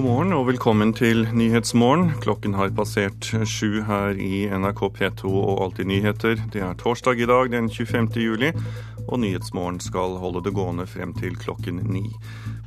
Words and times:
God 0.00 0.06
morgen 0.08 0.32
og 0.32 0.46
velkommen 0.48 0.94
til 0.96 1.26
Nyhetsmorgen. 1.36 2.14
Klokken 2.24 2.54
har 2.56 2.70
passert 2.72 3.26
sju 3.44 3.82
her 3.84 4.16
i 4.16 4.46
NRK 4.48 4.78
P2 4.96 5.28
og 5.28 5.58
Alltid 5.66 5.90
nyheter. 5.90 6.40
Det 6.54 6.62
er 6.64 6.78
torsdag 6.80 7.20
i 7.20 7.26
dag, 7.28 7.50
den 7.52 7.68
25. 7.68 8.08
juli, 8.16 8.48
og 9.02 9.20
Nyhetsmorgen 9.20 9.76
skal 9.84 10.16
holde 10.22 10.40
det 10.46 10.54
gående 10.56 10.86
frem 10.88 11.12
til 11.20 11.36
klokken 11.36 11.82
ni. 11.92 12.06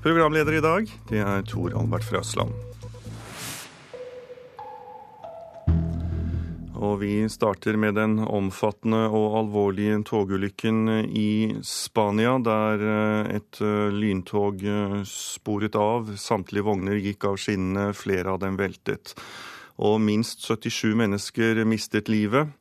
Programleder 0.05 0.59
i 0.59 0.61
dag, 0.61 0.93
det 1.09 1.25
er 1.25 1.41
Tor 1.49 1.73
Albert 1.73 2.05
Frøsland. 2.05 2.53
Og 6.83 6.97
vi 6.99 7.29
starter 7.31 7.77
med 7.79 7.95
den 7.95 8.17
omfattende 8.19 9.05
og 9.07 9.37
alvorlige 9.39 10.01
togulykken 10.09 10.89
i 11.15 11.55
Spania, 11.63 12.35
der 12.43 12.83
eh, 12.83 13.35
et 13.37 13.59
eh, 13.63 13.93
lyntog 13.93 14.63
eh, 14.67 14.99
sporet 15.07 15.77
av. 15.79 16.11
Samtlige 16.19 16.65
vogner 16.67 16.99
gikk 16.99 17.29
av 17.29 17.39
skinnene, 17.39 17.93
flere 17.95 18.33
av 18.33 18.41
dem 18.43 18.59
veltet. 18.59 19.13
Og 19.79 20.01
minst 20.03 20.43
77 20.43 20.91
mennesker 20.99 21.63
mistet 21.69 22.11
livet. 22.11 22.51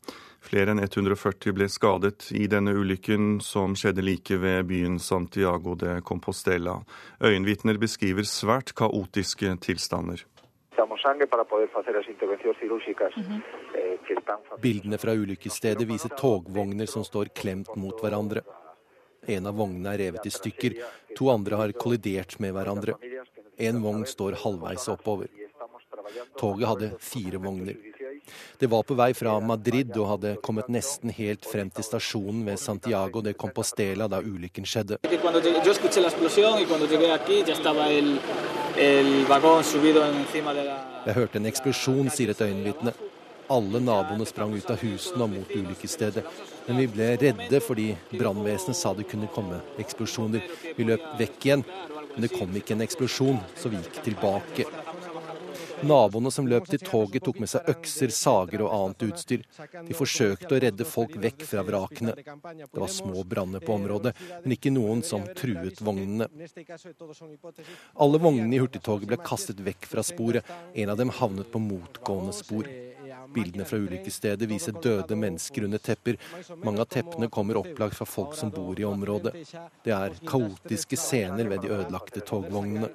Flere 0.42 0.74
enn 0.74 0.82
140 0.82 1.54
ble 1.56 1.68
skadet 1.70 2.30
i 2.36 2.46
denne 2.50 2.74
ulykken, 2.78 3.40
som 3.42 3.74
skjedde 3.78 4.04
like 4.06 4.38
ved 4.42 4.68
byen 4.70 5.00
Santiago 5.02 5.74
de 5.78 5.98
Compostela. 6.06 6.80
Øyenvitner 7.22 7.78
beskriver 7.80 8.26
svært 8.28 8.74
kaotiske 8.78 9.56
tilstander 9.66 10.26
sangre 11.02 11.26
para 11.26 11.44
poder 11.44 11.70
hacer 11.74 11.94
las 11.94 12.08
intervenciones 12.08 12.58
quirúrgicas 12.58 13.12
eh, 13.16 13.98
que 14.06 14.14
están 14.14 14.38
Bildene 14.60 14.98
fra 14.98 15.12
ulykkesstedet 15.12 15.88
viser 15.88 16.10
togvogner 16.16 16.86
som 16.86 17.04
står 17.04 17.32
klemt 17.34 17.76
mot 17.76 18.00
hverandre. 18.00 18.42
En 19.26 19.46
av 19.46 19.54
vognene 19.54 19.94
er 19.94 19.98
revet 20.06 20.26
i 20.26 20.30
stykker, 20.34 20.74
to 21.16 21.30
andre 21.30 21.60
har 21.60 21.72
kollidert 21.72 22.38
med 22.42 22.54
hverandre. 22.56 22.96
En 23.58 23.82
vogn 23.82 24.06
står 24.06 24.40
halvveis 24.42 24.88
oppover. 24.90 25.30
Toget 26.38 26.68
hadde 26.68 26.90
fire 26.98 27.38
vogner. 27.38 27.76
Det 28.58 28.66
var 28.66 28.82
på 28.82 28.94
vei 28.94 29.10
fra 29.14 29.34
Madrid 29.40 29.96
og 29.98 30.08
hadde 30.12 30.34
kommet 30.46 30.68
nesten 30.70 31.10
helt 31.14 31.46
frem 31.48 31.70
til 31.74 31.86
stasjonen 31.86 32.44
ved 32.46 32.60
Santiago 32.62 33.22
de 33.24 33.34
Compostela 33.34 34.08
da 34.08 34.20
ulykken 34.22 34.66
skjedde. 34.66 34.98
Jeg 41.06 41.14
hørte 41.14 41.38
en 41.38 41.46
eksplosjon, 41.50 42.08
sier 42.10 42.30
et 42.32 42.40
øyenvitne. 42.40 42.92
Alle 43.52 43.80
naboene 43.82 44.24
sprang 44.24 44.54
ut 44.56 44.70
av 44.72 44.80
husene 44.80 45.26
og 45.26 45.30
mot 45.34 45.50
ulykkesstedet. 45.52 46.24
Men 46.68 46.78
vi 46.80 46.86
ble 46.94 47.08
redde 47.20 47.60
fordi 47.60 47.88
brannvesenet 48.14 48.78
sa 48.78 48.94
det 48.96 49.08
kunne 49.10 49.28
komme 49.34 49.60
eksplosjoner. 49.82 50.42
Vi 50.78 50.86
løp 50.88 51.04
vekk 51.18 51.46
igjen, 51.48 51.64
men 52.14 52.24
det 52.24 52.32
kom 52.32 52.56
ikke 52.56 52.74
en 52.76 52.84
eksplosjon, 52.86 53.38
så 53.58 53.68
vi 53.72 53.82
gikk 53.82 54.02
tilbake. 54.06 54.64
Naboene 55.82 56.30
som 56.30 56.46
løp 56.48 56.68
til 56.70 56.82
toget, 56.82 57.22
tok 57.26 57.40
med 57.42 57.50
seg 57.50 57.68
økser, 57.72 58.12
sager 58.14 58.64
og 58.66 58.72
annet 58.76 59.04
utstyr. 59.08 59.44
De 59.88 59.96
forsøkte 59.96 60.54
å 60.54 60.60
redde 60.62 60.86
folk 60.88 61.16
vekk 61.22 61.44
fra 61.48 61.64
vrakene. 61.66 62.14
Det 62.16 62.82
var 62.82 62.92
små 62.92 63.24
branner 63.28 63.64
på 63.64 63.74
området, 63.76 64.14
men 64.44 64.56
ikke 64.56 64.72
noen 64.74 65.02
som 65.06 65.26
truet 65.38 65.82
vognene. 65.82 66.28
Alle 67.98 68.22
vognene 68.22 68.56
i 68.56 68.62
hurtigtoget 68.62 69.10
ble 69.10 69.20
kastet 69.22 69.62
vekk 69.64 69.90
fra 69.90 70.06
sporet. 70.06 70.48
En 70.74 70.94
av 70.94 71.00
dem 71.00 71.12
havnet 71.18 71.50
på 71.52 71.62
motgående 71.62 72.34
spor. 72.36 72.68
Bildene 73.34 73.66
fra 73.68 73.80
ulykkesstedet 73.80 74.48
viser 74.50 74.76
døde 74.84 75.16
mennesker 75.18 75.66
under 75.66 75.80
tepper. 75.82 76.18
Mange 76.64 76.84
av 76.84 76.90
teppene 76.92 77.28
kommer 77.32 77.60
opplagt 77.60 77.96
fra 77.98 78.06
folk 78.08 78.36
som 78.38 78.52
bor 78.54 78.78
i 78.78 78.86
området. 78.88 79.34
Det 79.84 79.94
er 79.96 80.18
kaotiske 80.28 80.98
scener 81.00 81.48
ved 81.50 81.64
de 81.64 81.72
ødelagte 81.72 82.24
togvognene. 82.28 82.90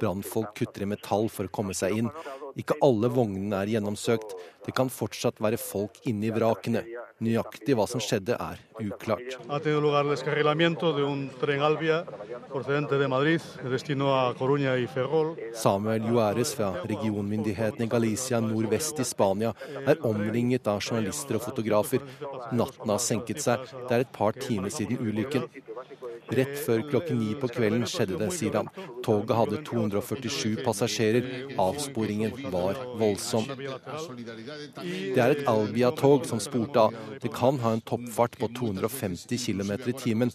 Brannfolk 0.00 0.56
kutter 0.58 0.86
i 0.86 0.90
metall 0.94 1.30
for 1.32 1.48
å 1.48 1.54
komme 1.54 1.76
seg 1.76 2.02
inn. 2.02 2.10
Ikke 2.58 2.76
alle 2.84 3.10
vognene 3.12 3.62
er 3.62 3.76
gjennomsøkt. 3.76 4.36
Det 4.66 4.74
kan 4.76 4.92
fortsatt 4.92 5.40
være 5.42 5.60
folk 5.60 6.02
inni 6.08 6.30
vrakene. 6.34 6.84
Nøyaktig 7.22 7.76
hva 7.78 7.86
som 7.86 8.02
skjedde, 8.02 8.34
er 8.34 8.58
uklart. 8.82 9.36
Samuel 15.62 16.08
Juárez 16.10 16.54
fra 16.58 16.70
regionmyndighetene 16.90 17.86
i 17.86 17.92
Galicia 17.94 18.40
nordvest 18.42 19.02
i 19.04 19.06
Spania 19.06 19.52
er 19.86 20.02
omringet 20.08 20.66
av 20.66 20.82
journalister 20.82 21.38
og 21.38 21.46
fotografer. 21.46 22.02
Natten 22.52 22.90
har 22.90 23.02
senket 23.02 23.44
seg. 23.44 23.68
Det 23.86 23.98
er 23.98 24.06
et 24.06 24.16
par 24.16 24.34
timer 24.38 24.74
siden 24.74 24.98
ulykken. 24.98 25.46
Rett 26.32 26.54
før 26.64 26.82
klokken 26.88 27.18
ni 27.20 27.34
på 27.36 27.48
kvelden 27.52 27.82
skjedde 27.88 28.16
det, 28.20 28.30
sier 28.32 28.54
han. 28.56 28.68
Toget 29.04 29.34
hadde 29.36 29.58
247 29.68 30.62
passasjerer. 30.64 31.26
Avsporingen 31.60 32.32
var 32.54 32.78
voldsom. 33.00 33.48
Det 34.78 35.20
er 35.20 35.34
et 35.34 35.44
Albia-tog 35.50 36.24
som 36.28 36.40
spurte 36.40 36.86
av. 36.86 36.96
Det 37.20 37.32
kan 37.34 37.58
ha 37.62 37.72
en 37.76 37.82
toppfart 37.84 38.38
på 38.40 38.48
250 38.56 39.38
km 39.44 39.72
i 39.90 39.94
timen, 39.98 40.32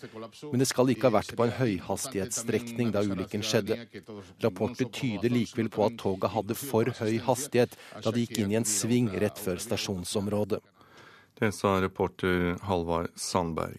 men 0.51 0.61
det 0.61 0.69
skal 0.69 0.91
ikke 0.93 1.09
ha 1.09 1.15
vært 1.17 1.33
på 1.37 1.47
en 1.47 1.55
høyhastighetsstrekning 1.57 2.93
da 2.95 3.03
ulykken 3.05 3.45
skjedde. 3.45 3.79
Rapporter 4.43 4.91
tyder 4.93 5.33
likevel 5.33 5.71
på 5.73 5.87
at 5.87 5.97
toget 6.01 6.33
hadde 6.35 6.57
for 6.59 6.91
høy 6.99 7.17
hastighet 7.27 7.77
da 8.03 8.11
det 8.11 8.27
gikk 8.27 8.43
inn 8.43 8.53
i 8.53 8.59
en 8.61 8.67
sving 8.67 9.09
rett 9.21 9.39
før 9.41 9.61
stasjonsområdet. 9.63 10.61
Det 11.37 11.51
sa 11.53 11.75
reporter 11.81 12.55
Halvard 12.65 13.11
Sandberg. 13.15 13.77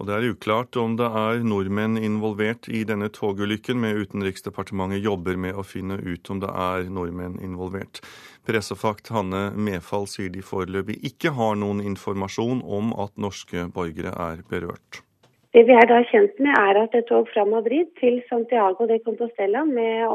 Og 0.00 0.06
Det 0.08 0.14
er 0.16 0.30
uklart 0.32 0.76
om 0.80 0.94
det 0.96 1.04
er 1.04 1.42
nordmenn 1.44 1.98
involvert 2.00 2.70
i 2.72 2.86
denne 2.88 3.10
togulykken, 3.12 3.76
med 3.82 3.98
Utenriksdepartementet 4.00 5.04
jobber 5.04 5.36
med 5.36 5.58
å 5.60 5.64
finne 5.66 5.98
ut 6.00 6.30
om 6.32 6.40
det 6.40 6.48
er 6.48 6.88
nordmenn 6.88 7.36
involvert. 7.44 8.00
Pressefakt 8.48 9.12
Hanne 9.12 9.50
Mefall 9.52 10.08
sier 10.08 10.32
de 10.32 10.40
foreløpig 10.40 10.96
ikke 11.04 11.34
har 11.36 11.60
noen 11.60 11.84
informasjon 11.84 12.64
om 12.64 12.94
at 12.96 13.12
norske 13.20 13.66
borgere 13.76 14.14
er 14.16 14.40
berørt. 14.48 15.02
Det 15.52 15.66
vi 15.68 15.76
er 15.76 15.92
da 15.92 16.00
kjent 16.08 16.40
med, 16.40 16.56
er 16.56 16.80
at 16.86 16.96
et 16.96 17.08
tog 17.10 17.28
fra 17.34 17.44
Madrid 17.44 17.92
til 18.00 18.22
Santiago 18.32 18.88
de 18.88 19.02
Compostela 19.04 19.66
med 19.68 20.08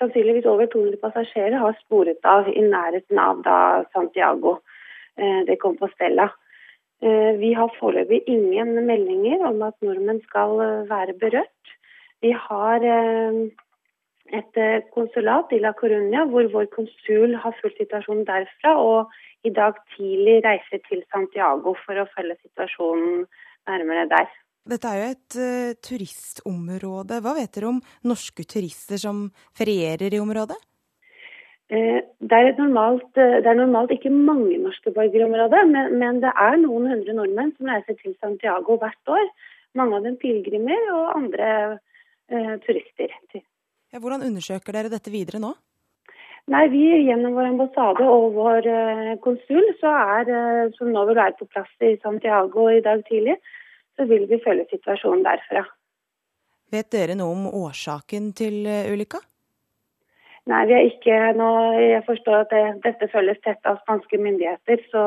sannsynligvis 0.00 0.48
over 0.48 0.72
200 0.72 1.02
passasjerer 1.04 1.60
har 1.60 1.76
sporet 1.84 2.24
av 2.24 2.48
i 2.48 2.64
nærheten 2.64 3.20
av 3.20 3.44
da 3.44 3.60
Santiago 3.92 4.56
eh, 5.20 5.44
de 5.44 5.60
Compostela. 5.60 6.30
Eh, 6.98 7.32
vi 7.38 7.52
har 7.54 7.70
foreløpig 7.78 8.24
ingen 8.26 8.74
meldinger 8.86 9.44
om 9.46 9.62
at 9.62 9.76
nordmenn 9.86 10.18
skal 10.24 10.58
eh, 10.64 10.88
være 10.90 11.14
berørt. 11.20 11.72
Vi 12.24 12.32
har 12.34 12.82
eh, 12.82 13.38
et 14.38 14.58
konsulat 14.92 15.54
i 15.54 15.60
La 15.62 15.70
Coruña 15.78 16.24
hvor 16.28 16.50
vår 16.52 16.66
konsul 16.74 17.36
har 17.38 17.54
fulgt 17.60 17.78
situasjonen 17.78 18.26
derfra, 18.26 18.74
og 18.82 19.14
i 19.46 19.52
dag 19.54 19.78
tidlig 19.94 20.40
reiser 20.44 20.82
til 20.88 21.04
Santiago 21.14 21.76
for 21.84 22.02
å 22.02 22.08
følge 22.16 22.36
situasjonen 22.42 23.24
nærmere 23.70 24.08
der. 24.10 24.28
Dette 24.68 24.90
er 24.90 24.98
jo 24.98 25.12
et 25.14 25.36
uh, 25.40 25.76
turistområde. 25.80 27.22
Hva 27.24 27.32
vet 27.38 27.54
dere 27.54 27.70
om 27.70 27.78
norske 28.04 28.44
turister 28.44 29.00
som 29.00 29.28
ferierer 29.56 30.12
i 30.12 30.20
området? 30.20 30.58
Eh, 31.68 32.00
det 32.24 32.32
er, 32.32 32.54
normalt, 32.56 33.10
eh, 33.20 33.42
det 33.44 33.48
er, 33.50 33.58
normalt, 33.58 33.90
ikke 33.92 34.08
mange 34.08 34.56
norske 34.62 34.88
borgere 34.94 35.20
i 35.20 35.28
området, 35.28 35.66
men, 35.68 35.98
men, 36.00 36.22
det 36.24 36.30
er 36.32 36.56
noen 36.62 36.88
hundre 36.88 37.16
nordmenn 37.18 37.52
som 37.58 37.68
reiser 37.68 37.98
til 38.00 38.14
Santiago 38.22 38.78
hvert 38.80 39.12
år. 39.12 39.28
Mange 39.76 39.98
av 39.98 40.08
dem 40.08 40.16
pilegrimer 40.16 40.88
og 40.94 41.12
andre 41.12 41.50
eh, 42.32 42.54
turister. 42.64 43.12
Ja, 43.92 44.00
hvordan 44.00 44.24
undersøker 44.24 44.72
dere 44.72 44.92
dette 44.92 45.12
videre 45.12 45.42
nå? 45.44 45.52
Nei, 46.48 46.64
vi 46.72 46.86
Gjennom 47.04 47.36
vår 47.36 47.50
ambassade 47.50 48.08
og 48.08 48.32
vår 48.40 48.72
eh, 48.72 49.14
konsul, 49.20 49.68
så 49.82 49.92
er, 50.16 50.32
eh, 50.32 50.74
som 50.80 50.88
nå 50.94 51.04
vil 51.10 51.20
være 51.20 51.36
på 51.36 51.52
plass 51.52 51.84
i 51.84 51.98
Santiago 52.00 52.70
i 52.72 52.80
dag 52.80 53.04
tidlig, 53.10 53.36
så 54.00 54.08
vil 54.08 54.24
vi 54.30 54.40
følge 54.40 54.70
situasjonen 54.72 55.26
derfra. 55.26 55.68
Vet 56.72 56.88
dere 56.96 57.16
noe 57.16 57.36
om 57.36 57.50
årsaken 57.60 58.32
til 58.40 58.64
ulykka? 58.64 59.20
Nei, 60.48 60.64
vi 60.64 60.74
er 60.78 60.86
ikke 60.88 61.16
nå, 61.36 61.48
Jeg 61.76 62.04
forstår 62.06 62.44
at 62.46 62.52
det, 62.54 62.64
dette 62.86 63.10
følges 63.12 63.40
tett 63.44 63.68
av 63.68 63.80
spanske 63.82 64.16
myndigheter. 64.16 64.80
Så, 64.92 65.04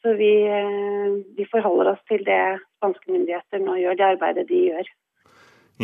så 0.00 0.14
vi, 0.16 0.32
eh, 0.48 1.18
vi, 1.36 1.44
forholder 1.50 1.92
oss 1.92 2.04
til 2.08 2.24
det 2.24 2.42
spanske 2.78 3.12
myndigheter 3.12 3.60
nå 3.60 3.76
gjør, 3.82 3.98
det 4.00 4.06
arbeidet 4.14 4.46
de 4.48 4.62
gjør. 4.70 4.88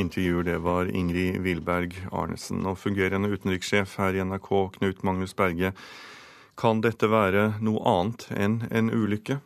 Intervjuer 0.00 0.46
det 0.46 0.56
var 0.64 0.88
Ingrid 0.88 1.42
Wilberg 1.44 1.98
Arnesen. 2.12 2.64
Og 2.64 2.78
fungerende 2.78 3.28
utenrikssjef 3.28 3.98
her 4.00 4.16
i 4.16 4.24
NRK, 4.24 4.50
Knut 4.78 5.04
Magnus 5.04 5.36
Berge. 5.36 5.74
Kan 6.56 6.80
dette 6.84 7.08
være 7.10 7.50
noe 7.60 7.84
annet 7.84 8.28
enn 8.32 8.62
en 8.70 8.92
ulykke? 8.92 9.40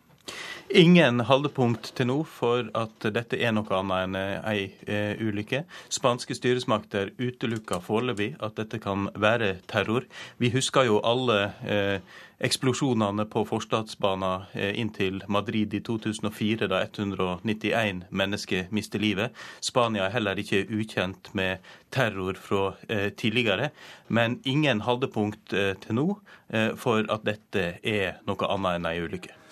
Ingen 0.74 1.20
holdepunkt 1.28 1.92
til 1.94 2.08
nå 2.08 2.16
for 2.26 2.66
at 2.74 3.04
dette 3.14 3.38
er 3.38 3.52
noe 3.54 3.68
annet 3.76 4.06
enn 4.06 4.16
ei 4.48 4.62
eh, 4.88 5.20
ulykke. 5.20 5.62
Spanske 5.92 6.34
styresmakter 6.34 7.12
utelukker 7.20 7.82
foreløpig 7.84 8.32
at 8.42 8.56
dette 8.58 8.80
kan 8.82 9.10
være 9.14 9.58
terror. 9.70 10.08
Vi 10.40 10.50
husker 10.54 10.88
jo 10.88 11.02
alle 11.04 11.38
eh, 11.68 12.00
eksplosjonene 12.44 13.26
på 13.30 13.44
forstadsbanen 13.46 14.48
inntil 14.54 14.80
inn 14.80 14.90
til 14.94 15.20
Madrid 15.28 15.74
i 15.74 15.80
2004, 15.84 16.68
da 16.68 16.82
191 16.84 18.04
mennesker 18.10 18.66
mistet 18.74 19.04
livet. 19.04 19.36
Spania 19.60 20.08
er 20.08 20.16
heller 20.16 20.40
ikke 20.40 20.64
ukjent 20.66 21.30
med 21.34 21.62
terror 21.94 22.34
fra 22.40 22.74
eh, 22.88 23.10
tidligere. 23.12 23.70
Men 24.08 24.40
ingen 24.44 24.82
holdepunkt 24.88 25.52
eh, 25.52 25.72
til 25.80 26.00
nå 26.00 26.08
eh, 26.48 26.74
for 26.76 27.06
at 27.08 27.24
dette 27.26 27.78
er 27.82 28.20
noe 28.26 28.50
annet 28.50 28.80
enn 28.80 28.90
ei 28.90 29.00
ulykke. 29.04 29.43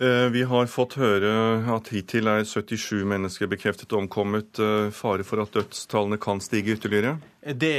Eh, 0.00 0.28
vi 0.30 0.42
har 0.42 0.66
fått 0.68 0.98
høre 1.00 1.30
at 1.72 1.88
hittil 1.88 2.28
er 2.28 2.42
77 2.44 3.06
mennesker 3.08 3.48
bekreftet 3.48 3.94
omkommet. 3.96 4.58
Eh, 4.60 4.90
fare 4.92 5.24
for 5.24 5.40
at 5.40 5.54
dødstallene 5.56 6.18
kan 6.20 6.42
stige 6.44 6.74
ytterligere? 6.76 7.14
Det 7.40 7.72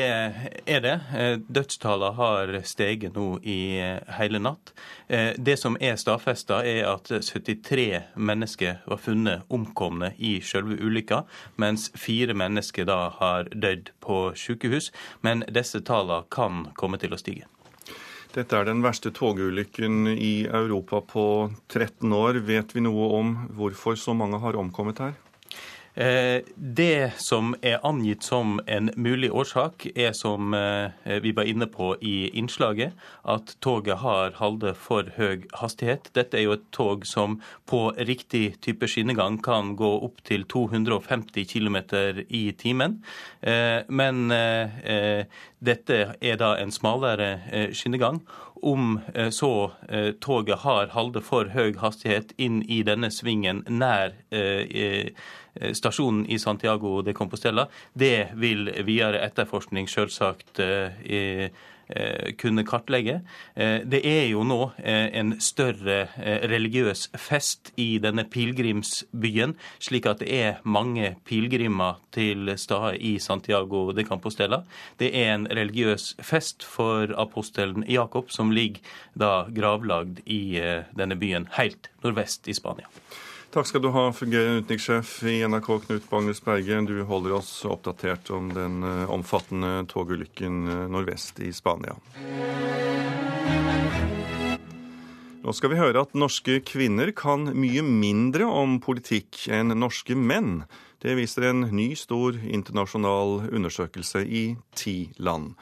er 0.66 0.82
det. 0.82 0.96
Eh, 1.14 1.38
dødstallene 1.46 2.18
har 2.18 2.54
steget 2.66 3.14
nå 3.14 3.38
i 3.46 3.78
hele 4.18 4.42
natt. 4.42 4.74
Det 5.08 5.56
som 5.60 5.78
er 5.80 5.96
stadfesta, 5.96 6.64
er 6.66 6.88
at 6.90 7.06
73 7.06 8.02
mennesker 8.16 8.82
var 8.88 8.98
funnet 8.98 9.46
omkomne 9.54 10.14
i 10.18 10.40
selve 10.42 10.76
ulykka, 10.82 11.22
mens 11.56 11.92
fire 11.96 12.34
mennesker 12.34 12.86
da 12.90 13.10
har 13.20 13.52
dødd 13.54 13.94
på 14.02 14.34
sykehus. 14.36 14.90
Men 15.22 15.46
disse 15.48 15.80
tallene 15.86 16.26
kan 16.32 16.72
komme 16.74 16.98
til 16.98 17.14
å 17.14 17.22
stige. 17.22 17.46
Dette 18.38 18.54
er 18.54 18.68
den 18.68 18.84
verste 18.86 19.10
togulykken 19.10 20.12
i 20.14 20.46
Europa 20.46 21.00
på 21.02 21.24
13 21.74 22.12
år. 22.14 22.38
Vet 22.46 22.76
vi 22.76 22.84
noe 22.86 23.08
om 23.18 23.32
hvorfor 23.58 23.98
så 23.98 24.14
mange 24.14 24.38
har 24.44 24.60
omkommet 24.62 25.02
her? 25.02 25.16
Eh, 25.98 26.44
det 26.56 27.18
som 27.18 27.56
er 27.66 27.80
angitt 27.88 28.22
som 28.24 28.60
en 28.70 28.92
mulig 28.96 29.32
årsak, 29.34 29.88
er 29.98 30.12
som 30.14 30.54
eh, 30.54 30.94
vi 31.24 31.32
var 31.34 31.50
inne 31.50 31.66
på 31.74 31.96
i 32.06 32.30
innslaget, 32.38 32.94
at 33.26 33.56
toget 33.66 34.04
har 34.04 34.38
holdt 34.38 34.78
for 34.78 35.10
høy 35.18 35.48
hastighet. 35.58 36.12
Dette 36.14 36.38
er 36.38 36.46
jo 36.46 36.54
et 36.54 36.68
tog 36.76 37.08
som 37.10 37.40
på 37.66 37.88
riktig 37.98 38.60
type 38.62 38.86
skinnegang 38.86 39.40
kan 39.42 39.74
gå 39.80 39.90
opp 40.06 40.22
til 40.28 40.46
250 40.46 41.50
km 41.50 41.78
i 42.30 42.52
timen. 42.54 43.02
Eh, 43.42 43.82
men 43.90 44.30
dette 45.58 45.98
er 46.22 46.38
da 46.38 46.54
en 46.62 46.72
smalere 46.72 47.72
skinnegang. 47.74 48.22
Om 48.62 49.00
så 49.32 49.72
toget 50.24 50.64
har 50.64 50.90
holdt 50.94 51.20
for 51.26 51.52
høy 51.54 51.76
hastighet 51.82 52.34
inn 52.42 52.62
i 52.66 52.80
denne 52.88 53.12
svingen 53.14 53.64
nær 53.70 54.16
Eh, 55.62 55.74
stasjonen 55.74 56.26
i 56.26 56.40
Santiago 56.40 57.02
de 57.02 57.14
Compostela. 57.14 57.68
Det 57.94 58.28
vil 58.34 58.70
videre 58.86 59.22
etterforskning 59.26 59.90
selvsagt 59.90 60.60
eh, 60.60 61.02
eh, 61.06 61.66
kunne 62.38 62.66
kartlegge. 62.68 63.22
Det 63.56 64.02
er 64.04 64.26
jo 64.28 64.44
nå 64.48 64.72
en 64.82 65.36
større 65.42 66.08
religiøs 66.52 67.08
fest 67.16 67.72
i 67.80 67.98
denne 68.04 68.26
pilegrimsbyen, 68.28 69.56
slik 69.80 70.10
at 70.10 70.20
det 70.24 70.32
er 70.36 70.60
mange 70.64 71.14
pilegrimer 71.28 72.02
til 72.16 72.52
stede 72.60 72.98
i 72.98 73.18
Santiago 73.24 73.92
de 73.96 74.04
Campostela. 74.08 74.64
Det 75.00 75.14
er 75.16 75.34
en 75.36 75.48
religiøs 75.48 76.16
fest 76.20 76.66
for 76.68 77.14
apostelen 77.16 77.86
Jakob, 77.88 78.32
som 78.32 78.52
ligger 78.52 78.84
da 79.16 79.46
gravlagd 79.54 80.24
i 80.26 80.60
denne 80.98 81.16
byen, 81.20 81.48
helt 81.58 81.90
nordvest 82.04 82.48
i 82.52 82.58
Spania. 82.58 82.92
Takk 83.58 83.68
skal 83.68 83.82
du 83.82 83.88
ha, 83.90 84.12
fungerende 84.14 84.62
utenrikssjef 84.62 85.12
i 85.26 85.40
NRK 85.50 85.68
Knut 85.88 86.04
Bangles 86.12 86.44
Berge. 86.46 86.76
Du 86.86 87.00
holder 87.10 87.32
oss 87.40 87.50
oppdatert 87.66 88.30
om 88.30 88.52
den 88.54 88.84
eh, 88.86 89.10
omfattende 89.10 89.80
togulykken 89.90 90.60
eh, 90.70 90.84
nordvest 90.94 91.42
i 91.42 91.50
Spania. 91.58 91.96
Nå 95.42 95.58
skal 95.58 95.74
vi 95.74 95.82
høre 95.82 96.06
at 96.06 96.14
norske 96.14 96.60
kvinner 96.70 97.10
kan 97.18 97.50
mye 97.58 97.82
mindre 97.82 98.46
om 98.46 98.78
politikk 98.78 99.48
enn 99.50 99.74
norske 99.74 100.14
menn. 100.14 100.68
Det 101.02 101.18
viser 101.18 101.50
en 101.50 101.72
ny, 101.74 101.96
stor 101.98 102.38
internasjonal 102.38 103.48
undersøkelse 103.50 104.22
i 104.22 104.48
ti 104.78 104.98
land. 105.18 105.56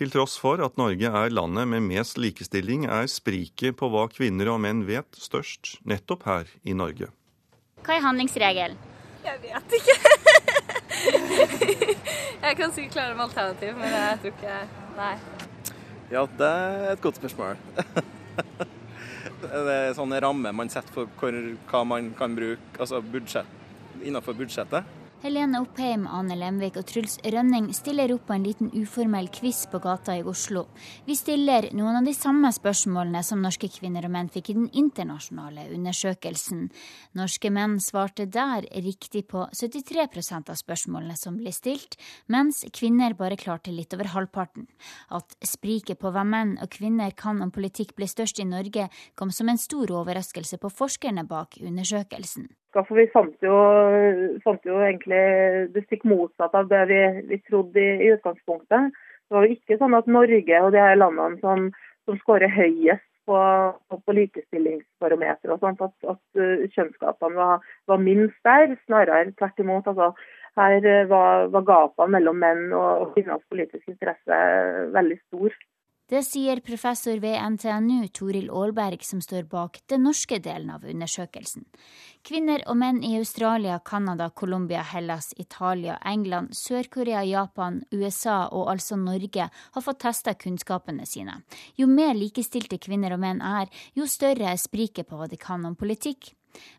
Til 0.00 0.08
tross 0.08 0.40
for 0.40 0.64
at 0.64 0.80
Norge 0.80 1.04
er 1.04 1.36
landet 1.36 1.68
med 1.68 1.90
mest 1.92 2.16
likestilling, 2.16 2.88
er 2.88 3.12
spriket 3.12 3.76
på 3.76 3.92
hva 3.92 4.08
kvinner 4.08 4.56
og 4.56 4.62
menn 4.64 4.86
vet, 4.88 5.20
størst 5.20 5.82
nettopp 5.84 6.30
her 6.32 6.56
i 6.64 6.72
Norge. 6.72 7.12
Hva 7.82 7.96
er 7.96 8.04
handlingsregelen? 8.04 8.76
Jeg 9.22 9.38
vet 9.42 9.74
ikke. 9.78 9.94
jeg 12.46 12.56
kan 12.58 12.74
sikkert 12.74 12.94
klare 12.94 13.16
med 13.16 13.24
alternativ, 13.26 13.74
men 13.78 13.94
jeg 13.96 14.20
tror 14.22 14.34
ikke 14.36 14.60
Nei. 14.92 15.14
Ja, 16.12 16.22
det 16.38 16.48
er 16.48 16.90
et 16.92 17.02
godt 17.02 17.16
spørsmål. 17.16 17.56
det 19.42 19.74
er 19.74 19.94
sånne 19.96 20.20
rammer 20.22 20.52
man 20.54 20.70
setter 20.70 20.92
for 20.92 21.10
hvor, 21.18 21.38
hva 21.70 21.84
man 21.88 22.10
kan 22.18 22.34
bruke, 22.36 22.74
altså 22.78 23.00
budsjett, 23.00 23.48
innenfor 24.02 24.36
budsjettet. 24.36 24.98
Helene 25.22 25.60
Oppheim, 25.62 26.08
Ane 26.10 26.34
Lemvik 26.34 26.74
og 26.80 26.88
Truls 26.90 27.12
Rønning 27.22 27.68
stiller 27.78 28.10
opp 28.10 28.24
på 28.26 28.34
en 28.34 28.42
liten 28.42 28.72
uformell 28.74 29.28
quiz 29.30 29.60
på 29.70 29.78
gata 29.78 30.16
i 30.18 30.24
Oslo. 30.26 30.64
Vi 31.06 31.14
stiller 31.14 31.68
noen 31.78 32.00
av 32.00 32.08
de 32.08 32.14
samme 32.16 32.48
spørsmålene 32.50 33.20
som 33.22 33.38
norske 33.38 33.68
kvinner 33.70 34.02
og 34.08 34.10
menn 34.16 34.32
fikk 34.34 34.50
i 34.50 34.56
den 34.56 34.64
internasjonale 34.82 35.68
undersøkelsen. 35.76 36.64
Norske 37.14 37.52
menn 37.54 37.76
svarte 37.78 38.26
der 38.26 38.66
riktig 38.82 39.28
på 39.30 39.44
73% 39.54 40.50
av 40.50 40.58
spørsmålene 40.58 41.14
som 41.20 41.36
ble 41.38 41.52
stilt, 41.54 41.94
mens 42.26 42.64
kvinner 42.74 43.14
bare 43.14 43.38
klarte 43.38 43.70
litt 43.70 43.94
over 43.94 44.10
halvparten. 44.16 44.66
At 45.14 45.36
spriket 45.46 46.00
på 46.02 46.10
hva 46.10 46.24
menn 46.26 46.56
og 46.58 46.72
kvinner 46.74 47.14
kan 47.14 47.38
om 47.46 47.54
politikk 47.54 47.94
ble 47.94 48.10
størst 48.10 48.42
i 48.42 48.48
Norge, 48.50 48.88
kom 49.14 49.30
som 49.30 49.54
en 49.54 49.62
stor 49.68 49.94
overraskelse 50.02 50.58
på 50.58 50.72
forskerne 50.82 51.22
bak 51.30 51.60
undersøkelsen. 51.62 52.50
For 52.72 52.96
vi 52.96 53.06
fant 53.12 53.44
jo, 53.44 53.56
fant 54.44 54.64
jo 54.64 54.80
egentlig 54.80 55.22
det 55.74 55.84
stikk 55.86 56.06
motsatt 56.08 56.54
av 56.56 56.70
det 56.70 56.82
vi, 56.88 57.00
vi 57.28 57.38
trodde 57.44 57.80
i, 57.80 57.96
i, 58.06 58.12
utgangspunktet. 58.16 58.92
Det 59.28 59.36
var 59.36 59.46
jo 59.46 59.56
ikke 59.56 59.78
sånn 59.80 59.96
at 59.96 60.08
Norge 60.08 60.60
og 60.64 60.70
de 60.72 60.80
her 60.80 60.96
landene 60.96 61.40
som, 61.44 61.66
som 62.08 62.20
skårer 62.22 62.52
høyest 62.52 63.04
på, 63.28 63.38
på 63.92 64.14
likestillingsbarometer 64.16 65.52
og 65.54 65.66
at, 65.70 65.82
at 65.84 66.40
uh, 66.40 66.64
kjønnsgapene 66.74 67.38
var, 67.38 67.66
var, 67.90 68.00
minst 68.00 68.40
der. 68.48 68.74
Snarere 68.86 69.34
tvert 69.38 69.60
imot. 69.62 69.92
Altså, 69.92 70.10
her 70.58 70.88
uh, 70.88 71.04
var, 71.12 71.46
var 71.54 71.68
gapene 71.68 72.16
mellom 72.16 72.40
menn 72.42 72.72
og, 72.72 73.12
kvinners 73.14 73.44
politiske 73.52 73.94
interesse 73.94 74.40
veldig 74.96 75.20
stor. 75.26 75.60
Det 76.10 76.20
sier 76.26 76.60
professor 76.60 77.16
ved 77.22 77.38
NTNU 77.54 78.08
Toril 78.12 78.50
Aalberg, 78.50 79.04
som 79.06 79.20
står 79.22 79.46
bak 79.48 79.78
den 79.88 80.02
norske 80.04 80.36
delen 80.42 80.72
av 80.74 80.84
undersøkelsen. 80.84 81.64
Kvinner 82.26 82.64
og 82.68 82.76
menn 82.80 82.98
i 83.06 83.14
Australia, 83.16 83.78
Canada, 83.84 84.28
Colombia, 84.30 84.82
Hellas, 84.82 85.30
Italia, 85.38 85.96
England, 86.04 86.52
Sør-Korea, 86.58 87.22
Japan, 87.24 87.80
USA 87.94 88.48
og 88.50 88.68
altså 88.74 88.98
Norge 89.00 89.48
har 89.48 89.86
fått 89.86 90.02
testa 90.04 90.34
kunnskapene 90.34 91.06
sine. 91.08 91.38
Jo 91.78 91.88
mer 91.88 92.12
likestilte 92.18 92.80
kvinner 92.82 93.14
og 93.16 93.22
menn 93.22 93.40
er, 93.40 93.70
jo 93.94 94.06
større 94.10 94.52
er 94.52 94.60
spriket 94.60 95.08
på 95.08 95.16
hva 95.16 95.30
de 95.30 95.40
kan 95.40 95.64
om 95.64 95.78
politikk. 95.78 96.34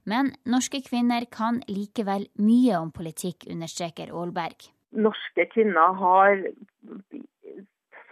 Men 0.05 0.33
norske 0.45 0.83
kvinner 0.85 1.25
kan 1.31 1.63
likevel 1.71 2.27
mye 2.37 2.77
om 2.77 2.93
politikk, 2.93 3.47
understreker 3.49 4.13
Aalberg. 4.13 4.69
Norske 4.93 5.47
kvinner 5.55 5.97
har 5.97 6.45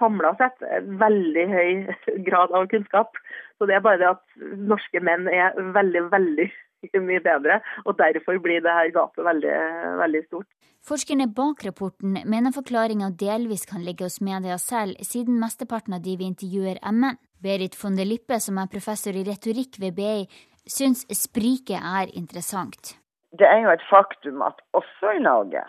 samla 0.01 0.34
sett 0.39 0.63
veldig 1.01 1.46
høy 1.51 1.72
grad 2.27 2.53
av 2.58 2.67
kunnskap. 2.72 3.15
Så 3.58 3.70
det 3.70 3.77
er 3.77 3.86
bare 3.86 4.01
det 4.01 4.10
at 4.10 4.43
norske 4.58 5.03
menn 5.05 5.29
er 5.29 5.55
veldig, 5.75 6.08
veldig 6.12 6.48
mye 7.10 7.24
bedre. 7.24 7.62
Og 7.86 7.96
derfor 8.01 8.41
blir 8.43 8.63
det 8.65 8.75
her 8.77 8.91
gapet 8.96 9.25
veldig, 9.25 9.55
veldig 10.01 10.25
stort. 10.27 10.50
Forskerne 10.81 11.27
bak 11.29 11.62
rapporten 11.62 12.15
mener 12.25 12.53
forklaringa 12.55 13.12
delvis 13.13 13.67
kan 13.70 13.84
ligge 13.86 14.08
hos 14.08 14.17
media 14.25 14.55
selv, 14.58 14.98
siden 15.05 15.38
mesteparten 15.38 15.93
av 15.93 16.01
de 16.01 16.15
vi 16.17 16.25
intervjuer 16.25 16.79
er 16.81 16.96
menn. 16.96 17.20
Berit 17.41 17.77
von 17.77 17.96
der 17.98 18.05
Lippe, 18.05 18.38
som 18.41 18.58
er 18.62 18.70
professor 18.70 19.15
i 19.17 19.24
retorikk 19.25 19.79
ved 19.81 19.96
BI, 19.98 20.25
syns 20.70 21.05
spriket 21.17 21.81
er 21.81 22.10
interessant. 22.17 22.96
Det 23.38 23.48
er 23.48 23.63
jo 23.63 23.72
et 23.74 23.86
faktum 23.89 24.41
at 24.46 24.62
også 24.77 25.15
i 25.17 25.24
Norge 25.24 25.63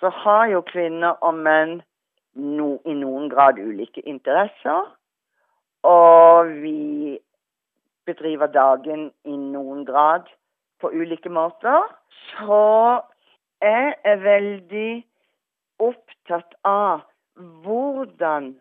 så 0.00 0.10
har 0.24 0.46
jo 0.52 0.60
kvinner 0.68 1.16
og 1.24 1.38
menn 1.40 1.78
no, 2.34 2.78
i 2.84 2.94
noen 2.98 3.28
grad 3.32 3.58
ulike 3.58 4.02
interesser. 4.08 4.90
Og 5.84 6.50
vi 6.62 7.18
bedriver 8.06 8.46
dagen 8.52 9.10
i 9.24 9.36
noen 9.36 9.84
grad 9.84 10.28
på 10.80 10.90
ulike 10.92 11.28
måter. 11.28 11.88
Så 12.32 12.60
jeg 13.62 13.94
er 14.04 14.22
veldig 14.24 15.04
opptatt 15.82 16.56
av 16.68 17.04
hvordan 17.64 18.54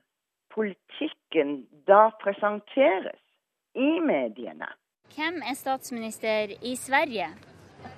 politikken 0.54 1.64
da 1.88 2.10
presenteres 2.22 3.20
i 3.76 4.00
mediene. 4.00 4.70
Hvem 5.16 5.42
er 5.50 5.58
statsminister 5.58 6.56
i 6.62 6.76
Sverige? 6.76 7.30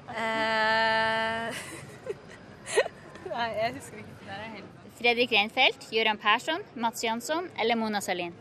Eh... 0.10 1.52
Nei, 3.36 3.50
jeg 3.60 3.74
husker 3.76 3.98
ikke. 3.98 4.85
Fredrik 4.96 5.32
Reinfeldt, 5.36 5.90
Gøran 5.92 6.18
Persson, 6.18 6.62
Mats 6.80 7.04
Jansson 7.04 7.50
eller 7.60 7.76
Mona 7.76 8.00
Salin? 8.02 8.34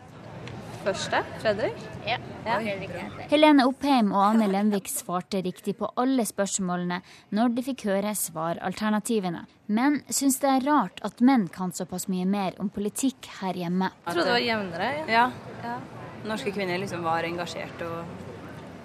Første? 0.84 1.22
Fredrik? 1.40 1.80
Ja. 2.06 2.18
ja. 2.44 2.58
Fredrik 2.60 2.92
Reinfeldt. 2.94 3.30
Helene 3.32 3.66
Oppheim 3.66 4.12
og 4.12 4.22
Anne 4.22 4.46
Lemvik 4.52 4.90
svarte 4.92 5.40
riktig 5.42 5.74
på 5.80 5.88
alle 6.00 6.26
spørsmålene 6.28 7.00
når 7.34 7.54
de 7.56 7.64
fikk 7.70 7.86
høre 7.88 8.12
svaralternativene. 8.20 9.46
Men 9.66 10.02
syns 10.12 10.38
det 10.44 10.52
er 10.52 10.66
rart 10.68 11.00
at 11.06 11.24
menn 11.24 11.48
kan 11.52 11.74
såpass 11.74 12.06
mye 12.12 12.28
mer 12.28 12.58
om 12.62 12.70
politikk 12.70 13.32
her 13.40 13.58
hjemme. 13.58 13.90
Jeg 14.04 14.12
trodde 14.12 14.28
det 14.28 14.36
var 14.36 14.44
jevnere. 14.44 14.90
Ja. 15.10 15.28
ja. 15.64 15.78
Norske 16.28 16.52
kvinner 16.54 16.78
liksom 16.80 17.02
var 17.04 17.26
engasjert 17.26 17.82
og 17.88 18.04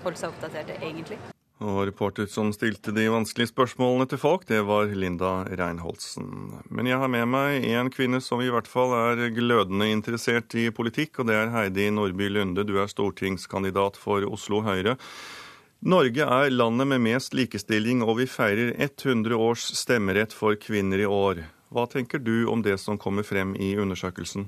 holdt 0.06 0.24
seg 0.24 0.34
oppdaterte, 0.34 0.80
egentlig. 0.80 1.20
Og 1.60 1.90
reporter 1.90 2.28
som 2.32 2.54
stilte 2.56 2.94
de 2.96 3.10
vanskelige 3.12 3.52
spørsmålene 3.52 4.06
til 4.08 4.22
folk, 4.22 4.46
det 4.48 4.62
var 4.64 4.94
Linda 4.96 5.42
Reinholdsen. 5.44 6.30
Men 6.72 6.88
jeg 6.88 7.02
har 7.02 7.12
med 7.12 7.28
meg 7.28 7.66
en 7.68 7.90
kvinne 7.92 8.22
som 8.24 8.40
i 8.40 8.48
hvert 8.48 8.70
fall 8.72 8.96
er 8.96 9.26
glødende 9.36 9.90
interessert 9.92 10.56
i 10.56 10.70
politikk, 10.72 11.20
og 11.20 11.28
det 11.28 11.36
er 11.36 11.52
Heidi 11.52 11.90
Nordby 11.92 12.30
Lunde. 12.32 12.64
Du 12.64 12.78
er 12.80 12.88
stortingskandidat 12.88 14.00
for 14.00 14.24
Oslo 14.30 14.62
Høyre. 14.64 14.96
Norge 15.84 16.24
er 16.24 16.52
landet 16.52 16.88
med 16.92 17.04
mest 17.04 17.36
likestilling, 17.36 18.06
og 18.08 18.22
vi 18.22 18.30
feirer 18.32 18.72
100 18.80 19.36
års 19.36 19.68
stemmerett 19.80 20.36
for 20.36 20.56
kvinner 20.60 21.04
i 21.04 21.08
år. 21.08 21.44
Hva 21.76 21.86
tenker 21.92 22.24
du 22.24 22.48
om 22.52 22.64
det 22.64 22.80
som 22.80 22.98
kommer 22.98 23.28
frem 23.28 23.52
i 23.60 23.74
undersøkelsen? 23.80 24.48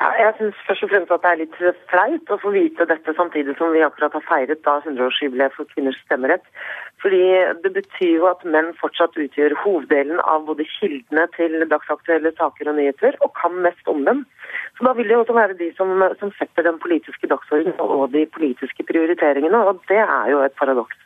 Ja, 0.00 0.08
jeg 0.16 0.32
syns 0.38 0.60
først 0.64 0.84
og 0.86 0.88
fremst 0.88 1.10
at 1.12 1.20
det 1.20 1.30
er 1.30 1.38
litt 1.42 1.56
flaut 1.90 2.30
å 2.32 2.36
få 2.40 2.50
vite 2.54 2.86
dette 2.88 3.12
samtidig 3.18 3.52
som 3.58 3.74
vi 3.74 3.82
akkurat 3.84 4.14
har 4.16 4.22
feiret 4.24 4.62
da 4.64 4.78
100-årsjubileet 4.80 5.52
for 5.52 5.68
kvinners 5.74 5.98
stemmerett. 6.06 6.46
Fordi 7.04 7.20
det 7.60 7.72
betyr 7.74 8.14
jo 8.14 8.30
at 8.30 8.46
menn 8.54 8.72
fortsatt 8.80 9.18
utgjør 9.20 9.58
hoveddelen 9.60 10.22
av 10.24 10.46
både 10.48 10.64
kildene 10.78 11.26
til 11.36 11.66
dagsaktuelle 11.68 12.32
saker 12.40 12.72
og 12.72 12.78
nyheter, 12.80 13.20
og 13.20 13.34
kan 13.36 13.60
mest 13.66 13.92
om 13.92 14.00
dem. 14.08 14.24
Så 14.78 14.88
da 14.88 14.96
vil 14.96 15.10
det 15.10 15.18
jo 15.18 15.20
også 15.26 15.36
være 15.36 15.60
de 15.60 15.68
som, 15.76 15.92
som 16.22 16.32
setter 16.40 16.70
den 16.70 16.80
politiske 16.80 17.28
dagsordenen 17.28 17.76
og 17.84 18.08
de 18.16 18.24
politiske 18.32 18.88
prioriteringene, 18.88 19.64
og 19.68 19.84
det 19.92 20.00
er 20.00 20.32
jo 20.32 20.40
et 20.48 20.56
paradoks. 20.56 20.96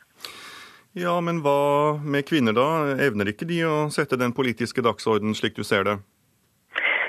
Ja, 0.95 1.19
men 1.19 1.43
hva 1.43 1.99
med 1.99 2.31
kvinner 2.31 2.55
da? 2.55 2.95
Evner 3.03 3.35
ikke 3.35 3.51
de 3.51 3.65
å 3.67 3.77
sette 3.91 4.15
den 4.23 4.31
politiske 4.39 4.87
dagsordenen 4.87 5.35
slik 5.35 5.59
du 5.59 5.67
ser 5.67 5.83
det? 5.91 5.99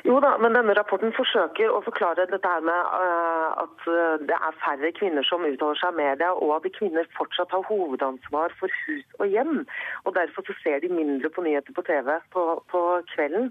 Jo 0.06 0.20
da, 0.22 0.36
men 0.38 0.54
denne 0.54 0.76
rapporten 0.78 1.14
forsøker 1.18 1.72
å 1.74 1.80
forklare 1.82 2.28
dette 2.30 2.50
her 2.50 2.62
med 2.66 2.90
uh, 2.94 3.64
at 3.64 3.86
eh, 3.90 4.26
det 4.30 4.38
er 4.38 4.60
færre 4.62 4.92
kvinner 5.00 5.26
som 5.26 5.48
uttaler 5.48 5.80
seg 5.80 5.96
i 5.96 5.98
media, 5.98 6.30
og 6.30 6.52
at 6.60 6.68
kvinner 6.78 7.10
fortsatt 7.18 7.56
har 7.56 7.66
hovedansvar 7.66 8.54
for 8.60 8.70
hus 8.84 9.18
og 9.18 9.34
hjem. 9.34 9.64
Og 10.06 10.14
Derfor 10.20 10.46
så 10.46 10.58
ser 10.62 10.84
de 10.84 10.94
mindre 10.94 11.32
på 11.34 11.42
nyheter 11.48 11.74
på 11.74 11.86
TV 11.90 12.12
på, 12.36 12.44
på 12.70 12.84
kvelden. 13.16 13.50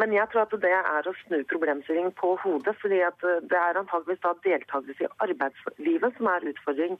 Men 0.00 0.10
jeg 0.10 0.26
tror 0.30 0.42
at 0.42 0.54
det 0.62 0.72
er 0.74 1.06
å 1.06 1.14
snu 1.20 1.36
problemstillingen 1.50 2.14
på 2.18 2.32
hodet. 2.42 2.74
fordi 2.82 3.00
eh, 3.06 3.26
det 3.50 3.58
er 3.60 3.78
antageligvis 3.78 4.22
da 4.24 4.32
deltakelse 4.46 5.06
i 5.06 5.12
arbeidslivet 5.26 6.16
som 6.16 6.30
er 6.32 6.48
utfordring. 6.50 6.98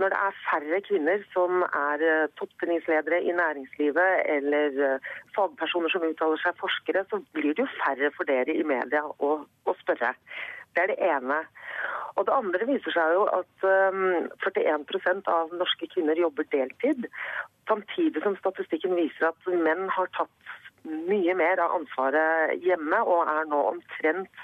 Når 0.00 0.14
det 0.14 0.18
er 0.26 0.40
færre 0.48 0.80
kvinner 0.88 1.26
som 1.34 1.62
er 1.68 2.02
toppfinningsledere 2.40 3.20
i 3.22 3.36
næringslivet 3.42 4.26
eller 4.36 4.82
eh, 4.88 5.12
fagpersoner 5.36 5.94
som 5.94 6.08
uttaler 6.08 6.42
seg 6.42 6.58
forskere, 6.58 7.04
så 7.10 7.22
blir 7.36 7.54
det 7.54 7.66
jo 7.66 7.70
færre 7.78 8.10
for 8.16 8.26
dere 8.26 8.58
i 8.58 8.66
media 8.66 9.04
å, 9.06 9.36
å 9.46 9.78
spørre. 9.84 10.14
Det 10.74 10.82
er 10.82 10.92
det 10.92 11.00
ene. 11.04 11.42
Og 12.16 12.26
Det 12.26 12.34
andre 12.34 12.66
viser 12.68 12.94
seg 12.94 13.14
jo 13.16 13.22
at 13.32 13.66
um, 13.92 14.28
41% 14.44 15.28
av 15.32 15.52
norske 15.56 15.88
kvinner 15.94 16.18
jobber 16.18 16.48
deltid. 16.52 17.08
Samtidig 17.68 18.22
som 18.24 18.36
statistikken 18.40 18.96
viser 18.98 19.30
at 19.30 19.48
menn 19.48 19.88
har 19.96 20.10
tatt 20.16 20.52
mye 20.84 21.34
mer 21.38 21.60
av 21.62 21.76
ansvaret 21.78 22.58
hjemme, 22.64 22.98
og 23.06 23.28
er 23.30 23.48
nå 23.50 23.60
omtrent 23.70 24.42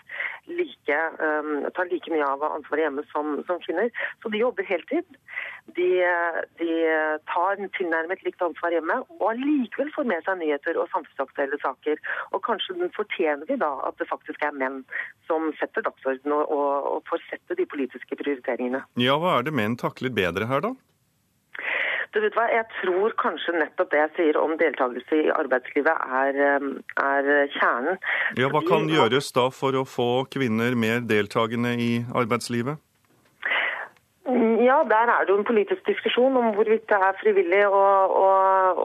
like, 0.49 0.99
um, 1.21 1.66
tar 1.76 1.88
like 1.90 2.11
mye 2.12 2.25
av 2.25 2.45
ansvaret 2.47 2.87
hjemme 2.87 3.04
som, 3.12 3.38
som, 3.49 3.61
kvinner. 3.64 3.90
Så 4.23 4.33
de 4.33 4.40
jobber 4.42 4.66
heltid. 4.68 5.18
De, 5.76 5.88
de 6.61 6.71
tar 7.28 7.61
tilnærmet 7.76 8.23
likt 8.25 8.42
ansvar 8.45 8.73
hjemme, 8.73 9.00
og 9.18 9.26
allikevel 9.33 9.92
får 9.95 10.09
med 10.09 10.25
seg 10.26 10.40
nyheter 10.40 10.80
og 10.80 10.88
samfunnsaktuelle 10.95 11.61
saker. 11.64 12.00
Og 12.33 12.42
kanskje 12.47 12.90
fortjener 12.97 13.49
vi 13.50 13.59
da 13.61 13.75
at 13.88 13.99
det 14.00 14.09
faktisk 14.11 14.42
er 14.47 14.57
menn 14.57 14.83
som 15.28 15.50
setter 15.61 15.85
dagsordenen 15.85 16.38
og, 16.38 16.52
og, 16.54 16.90
og 16.95 17.09
får 17.11 17.25
sette 17.28 17.59
de 17.59 17.68
politiske 17.68 18.16
prioriteringene. 18.18 18.85
Ja, 19.00 19.18
hva 19.21 19.38
er 19.38 19.49
det 19.49 19.57
menn 19.57 19.76
takler 19.80 20.14
bedre 20.14 20.49
her, 20.49 20.64
da? 20.64 20.75
Du 22.14 22.20
vet 22.24 22.34
hva, 22.36 22.46
Jeg 22.52 22.64
tror 22.80 23.14
kanskje 23.20 23.54
nettopp 23.58 23.92
det 23.92 24.00
jeg 24.00 24.12
sier 24.16 24.40
om 24.40 24.56
deltakelse 24.60 25.22
i 25.22 25.30
arbeidslivet 25.34 26.04
er, 26.22 26.40
um, 26.56 26.74
er 27.04 27.30
kjernen. 27.58 28.00
Ja, 28.40 28.48
Hva 28.52 28.64
kan 28.66 28.88
gjøres 28.88 29.32
da 29.36 29.48
for 29.52 29.76
å 29.76 29.84
få 29.88 30.24
kvinner 30.32 30.76
mer 30.78 31.04
deltakende 31.04 31.76
i 31.76 31.92
arbeidslivet? 32.16 32.80
Der 34.87 35.11
er 35.11 35.25
det 35.25 35.32
jo 35.32 35.38
en 35.38 35.44
politisk 35.44 35.87
diskusjon 35.87 36.37
om 36.38 36.52
hvorvidt 36.54 36.85
det 36.90 36.97
er 37.02 37.16
frivillig 37.18 37.64
å, 37.66 37.80
å, 38.23 38.26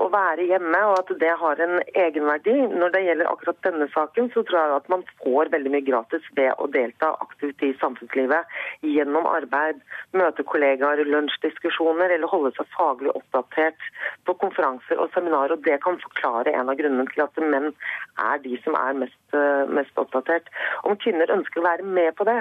å, 0.03 0.05
være 0.09 0.47
hjemme, 0.50 0.79
og 0.89 0.95
at 1.03 1.12
det 1.21 1.33
har 1.38 1.59
en 1.62 1.75
egenverdi. 1.85 2.55
Når 2.81 2.95
det 2.95 3.01
gjelder 3.05 3.29
akkurat 3.29 3.59
denne 3.67 3.85
saken, 3.93 4.31
så 4.33 4.41
tror 4.41 4.57
jeg 4.57 4.73
at 4.79 4.89
man 4.89 5.03
får 5.21 5.51
veldig 5.53 5.73
mye 5.75 5.85
gratis 5.85 6.25
ved 6.39 6.50
å 6.57 6.65
delta 6.73 7.12
aktivt 7.21 7.62
i 7.67 7.69
samfunnslivet 7.81 8.55
gjennom 8.81 9.27
arbeid, 9.29 9.83
møte 10.17 10.45
kollegaer, 10.50 11.03
lunsjdiskusjoner 11.05 12.15
eller 12.15 12.31
holde 12.31 12.53
seg 12.57 12.73
faglig 12.73 13.13
oppdatert 13.13 13.85
på 14.25 14.38
konferanser 14.41 14.97
og 14.97 15.13
seminarer. 15.13 15.53
og 15.53 15.67
Det 15.67 15.77
kan 15.85 16.01
forklare 16.01 16.55
en 16.57 16.73
av 16.73 16.79
grunnene 16.81 17.05
til 17.13 17.27
at 17.27 17.43
menn 17.43 17.69
er 18.17 18.41
de 18.41 18.57
som 18.65 18.79
er 18.81 18.97
mest, 19.03 19.38
mest 19.69 20.01
oppdatert. 20.01 20.50
Om 20.89 20.97
kvinner 21.05 21.38
ønsker 21.38 21.62
å 21.62 21.69
være 21.69 21.85
med 21.85 22.17
på 22.17 22.25
det, 22.25 22.39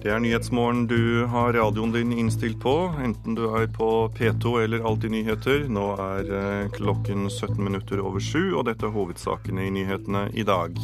Det 0.00 0.08
er 0.08 0.20
Nyhetsmorgen 0.22 0.86
du 0.88 1.26
har 1.28 1.52
radioen 1.52 1.92
din 1.92 2.12
innstilt 2.12 2.60
på, 2.62 2.72
enten 3.04 3.36
du 3.36 3.44
er 3.50 3.66
på 3.72 4.08
P2 4.16 4.54
eller 4.64 4.86
Alltid 4.88 5.12
nyheter. 5.12 5.66
Nå 5.68 5.86
er 6.00 6.32
eh, 6.40 6.72
klokken 6.72 7.28
17 7.28 7.60
minutter 7.60 8.00
over 8.00 8.22
sju, 8.24 8.54
og 8.54 8.64
dette 8.70 8.88
er 8.88 8.94
hovedsakene 8.96 9.66
i 9.66 9.74
nyhetene 9.74 10.28
i 10.32 10.46
dag. 10.48 10.78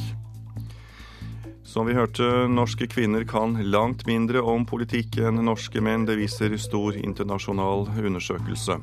Som 1.67 1.89
vi 1.89 1.97
hørte, 1.97 2.23
norske 2.49 2.87
kvinner 2.87 3.25
kan 3.29 3.57
langt 3.73 4.07
mindre 4.07 4.41
om 4.41 4.63
politikk 4.69 5.19
enn 5.19 5.43
norske 5.45 5.83
menn. 5.83 6.07
Det 6.07 6.15
viser 6.21 6.55
stor 6.63 6.95
internasjonal 6.97 7.89
undersøkelse. 7.91 8.79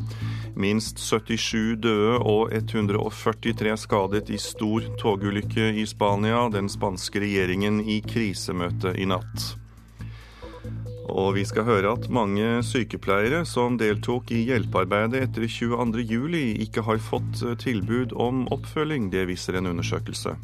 Minst 0.60 1.00
77 1.00 1.80
døde 1.82 2.20
og 2.20 2.52
143 2.54 3.78
skadet 3.86 4.30
i 4.30 4.38
stor 4.38 4.86
togulykke 5.00 5.72
i 5.80 5.88
Spania. 5.90 6.50
Den 6.54 6.70
spanske 6.70 7.24
regjeringen 7.24 7.80
i 7.88 8.02
krisemøte 8.06 8.98
i 9.00 9.08
natt. 9.10 9.63
Og 11.12 11.34
vi 11.36 11.44
skal 11.48 11.66
høre 11.68 11.94
at 11.98 12.06
mange 12.14 12.62
sykepleiere 12.64 13.44
som 13.48 13.76
deltok 13.80 14.32
i 14.32 14.46
hjelpearbeidet 14.48 15.26
etter 15.28 15.48
22.07, 15.50 16.38
ikke 16.64 16.84
har 16.88 17.02
fått 17.04 17.44
eh, 17.44 17.58
tilbud 17.60 18.16
om 18.16 18.46
oppfølging. 18.54 19.10
Det 19.12 19.26
viser 19.28 19.60
en 19.60 19.68
undersøkelse. 19.74 20.38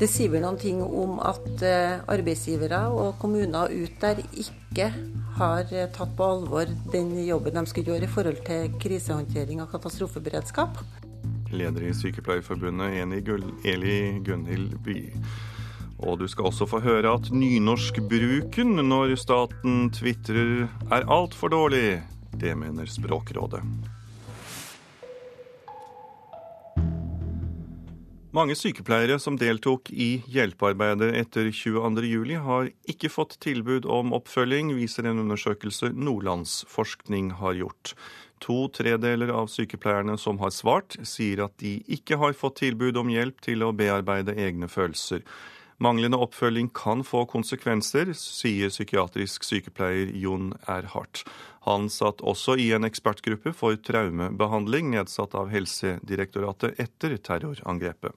Det 0.00 0.08
sier 0.08 0.32
vel 0.32 0.42
noen 0.42 0.58
ting 0.58 0.80
om 0.82 1.18
at 1.22 1.62
eh, 1.66 2.00
arbeidsgivere 2.10 2.86
og 2.88 3.18
kommuner 3.20 3.70
ut 3.70 4.00
der 4.02 4.22
ikke 4.32 4.88
har 5.38 5.70
eh, 5.70 5.90
tatt 5.94 6.16
på 6.16 6.30
alvor 6.34 6.72
den 6.92 7.12
jobben 7.26 7.60
de 7.60 7.64
skal 7.70 7.92
gjøre 7.92 8.08
i 8.08 8.10
forhold 8.10 8.42
til 8.48 8.74
krisehåndtering 8.82 9.62
og 9.62 9.70
katastrofeberedskap. 9.74 10.82
Leder 11.50 11.86
i 11.86 11.94
Sykepleierforbundet, 11.94 12.98
Eli 13.66 13.96
Gunhild 14.24 14.76
Bye. 14.86 15.14
Og 16.00 16.20
du 16.20 16.26
skal 16.30 16.48
også 16.48 16.68
få 16.70 16.80
høre 16.84 17.12
at 17.18 17.30
nynorskbruken 17.34 18.80
når 18.88 19.16
staten 19.20 19.88
tvitrer 19.92 20.66
er 20.90 21.08
altfor 21.08 21.52
dårlig. 21.52 22.00
Det 22.40 22.56
mener 22.56 22.88
Språkrådet. 22.88 23.62
Mange 28.30 28.54
sykepleiere 28.54 29.16
som 29.18 29.34
deltok 29.34 29.88
i 29.90 30.20
hjelpearbeidet 30.30 31.08
etter 31.18 31.48
22.07, 31.50 32.36
har 32.44 32.68
ikke 32.92 33.10
fått 33.10 33.34
tilbud 33.42 33.88
om 33.90 34.12
oppfølging, 34.14 34.70
viser 34.78 35.08
en 35.10 35.18
undersøkelse 35.24 35.90
Nordlandsforskning 35.98 37.32
har 37.40 37.58
gjort. 37.58 37.96
To 38.46 38.68
tredeler 38.70 39.32
av 39.34 39.50
sykepleierne 39.50 40.14
som 40.14 40.38
har 40.44 40.54
svart, 40.54 40.94
sier 41.02 41.42
at 41.48 41.56
de 41.58 41.80
ikke 41.90 42.20
har 42.22 42.38
fått 42.38 42.60
tilbud 42.62 43.02
om 43.02 43.10
hjelp 43.10 43.42
til 43.42 43.66
å 43.66 43.74
bearbeide 43.74 44.38
egne 44.38 44.70
følelser. 44.70 45.26
Manglende 45.80 46.18
oppfølging 46.20 46.68
kan 46.76 47.00
få 47.08 47.22
konsekvenser, 47.24 48.10
sier 48.12 48.68
psykiatrisk 48.68 49.46
sykepleier 49.48 50.10
Jon 50.12 50.50
Erhardt. 50.68 51.22
Han 51.64 51.88
satt 51.88 52.20
også 52.20 52.58
i 52.60 52.66
en 52.76 52.84
ekspertgruppe 52.84 53.54
for 53.56 53.80
traumebehandling 53.88 54.92
nedsatt 54.92 55.36
av 55.40 55.48
Helsedirektoratet 55.52 56.76
etter 56.84 57.16
terrorangrepet. 57.16 58.12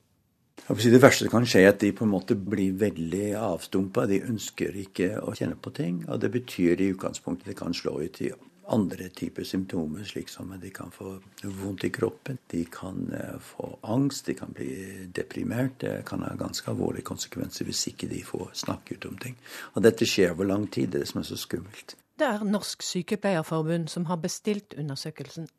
Det 0.67 0.99
verste 0.99 1.25
som 1.25 1.31
kan 1.31 1.47
skje, 1.47 1.63
er 1.63 1.71
at 1.71 1.79
de 1.79 1.91
på 1.95 2.03
en 2.03 2.11
måte 2.11 2.35
blir 2.35 2.75
veldig 2.79 3.33
avstumpa. 3.39 4.05
De 4.11 4.21
ønsker 4.27 4.75
ikke 4.83 5.09
å 5.23 5.31
kjenne 5.35 5.55
på 5.55 5.71
ting. 5.75 6.03
Og 6.07 6.19
det 6.23 6.31
betyr 6.35 6.83
i 6.83 6.91
utgangspunktet 6.93 7.51
det 7.51 7.59
kan 7.59 7.75
slå 7.75 7.97
ut 8.03 8.21
i 8.23 8.31
andre 8.67 9.09
typer 9.09 9.43
symptomer, 9.43 10.03
slik 10.03 10.29
som 10.29 10.53
de 10.61 10.69
kan 10.69 10.91
få 10.91 11.17
vondt 11.43 11.83
i 11.83 11.89
kroppen, 11.89 12.37
de 12.51 12.65
kan 12.71 13.13
eh, 13.13 13.39
få 13.39 13.77
angst, 13.81 14.25
de 14.25 14.33
kan 14.33 14.53
bli 14.53 15.07
deprimert. 15.15 15.79
Det 15.79 16.05
kan 16.05 16.23
ha 16.23 16.35
ganske 16.39 16.71
alvorlige 16.71 17.07
konsekvenser 17.09 17.65
hvis 17.65 17.87
ikke 17.91 18.07
de 18.11 18.21
får 18.23 18.53
snakke 18.65 18.95
ut 18.95 19.09
om 19.09 19.17
ting. 19.17 19.35
Og 19.73 19.83
dette 19.83 20.07
skjer 20.07 20.31
over 20.35 20.49
lang 20.49 20.69
tid, 20.71 20.91
det 20.93 21.01
er 21.01 21.05
det 21.05 21.11
som 21.11 21.21
er 21.23 21.27
så 21.31 21.39
skummelt. 21.39 21.97
Det 22.19 22.29
er 22.29 22.45
Norsk 22.45 22.83
Sykepleierforbund 22.85 23.89
som 23.89 24.05
har 24.05 24.21
bestilt 24.21 24.77
undersøkelsen. 24.77 25.49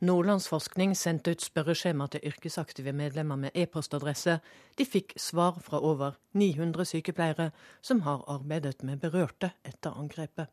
Nordlandsforskning 0.00 0.96
sendte 0.98 1.36
ut 1.36 1.44
spørreskjema 1.44 2.08
til 2.10 2.24
yrkesaktive 2.32 2.92
medlemmer 2.92 3.38
med 3.38 3.54
e-postadresse. 3.54 4.38
De 4.78 4.86
fikk 4.86 5.14
svar 5.20 5.60
fra 5.62 5.78
over 5.78 6.18
900 6.34 6.88
sykepleiere 6.92 7.50
som 7.82 8.02
har 8.08 8.24
arbeidet 8.26 8.82
med 8.82 8.98
berørte 9.04 9.52
etter 9.64 9.94
angrepet. 9.94 10.50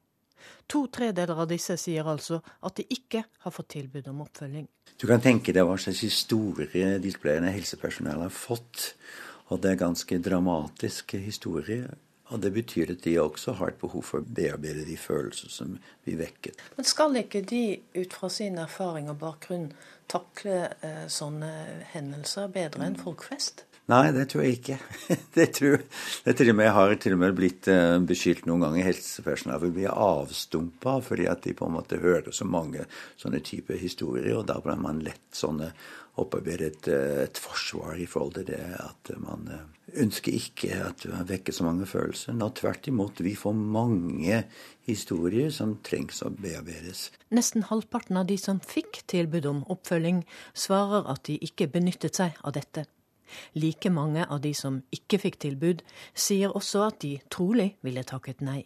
To 0.72 0.86
tredeler 0.94 1.42
av 1.42 1.50
disse 1.50 1.78
sier 1.80 2.08
altså 2.10 2.42
at 2.66 2.80
de 2.80 2.88
ikke 2.96 3.24
har 3.46 3.54
fått 3.54 3.74
tilbud 3.76 4.08
om 4.12 4.24
oppfølging. 4.26 4.68
Du 4.98 5.08
kan 5.10 5.24
tenke 5.24 5.54
deg 5.56 5.68
hva 5.68 5.78
slags 5.82 6.04
historie 6.06 6.98
displayene 7.04 7.54
helsepersonell 7.56 8.26
har 8.26 8.34
fått. 8.34 8.94
Og 9.54 9.62
det 9.62 9.76
er 9.76 9.84
ganske 9.84 10.18
dramatisk 10.26 11.18
historie. 11.22 11.86
Og 12.34 12.42
det 12.42 12.50
betyr 12.56 12.96
at 12.96 13.04
de 13.06 13.20
også 13.22 13.54
har 13.60 13.70
et 13.70 13.82
behov 13.82 14.02
for 14.08 14.24
å 14.24 14.34
bearbeide 14.38 14.88
de 14.88 14.96
følelser 14.98 15.52
som 15.54 15.76
vi 16.08 16.16
vekket. 16.18 16.58
Men 16.78 16.88
skal 16.90 17.20
ikke 17.22 17.44
de 17.46 17.78
ut 17.94 18.16
fra 18.18 18.32
sin 18.34 18.58
erfaring 18.58 19.12
og 19.14 19.20
bakgrunn 19.22 19.68
takle 20.10 20.72
eh, 20.82 21.06
sånne 21.12 21.52
hendelser 21.94 22.50
bedre 22.54 22.88
enn 22.88 22.98
folk 22.98 23.28
flest? 23.28 23.68
Nei, 23.92 24.06
det 24.16 24.24
tror 24.32 24.42
jeg 24.42 24.56
ikke. 24.58 24.78
Det 25.36 25.46
tror, 25.54 25.82
det 26.26 26.34
til 26.40 26.50
og 26.50 26.56
med, 26.58 26.72
har 26.74 26.94
til 26.98 27.14
og 27.14 27.20
med 27.22 27.36
blitt 27.38 27.68
uh, 27.70 28.00
beskyldt 28.02 28.48
noen 28.50 28.64
ganger 28.64 28.88
helsepersonell 28.88 29.60
for 29.60 29.70
å 29.70 29.76
bli 29.76 29.86
avstumpa 29.92 30.96
fordi 31.06 31.28
at 31.30 31.44
de 31.44 31.54
på 31.58 31.68
en 31.68 31.76
måte 31.76 32.00
hører 32.02 32.34
så 32.34 32.48
mange 32.50 32.88
sånne 33.20 33.44
typer 33.46 33.78
historier, 33.78 34.32
og 34.40 34.48
da 34.50 34.58
blir 34.64 34.80
man 34.82 35.04
lett 35.06 35.28
sånne 35.36 35.70
opparbeidet 36.16 36.72
et, 36.72 36.88
eh, 36.88 37.22
et, 37.26 37.38
forsvar 37.44 38.00
i 38.00 38.08
forhold 38.08 38.38
til 38.38 38.46
det 38.48 38.62
at 38.80 39.12
man 39.20 39.50
ønsker 40.00 40.32
ikke 40.32 40.78
at 40.86 41.04
man 41.12 41.28
vekker 41.28 41.54
så 41.54 41.68
mange 41.68 41.86
følelser. 41.90 42.34
Nå 42.40 42.48
tvert 42.56 42.88
imot, 42.88 43.20
vi 43.20 43.36
får 43.36 43.54
mange 43.60 44.46
historier 44.88 45.52
som 45.52 45.76
trengs 45.84 46.24
å 46.24 46.32
bearbeides. 46.32 47.10
Nesten 47.36 47.68
halvparten 47.68 48.18
av 48.22 48.30
de 48.32 48.40
som 48.40 48.64
fikk 48.64 49.04
tilbud 49.12 49.52
om 49.52 49.64
oppfølging, 49.68 50.24
svarer 50.56 51.04
at 51.12 51.28
de 51.28 51.36
ikke 51.44 51.68
benyttet 51.76 52.16
seg 52.16 52.40
av 52.48 52.56
dette. 52.56 52.88
Like 53.54 53.90
mange 53.90 54.26
av 54.30 54.42
de 54.46 54.54
som 54.54 54.82
ikke 54.96 55.20
fikk 55.26 55.40
tilbud, 55.46 55.84
sier 56.14 56.56
også 56.56 56.88
at 56.90 57.02
de 57.04 57.18
trolig 57.34 57.76
ville 57.86 58.04
takket 58.04 58.44
nei. 58.46 58.66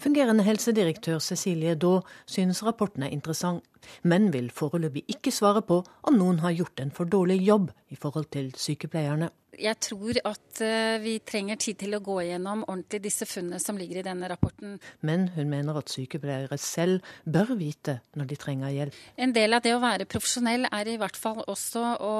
Fungerende 0.00 0.44
helsedirektør 0.44 1.20
Cecilie 1.24 1.74
Daa 1.74 2.02
synes 2.28 2.62
rapporten 2.66 3.06
er 3.06 3.14
interessant, 3.14 3.64
men 4.02 4.30
vil 4.34 4.50
foreløpig 4.54 5.04
ikke 5.16 5.34
svare 5.34 5.62
på 5.66 5.82
om 6.08 6.18
noen 6.18 6.40
har 6.44 6.56
gjort 6.56 6.80
en 6.80 6.94
for 6.94 7.10
dårlig 7.10 7.40
jobb 7.42 7.70
i 7.90 7.98
forhold 7.98 8.30
til 8.34 8.52
sykepleierne 8.56 9.30
jeg 9.60 9.76
tror 9.82 10.18
at 10.28 10.60
eh, 10.64 10.98
vi 11.02 11.14
trenger 11.26 11.58
tid 11.60 11.78
til 11.82 11.96
å 11.96 12.02
gå 12.04 12.16
gjennom 12.28 12.62
ordentlig 12.66 13.00
disse 13.04 13.26
funnene 13.28 13.60
som 13.62 13.78
ligger 13.78 14.00
i 14.00 14.04
denne 14.06 14.28
rapporten. 14.30 14.76
Men 15.06 15.28
hun 15.34 15.50
mener 15.50 15.76
at 15.80 15.92
sykepleiere 15.92 16.58
selv 16.60 17.04
bør 17.24 17.54
vite 17.58 17.98
når 18.18 18.30
de 18.30 18.38
trenger 18.40 18.74
hjelp. 18.74 19.00
En 19.20 19.34
del 19.36 19.56
av 19.56 19.64
det 19.64 19.74
å 19.76 19.82
være 19.82 20.08
profesjonell 20.10 20.68
er 20.70 20.92
i 20.92 20.96
hvert 21.00 21.18
fall 21.18 21.42
også 21.46 21.84
å 22.06 22.12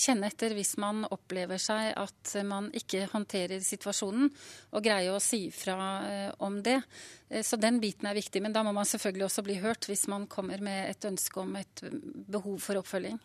kjenne 0.00 0.30
etter 0.30 0.56
hvis 0.56 0.76
man 0.80 1.04
opplever 1.10 1.60
seg 1.62 1.92
at 1.98 2.34
man 2.48 2.70
ikke 2.76 3.06
håndterer 3.12 3.62
situasjonen, 3.64 4.32
og 4.74 4.84
greie 4.84 5.12
å 5.12 5.22
si 5.22 5.46
fra 5.54 5.78
eh, 6.08 6.28
om 6.44 6.60
det. 6.64 6.80
Eh, 7.30 7.44
så 7.44 7.58
den 7.60 7.80
biten 7.82 8.08
er 8.08 8.16
viktig. 8.18 8.42
Men 8.44 8.54
da 8.56 8.64
må 8.66 8.72
man 8.76 8.88
selvfølgelig 8.88 9.28
også 9.28 9.44
bli 9.46 9.58
hørt 9.62 9.88
hvis 9.88 10.06
man 10.10 10.26
kommer 10.30 10.60
med 10.64 10.90
et 10.90 11.08
ønske 11.08 11.42
om 11.42 11.56
et 11.60 11.84
behov 12.30 12.58
for 12.64 12.80
oppfølging. 12.80 13.20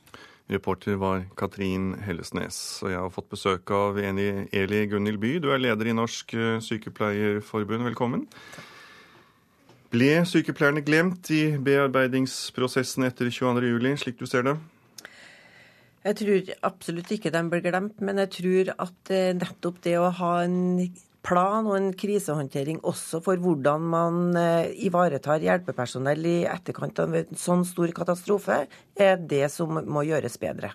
Reporter 0.52 1.00
var 1.00 1.24
Katrin 1.40 1.94
Hellesnes. 2.04 2.58
Og 2.84 2.92
jeg 2.92 3.00
har 3.00 3.16
fått 3.16 3.32
besøk 3.32 3.72
av 3.72 3.98
Eli 4.02 4.84
Gunhild 4.92 5.22
By. 5.22 5.38
Du 5.40 5.50
er 5.56 5.64
leder 5.64 5.90
i 5.90 5.96
Norsk 5.96 6.36
eh, 6.36 6.60
Sykepleierforbund. 6.64 7.88
Velkommen. 7.88 8.28
Ble 9.94 10.24
sykepleierne 10.26 10.82
glemt 10.82 11.30
i 11.30 11.54
bearbeidingsprosessen 11.62 13.06
etter 13.06 13.30
22.07, 13.30 14.00
slik 14.02 14.18
du 14.18 14.26
ser 14.26 14.48
det? 14.48 14.56
Jeg 16.04 16.18
tror 16.20 16.50
absolutt 16.68 17.12
ikke 17.14 17.32
de 17.32 17.42
ble 17.52 17.60
glemt, 17.64 18.02
men 18.04 18.18
jeg 18.24 18.32
tror 18.40 18.72
at 18.74 19.12
eh, 19.14 19.36
nettopp 19.38 19.78
det 19.86 19.94
å 20.02 20.10
ha 20.18 20.32
en 20.44 20.58
plan 21.24 21.68
og 21.70 21.78
en 21.78 21.92
krisehåndtering 21.98 22.82
også 22.84 23.22
for 23.24 23.40
hvordan 23.42 23.86
man 23.94 24.38
eh, 24.40 24.74
ivaretar 24.88 25.44
hjelpepersonell 25.44 26.28
i 26.28 26.36
etterkant 26.50 27.00
av 27.04 27.16
en 27.20 27.40
sånn 27.40 27.64
stor 27.68 27.94
katastrofe, 27.96 28.64
er 28.96 29.18
det 29.18 29.48
som 29.54 29.80
må 29.88 30.06
gjøres 30.08 30.38
bedre. 30.42 30.74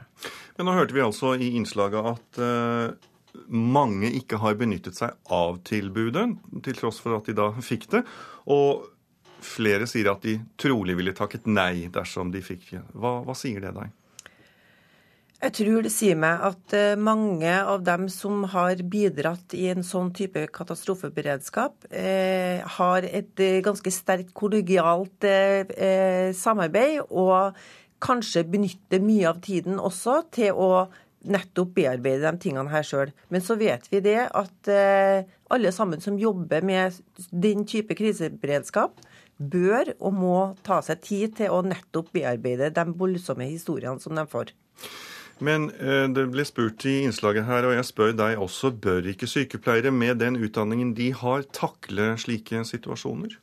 Men 0.57 0.69
nå 0.69 0.77
hørte 0.79 0.97
vi 0.97 1.05
altså 1.05 1.35
i 1.37 1.53
innslaget 1.59 2.13
at 2.15 2.41
uh, 2.43 3.09
mange 3.53 4.11
ikke 4.19 4.41
har 4.43 4.57
benyttet 4.59 4.99
seg 4.99 5.15
av 5.31 5.61
tilbudet, 5.69 6.31
til 6.65 6.79
tross 6.81 7.03
for 7.05 7.19
at 7.19 7.29
de 7.29 7.37
da 7.39 7.53
fikk 7.63 7.89
det. 7.93 8.03
Og 8.51 8.89
flere 9.45 9.87
sier 9.87 10.11
at 10.11 10.25
de 10.25 10.39
trolig 10.59 10.97
ville 10.99 11.15
takket 11.17 11.47
nei 11.47 11.87
dersom 11.93 12.33
de 12.35 12.43
fikk 12.43 12.71
det. 12.73 12.83
Hva, 12.97 13.19
hva 13.27 13.37
sier 13.39 13.63
det 13.63 13.77
deg? 13.77 13.95
Jeg 15.39 15.55
tror 15.55 15.85
det 15.87 15.91
sier 15.95 16.17
meg 16.19 16.41
at 16.49 16.73
eh, 16.75 16.97
mange 16.99 17.47
av 17.47 17.85
dem 17.87 18.09
som 18.11 18.41
har 18.51 18.81
bidratt 18.91 19.53
i 19.55 19.69
en 19.71 19.85
sånn 19.87 20.09
type 20.11 20.41
katastrofeberedskap, 20.51 21.87
eh, 21.95 22.65
har 22.79 23.07
et 23.07 23.43
eh, 23.45 23.61
ganske 23.63 23.93
sterkt 23.95 24.33
kollegialt 24.35 25.23
eh, 25.29 26.33
samarbeid, 26.35 27.05
og 27.15 27.55
kanskje 28.03 28.43
benytter 28.51 28.99
mye 29.05 29.29
av 29.31 29.39
tiden 29.45 29.79
også 29.79 30.25
til 30.35 30.59
å 30.59 30.89
nettopp 31.31 31.71
bearbeide 31.77 32.27
de 32.27 32.43
tingene 32.43 32.73
her 32.73 32.87
sjøl. 32.87 33.13
Men 33.31 33.45
så 33.45 33.55
vet 33.61 33.87
vi 33.93 34.03
det 34.03 34.25
at 34.27 34.71
eh, 34.75 35.23
alle 35.55 35.71
sammen 35.75 36.03
som 36.03 36.19
jobber 36.19 36.67
med 36.67 36.99
den 37.31 37.63
type 37.63 37.95
kriseberedskap, 37.95 38.99
bør 39.39 39.93
og 40.01 40.19
må 40.19 40.39
ta 40.67 40.81
seg 40.83 41.05
tid 41.07 41.39
til 41.39 41.55
å 41.55 41.63
nettopp 41.63 42.11
bearbeide 42.17 42.73
de 42.75 42.85
voldsomme 42.99 43.47
historiene 43.47 44.03
som 44.03 44.19
de 44.19 44.27
får. 44.27 44.51
Men 45.45 45.69
eh, 45.79 46.07
det 46.11 46.27
ble 46.33 46.45
spurt 46.47 46.87
i 46.89 47.01
innslaget 47.07 47.47
her, 47.47 47.69
og 47.69 47.77
jeg 47.77 47.87
spør 47.87 48.15
deg 48.19 48.41
også, 48.43 48.73
bør 48.75 49.07
ikke 49.13 49.29
sykepleiere 49.31 49.93
med 49.95 50.19
den 50.23 50.39
utdanningen 50.41 50.95
de 50.99 51.13
har, 51.15 51.47
takle 51.55 52.15
slike 52.19 52.65
situasjoner? 52.67 53.39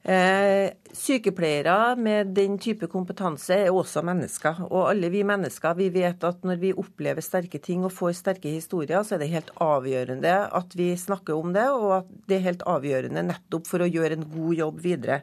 Eh, 0.00 0.70
sykepleiere 0.96 1.92
med 2.00 2.30
den 2.32 2.54
type 2.58 2.88
kompetanse 2.88 3.58
er 3.66 3.72
også 3.72 4.00
mennesker. 4.04 4.62
Og 4.70 4.88
alle 4.88 5.10
vi 5.12 5.20
mennesker 5.28 5.76
vi 5.76 5.90
vet 5.92 6.24
at 6.24 6.44
når 6.46 6.60
vi 6.62 6.72
opplever 6.72 7.24
sterke 7.24 7.60
ting 7.60 7.84
og 7.84 7.92
får 7.92 8.14
sterke 8.22 8.52
historier, 8.52 9.02
så 9.04 9.16
er 9.16 9.24
det 9.24 9.32
helt 9.34 9.52
avgjørende 9.60 10.36
at 10.56 10.76
vi 10.76 10.94
snakker 10.96 11.36
om 11.36 11.52
det, 11.56 11.66
og 11.68 11.98
at 11.98 12.14
det 12.28 12.38
er 12.38 12.46
helt 12.48 12.64
avgjørende 12.68 13.26
nettopp 13.28 13.68
for 13.68 13.84
å 13.84 13.90
gjøre 13.90 14.16
en 14.16 14.30
god 14.32 14.54
jobb 14.62 14.80
videre. 14.84 15.20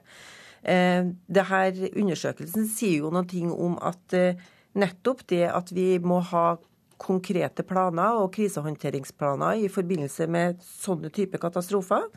Eh, 0.62 1.10
det 1.26 1.48
her 1.50 1.82
Undersøkelsen 1.96 2.70
sier 2.70 3.06
jo 3.06 3.14
noe 3.14 3.58
om 3.58 3.78
at 3.82 4.14
eh, 4.18 4.46
nettopp 4.78 5.26
det 5.32 5.46
at 5.52 5.72
vi 5.76 5.96
må 6.04 6.22
ha 6.32 6.58
konkrete 6.98 7.64
planer 7.68 8.18
og 8.18 8.32
krisehåndteringsplaner 8.36 9.62
i 9.62 9.70
forbindelse 9.72 10.28
med 10.34 10.62
sånne 10.66 11.12
type 11.14 11.40
katastrofer. 11.42 12.08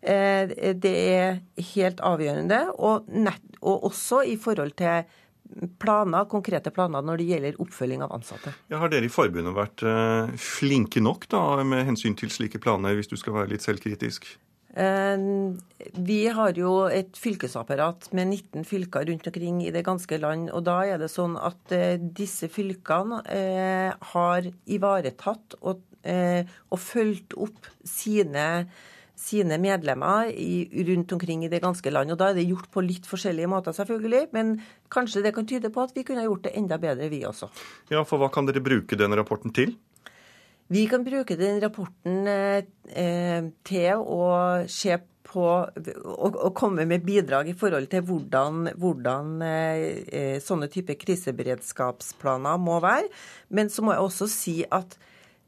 Eh, 0.00 0.52
det 0.78 0.94
er 1.14 1.40
helt 1.74 2.02
avgjørende. 2.06 2.60
Og, 2.78 3.08
nett, 3.10 3.42
og 3.58 3.88
også 3.90 4.22
i 4.30 4.36
forhold 4.40 4.76
til 4.78 5.08
planer, 5.80 6.28
konkrete 6.30 6.70
planer 6.74 7.04
når 7.04 7.20
det 7.20 7.28
gjelder 7.32 7.62
oppfølging 7.62 8.04
av 8.04 8.12
ansatte. 8.18 8.52
Ja, 8.70 8.82
har 8.82 8.92
dere 8.92 9.08
i 9.08 9.12
forbundet 9.12 9.56
vært 9.56 9.84
eh, 9.86 10.34
flinke 10.38 11.02
nok 11.02 11.26
da, 11.32 11.42
med 11.66 11.86
hensyn 11.88 12.16
til 12.18 12.32
slike 12.32 12.60
planer, 12.62 12.94
hvis 12.98 13.10
du 13.10 13.16
skal 13.18 13.40
være 13.40 13.56
litt 13.56 13.66
selvkritisk? 13.66 14.28
Eh, 14.78 15.18
vi 15.98 16.18
har 16.30 16.58
jo 16.58 16.72
et 16.92 17.16
fylkesapparat 17.18 18.12
med 18.14 18.30
19 18.30 18.66
fylker 18.68 19.08
rundt 19.08 19.26
omkring 19.26 19.62
i 19.66 19.72
det 19.74 19.82
ganske 19.86 20.20
land. 20.22 20.52
Og 20.54 20.62
da 20.68 20.82
er 20.86 21.00
det 21.02 21.10
sånn 21.10 21.34
at 21.40 21.74
eh, 21.74 21.96
disse 21.98 22.50
fylkene 22.52 23.22
eh, 23.26 23.90
har 24.12 24.52
ivaretatt 24.66 25.58
og, 25.60 25.82
og 26.08 26.78
fulgt 26.80 27.34
opp 27.36 27.66
sine, 27.84 28.44
sine 29.18 29.58
medlemmer 29.60 30.30
i, 30.30 30.62
rundt 30.88 31.12
omkring 31.12 31.42
i 31.44 31.50
det 31.52 31.60
ganske 31.60 31.90
land. 31.92 32.14
Og 32.14 32.20
da 32.20 32.30
er 32.30 32.38
det 32.38 32.46
gjort 32.46 32.70
på 32.72 32.84
litt 32.86 33.08
forskjellige 33.10 33.50
måter, 33.50 33.76
selvfølgelig. 33.76 34.30
Men 34.32 34.54
kanskje 34.94 35.24
det 35.26 35.34
kan 35.36 35.48
tyde 35.50 35.72
på 35.74 35.84
at 35.84 35.92
vi 35.98 36.06
kunne 36.08 36.24
gjort 36.24 36.46
det 36.46 36.54
enda 36.56 36.78
bedre, 36.80 37.10
vi 37.12 37.24
også. 37.28 37.50
Ja, 37.92 38.06
for 38.08 38.22
hva 38.22 38.30
kan 38.32 38.48
dere 38.48 38.64
bruke 38.64 38.96
denne 38.96 39.18
rapporten 39.18 39.52
til? 39.52 39.74
Vi 40.68 40.84
kan 40.88 41.04
bruke 41.04 41.36
den 41.40 41.62
rapporten 41.62 42.26
eh, 42.28 43.46
til 43.64 44.02
å 44.04 44.24
se 44.68 44.98
på 45.28 45.44
å 45.64 46.50
komme 46.56 46.84
med 46.88 47.04
bidrag 47.04 47.50
i 47.50 47.56
forhold 47.56 47.88
til 47.92 48.04
hvordan, 48.08 48.70
hvordan 48.80 49.34
eh, 49.44 50.36
sånne 50.44 50.68
type 50.72 50.96
kriseberedskapsplaner 51.00 52.60
må 52.60 52.78
være. 52.84 53.08
Men 53.52 53.72
så 53.72 53.84
må 53.84 53.94
jeg 53.96 54.08
også 54.08 54.28
si 54.32 54.56
at 54.68 54.96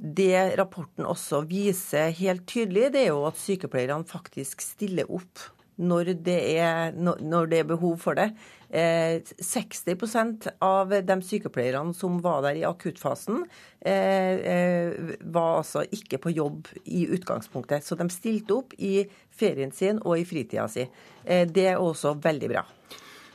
det 0.00 0.56
rapporten 0.56 1.04
også 1.04 1.42
viser 1.48 2.12
helt 2.16 2.46
tydelig, 2.48 2.88
det 2.94 3.04
er 3.04 3.10
jo 3.12 3.26
at 3.28 3.40
sykepleierne 3.40 4.08
faktisk 4.08 4.64
stiller 4.64 5.08
opp 5.12 5.50
når 5.80 6.14
det 6.24 6.38
er, 6.60 6.92
når 6.96 7.50
det 7.50 7.62
er 7.62 7.68
behov 7.72 7.98
for 8.02 8.18
det. 8.18 8.30
60 8.70 9.88
eh, 9.88 10.52
av 10.62 10.92
de 11.02 11.16
sykepleierne 11.26 11.94
som 11.96 12.20
var 12.22 12.44
der 12.46 12.60
i 12.60 12.64
akuttfasen, 12.68 13.44
eh, 13.80 14.34
eh, 14.52 14.92
var 15.20 15.58
altså 15.58 15.84
ikke 15.90 16.20
på 16.22 16.30
jobb 16.30 16.68
i 16.84 17.06
utgangspunktet. 17.10 17.84
Så 17.84 17.98
de 17.98 18.08
stilte 18.10 18.54
opp 18.54 18.76
i 18.78 19.08
ferien 19.30 19.72
sin 19.72 19.98
og 20.04 20.18
i 20.18 20.24
fritida 20.24 20.68
si. 20.70 20.86
Det 21.24 21.66
er 21.66 21.80
også 21.80 22.14
veldig 22.22 22.52
bra. 22.52 22.64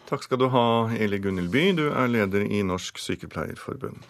Takk 0.05 0.23
skal 0.23 0.39
du 0.39 0.47
ha, 0.53 0.65
Eli 1.01 1.17
Gunhild 1.17 1.49
By. 1.51 1.71
Du 1.77 1.87
er 1.89 2.07
leder 2.07 2.45
i 2.45 2.61
Norsk 2.63 3.01
Sykepleierforbund. 3.01 4.05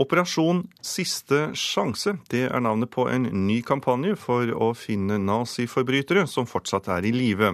Operasjon 0.00 0.62
Siste 0.80 1.50
sjanse 1.58 2.14
det 2.32 2.46
er 2.46 2.62
navnet 2.64 2.88
på 2.94 3.04
en 3.12 3.26
ny 3.44 3.58
kampanje 3.66 4.14
for 4.16 4.48
å 4.48 4.70
finne 4.72 5.18
naziforbrytere 5.20 6.22
som 6.30 6.48
fortsatt 6.48 6.88
er 6.94 7.04
i 7.04 7.12
live. 7.12 7.50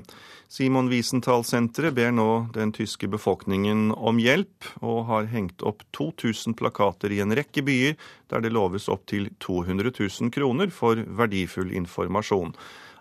Simon 0.46 0.86
Wiesenthal-senteret 0.92 1.96
ber 1.96 2.14
nå 2.14 2.28
den 2.54 2.70
tyske 2.76 3.10
befolkningen 3.10 3.88
om 3.98 4.20
hjelp, 4.22 4.68
og 4.78 5.08
har 5.10 5.26
hengt 5.32 5.64
opp 5.66 5.82
2000 5.98 6.54
plakater 6.60 7.10
i 7.10 7.18
en 7.24 7.34
rekke 7.34 7.66
byer 7.66 7.98
der 8.30 8.46
det 8.46 8.54
loves 8.54 8.86
opptil 8.94 9.26
200 9.42 9.90
000 9.98 10.30
kroner 10.30 10.70
for 10.70 11.02
verdifull 11.18 11.74
informasjon. 11.74 12.54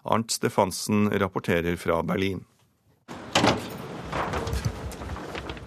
Arnt 0.10 0.34
Stefansen 0.34 1.12
rapporterer 1.22 1.78
fra 1.78 2.02
Berlin. 2.02 2.42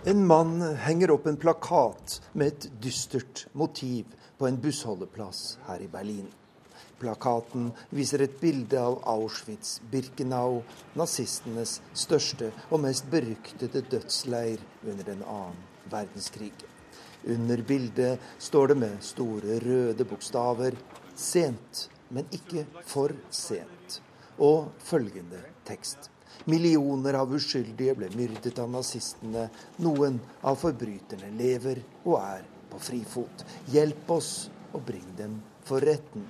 En 0.08 0.26
mann 0.26 0.62
henger 0.62 1.10
opp 1.10 1.26
en 1.26 1.36
plakat 1.36 2.14
med 2.32 2.46
et 2.46 2.66
dystert 2.80 3.42
motiv 3.52 4.14
på 4.38 4.46
en 4.48 4.56
bussholdeplass 4.56 5.58
her 5.66 5.84
i 5.84 5.88
Berlin. 5.92 6.30
Plakaten 6.96 7.66
viser 7.92 8.24
et 8.24 8.38
bilde 8.40 8.80
av 8.80 8.96
Auschwitz-Birkenau, 9.12 10.62
nazistenes 10.96 11.76
største 11.92 12.48
og 12.70 12.80
mest 12.86 13.10
beryktede 13.12 13.84
dødsleir 13.92 14.64
under 14.80 15.04
den 15.12 15.20
annen 15.28 15.60
verdenskrig. 15.92 16.54
Under 17.28 17.60
bildet 17.68 18.32
står 18.40 18.72
det 18.72 18.80
med 18.86 18.98
store 19.04 19.60
røde 19.60 20.08
bokstaver 20.08 20.80
'Sent, 21.14 21.88
men 22.08 22.24
ikke 22.32 22.64
for 22.80 23.12
sent', 23.28 24.00
og 24.38 24.72
følgende 24.78 25.44
tekst. 25.68 26.08
Millioner 26.48 27.18
av 27.20 27.34
uskyldige 27.36 27.92
ble 27.98 28.06
myrdet 28.16 28.56
av 28.62 28.70
nazistene. 28.72 29.50
Noen 29.84 30.14
av 30.48 30.56
forbryterne 30.56 31.28
lever 31.36 31.82
og 32.06 32.14
er 32.22 32.46
på 32.70 32.80
frifot. 32.80 33.44
Hjelp 33.68 34.08
oss 34.14 34.30
og 34.72 34.80
bring 34.88 35.04
dem 35.18 35.34
for 35.68 35.84
retten. 35.84 36.24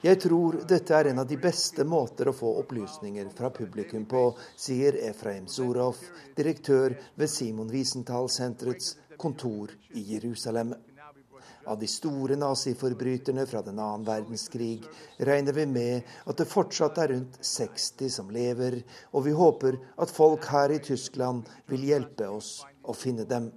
Jeg 0.00 0.20
tror 0.22 0.60
dette 0.70 0.94
er 0.96 1.10
en 1.10 1.18
av 1.20 1.26
de 1.28 1.36
beste 1.42 1.84
måter 1.84 2.30
å 2.30 2.36
få 2.36 2.52
opplysninger 2.62 3.34
fra 3.34 3.50
publikum 3.50 4.06
på, 4.08 4.22
sier 4.54 4.96
Efraim 5.10 5.50
Zorov, 5.50 5.98
direktør 6.38 6.94
ved 7.18 7.28
Simon 7.28 7.74
Wiesenthal-senterets 7.74 8.94
kontor 9.20 9.74
i 9.98 10.06
Jerusalem. 10.14 10.72
Av 11.66 11.78
de 11.78 11.86
store 11.86 12.36
naziforbryterne 12.40 13.46
fra 13.46 13.60
den 13.62 13.78
annen 13.78 14.06
verdenskrig 14.06 14.80
regner 15.18 15.52
vi 15.52 15.66
med 15.68 16.12
at 16.24 16.40
det 16.40 16.48
fortsatt 16.48 16.98
er 17.02 17.12
rundt 17.14 17.36
60 17.44 18.12
som 18.16 18.30
lever, 18.32 18.80
og 19.12 19.26
vi 19.28 19.36
håper 19.36 19.76
at 20.00 20.12
folk 20.12 20.48
her 20.48 20.72
i 20.72 20.80
Tyskland 20.84 21.50
vil 21.68 21.84
hjelpe 21.92 22.30
oss 22.32 22.62
å 22.88 22.96
finne 22.96 23.28
dem. 23.28 23.50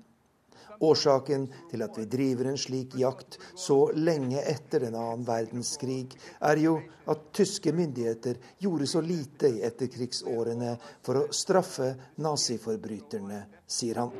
Årsaken 0.83 1.45
til 1.71 1.83
at 1.85 1.95
vi 1.95 2.05
driver 2.11 2.49
en 2.49 2.59
slik 2.59 2.97
jakt 2.99 3.37
så 3.55 3.77
lenge 3.95 4.41
etter 4.41 4.83
den 4.83 4.97
annen 4.99 5.23
verdenskrig, 5.27 6.11
er 6.43 6.59
jo 6.59 6.75
at 7.07 7.29
tyske 7.31 7.71
myndigheter 7.71 8.41
gjorde 8.59 8.89
så 8.89 9.03
lite 9.05 9.53
i 9.53 9.63
etterkrigsårene 9.63 10.75
for 11.05 11.23
å 11.23 11.27
straffe 11.31 11.93
naziforbryterne, 12.19 13.45
sier 13.63 14.03
han. 14.03 14.11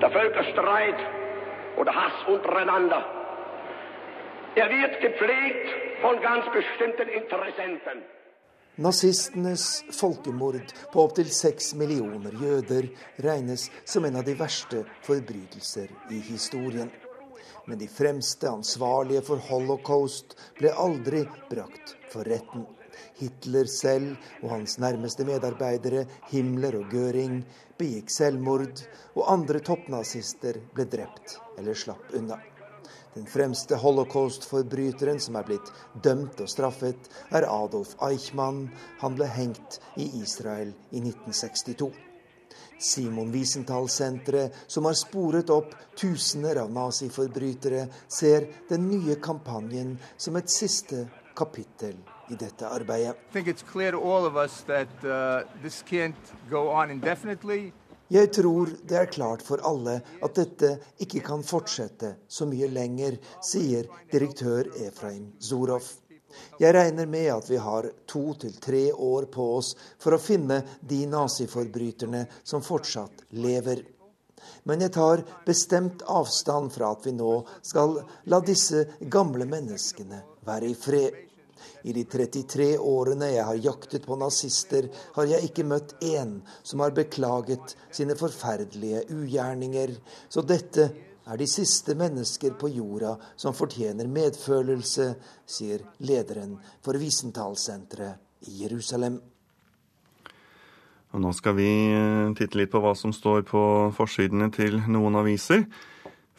Det 0.00 1.19
oder 1.76 1.94
Hass 1.94 2.28
untereinander. 2.28 3.04
Er 4.54 4.68
wird 4.68 5.00
gepflegt 5.00 5.68
von 6.02 6.20
ganz 6.20 6.44
bestimmten 6.52 7.08
Interessenten. 7.08 8.02
Nazistenes 8.76 9.84
folkemord 9.92 10.72
på 10.92 11.02
opptil 11.04 11.28
seks 11.34 11.74
millioner 11.76 12.32
jøder 12.40 12.88
regnes 13.26 13.66
som 13.84 14.06
en 14.08 14.16
av 14.16 14.24
de 14.24 14.34
verste 14.38 14.84
forbrytelser 15.04 15.90
i 16.10 16.20
historien. 16.30 16.90
Men 17.66 17.78
de 17.78 17.88
fremste 17.92 18.48
ansvarlige 18.48 19.22
for 19.26 19.42
holocaust 19.50 20.32
ble 20.58 20.72
aldri 20.72 21.26
brakt 21.50 21.94
for 22.10 22.24
retten. 22.24 22.64
Hitler 23.20 23.68
selv 23.68 24.16
og 24.40 24.54
hans 24.54 24.78
nærmeste 24.80 25.28
medarbeidere, 25.28 26.06
Himmler 26.32 26.80
og 26.80 26.88
Göring, 26.94 27.42
begikk 27.78 28.10
selvmord, 28.10 28.80
og 29.14 29.28
andre 29.28 29.60
toppnazister 29.60 30.56
ble 30.72 30.88
drept 30.88 31.36
eller 31.60 31.76
slapp 31.78 32.14
unna. 32.16 32.40
Den 33.14 33.26
fremste 33.26 33.74
holocaust-forbryteren 33.76 35.18
som 35.20 35.36
er 35.36 35.46
blitt 35.48 35.72
dømt 36.02 36.38
og 36.40 36.50
straffet, 36.50 37.08
er 37.34 37.48
Adolf 37.50 37.96
Eichmann. 38.06 38.68
Han 39.00 39.16
ble 39.18 39.26
hengt 39.26 39.80
i 39.98 40.06
Israel 40.22 40.70
i 40.90 41.02
1962. 41.02 41.90
Simon 42.80 43.32
Wiesenthal-senteret, 43.34 44.54
som 44.66 44.86
har 44.88 44.94
sporet 44.96 45.50
opp 45.52 45.74
tusener 45.98 46.62
av 46.62 46.70
naziforbrytere, 46.72 47.88
ser 48.08 48.46
den 48.70 48.88
nye 48.88 49.18
kampanjen 49.20 49.98
som 50.16 50.38
et 50.40 50.50
siste 50.50 51.04
kapittel 51.36 51.98
i 52.30 52.38
dette 52.38 52.70
arbeidet. 52.70 53.18
Jeg 58.10 58.32
tror 58.34 58.72
det 58.90 58.96
er 58.98 59.10
klart 59.12 59.42
for 59.46 59.62
alle 59.62 60.00
at 60.18 60.34
dette 60.34 60.72
ikke 60.98 61.20
kan 61.22 61.44
fortsette 61.46 62.16
så 62.26 62.46
mye 62.50 62.66
lenger, 62.66 63.20
sier 63.38 63.86
direktør 64.10 64.66
Efraim 64.82 65.28
Zorov. 65.38 65.86
Jeg 66.58 66.74
regner 66.74 67.06
med 67.10 67.28
at 67.30 67.46
vi 67.50 67.58
har 67.62 67.86
to 68.10 68.34
til 68.42 68.58
tre 68.62 68.82
år 68.92 69.28
på 69.30 69.46
oss 69.60 69.72
for 70.02 70.14
å 70.14 70.22
finne 70.22 70.60
de 70.82 71.04
naziforbryterne 71.10 72.24
som 72.42 72.66
fortsatt 72.66 73.24
lever. 73.38 73.84
Men 74.66 74.82
jeg 74.82 74.94
tar 74.98 75.22
bestemt 75.46 76.02
avstand 76.02 76.74
fra 76.74 76.90
at 76.96 77.06
vi 77.06 77.14
nå 77.14 77.32
skal 77.62 78.00
la 78.26 78.42
disse 78.42 78.86
gamle 79.06 79.46
menneskene 79.46 80.22
være 80.46 80.70
i 80.70 80.78
fred. 80.78 81.29
I 81.84 81.94
de 81.96 82.04
33 82.04 82.72
årene 82.78 83.30
jeg 83.32 83.46
har 83.46 83.62
jaktet 83.64 84.06
på 84.08 84.18
nazister, 84.20 84.88
har 85.16 85.28
jeg 85.30 85.50
ikke 85.50 85.66
møtt 85.68 85.94
én 86.04 86.38
som 86.62 86.82
har 86.84 86.94
beklaget 86.96 87.76
sine 87.92 88.16
forferdelige 88.18 89.06
ugjerninger. 89.14 89.94
Så 90.28 90.44
dette 90.46 90.90
er 91.30 91.38
de 91.38 91.46
siste 91.48 91.94
mennesker 91.98 92.56
på 92.60 92.70
jorda 92.74 93.14
som 93.38 93.56
fortjener 93.56 94.10
medfølelse, 94.10 95.12
sier 95.46 95.84
lederen 96.04 96.56
for 96.84 96.98
Wiesenthal-senteret 97.00 98.48
i 98.50 98.62
Jerusalem. 98.64 99.20
Og 101.10 101.22
nå 101.22 101.32
skal 101.34 101.56
vi 101.58 101.68
eh, 101.90 102.30
titte 102.38 102.58
litt 102.60 102.70
på 102.70 102.82
hva 102.82 102.92
som 102.98 103.12
står 103.14 103.42
på 103.48 103.62
forsidene 103.96 104.50
til 104.54 104.78
noen 104.90 105.18
aviser. 105.18 105.64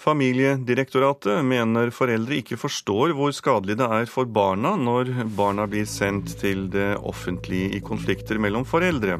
Familiedirektoratet 0.02 1.44
mener 1.46 1.92
foreldre 1.94 2.40
ikke 2.42 2.58
forstår 2.58 3.12
hvor 3.14 3.34
skadelig 3.38 3.76
det 3.78 3.86
er 3.86 4.08
for 4.10 4.26
barna 4.26 4.74
når 4.80 5.12
barna 5.38 5.68
blir 5.70 5.86
sendt 5.86 6.34
til 6.42 6.66
det 6.74 6.96
offentlige 7.06 7.76
i 7.78 7.82
konflikter 7.86 8.42
mellom 8.42 8.66
foreldre. 8.66 9.20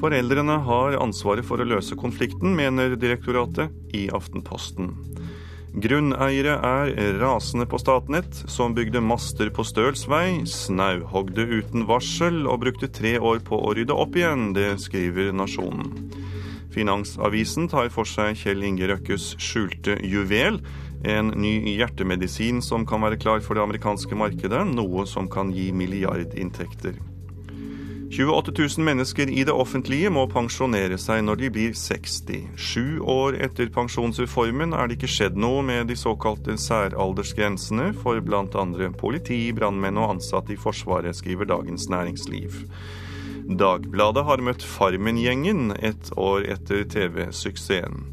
Foreldrene 0.00 0.58
har 0.66 0.98
ansvaret 0.98 1.46
for 1.46 1.62
å 1.62 1.68
løse 1.68 1.94
konflikten, 2.00 2.56
mener 2.58 2.98
direktoratet 2.98 3.70
i 3.94 4.08
Aftenposten. 4.10 4.90
Grunneiere 5.76 6.58
er 6.58 7.18
rasende 7.20 7.68
på 7.70 7.78
Statnett, 7.78 8.42
som 8.50 8.74
bygde 8.74 9.02
master 9.04 9.52
på 9.54 9.62
Stølsvei, 9.68 10.42
snauhogde 10.48 11.46
uten 11.52 11.86
varsel 11.86 12.46
og 12.48 12.64
brukte 12.64 12.90
tre 12.90 13.18
år 13.20 13.44
på 13.46 13.60
å 13.62 13.74
rydde 13.76 13.94
opp 13.94 14.16
igjen. 14.18 14.54
Det 14.56 14.72
skriver 14.82 15.36
Nasjonen. 15.36 15.92
Finansavisen 16.76 17.70
tar 17.72 17.88
for 17.94 18.08
seg 18.08 18.36
Kjell 18.36 18.64
Inge 18.68 18.90
Røkkes 18.90 19.32
skjulte 19.40 19.96
juvel. 20.04 20.60
En 21.08 21.32
ny 21.40 21.54
hjertemedisin 21.72 22.60
som 22.64 22.84
kan 22.88 23.00
være 23.04 23.16
klar 23.22 23.40
for 23.44 23.56
det 23.56 23.64
amerikanske 23.64 24.16
markedet, 24.18 24.64
noe 24.76 25.06
som 25.08 25.30
kan 25.32 25.54
gi 25.56 25.70
milliardinntekter. 25.72 26.98
28 28.12 28.52
000 28.78 28.84
mennesker 28.86 29.30
i 29.32 29.42
det 29.44 29.54
offentlige 29.56 30.12
må 30.14 30.26
pensjonere 30.30 30.98
seg 31.00 31.24
når 31.26 31.40
de 31.40 31.50
blir 31.56 31.72
60. 31.74 32.44
Sju 32.60 33.00
år 33.02 33.40
etter 33.48 33.72
pensjonsreformen 33.74 34.76
er 34.76 34.86
det 34.86 34.98
ikke 35.00 35.10
skjedd 35.10 35.40
noe 35.40 35.64
med 35.66 35.88
de 35.90 35.96
såkalte 35.98 36.54
særaldersgrensene 36.60 37.90
for 38.04 38.20
bl.a. 38.22 38.68
politi, 39.00 39.40
brannmenn 39.56 39.98
og 39.98 40.16
ansatte 40.16 40.54
i 40.54 40.60
Forsvaret, 40.60 41.18
skriver 41.18 41.50
Dagens 41.50 41.88
Næringsliv. 41.90 42.62
Dagbladet 43.46 44.24
har 44.26 44.42
møtt 44.42 44.64
Farmen-gjengen 44.66 45.70
et 45.78 46.08
år 46.18 46.48
etter 46.50 46.82
TV-suksessen. 46.90 48.08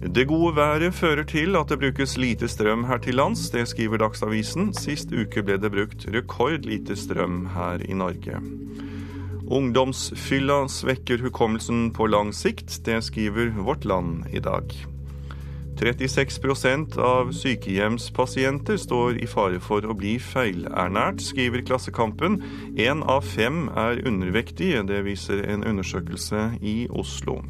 Det 0.00 0.28
gode 0.30 0.54
været 0.56 0.94
fører 0.94 1.26
til 1.28 1.58
at 1.58 1.68
det 1.68 1.80
brukes 1.82 2.14
lite 2.16 2.48
strøm 2.48 2.86
her 2.88 3.02
til 3.02 3.18
lands, 3.18 3.50
det 3.50 3.66
skriver 3.68 4.00
Dagsavisen. 4.00 4.70
Sist 4.72 5.10
uke 5.12 5.42
ble 5.44 5.58
det 5.60 5.72
brukt 5.74 6.06
rekordlite 6.14 6.96
strøm 6.96 7.50
her 7.52 7.82
i 7.84 7.98
Norge. 7.98 8.38
Ungdomsfylla 9.50 10.62
svekker 10.70 11.20
hukommelsen 11.26 11.90
på 11.92 12.06
lang 12.06 12.30
sikt. 12.32 12.78
Det 12.86 13.02
skriver 13.02 13.50
Vårt 13.58 13.84
Land 13.84 14.30
i 14.30 14.38
dag. 14.38 14.70
36% 15.80 16.98
av 17.00 17.30
sykehjemspasienter 17.32 18.76
står 18.76 19.16
i 19.24 19.28
fare 19.30 19.60
for 19.64 19.86
å 19.88 19.96
bli 19.96 20.18
feilernært, 20.20 21.22
skriver 21.24 21.64
Klassekampen. 21.64 22.36
Én 22.76 23.00
av 23.08 23.24
fem 23.24 23.64
er 23.72 24.02
undervektige, 24.04 24.84
det 24.84 25.00
viser 25.08 25.40
en 25.48 25.64
undersøkelse 25.64 26.50
i 26.60 26.84
Oslo. 26.92 27.40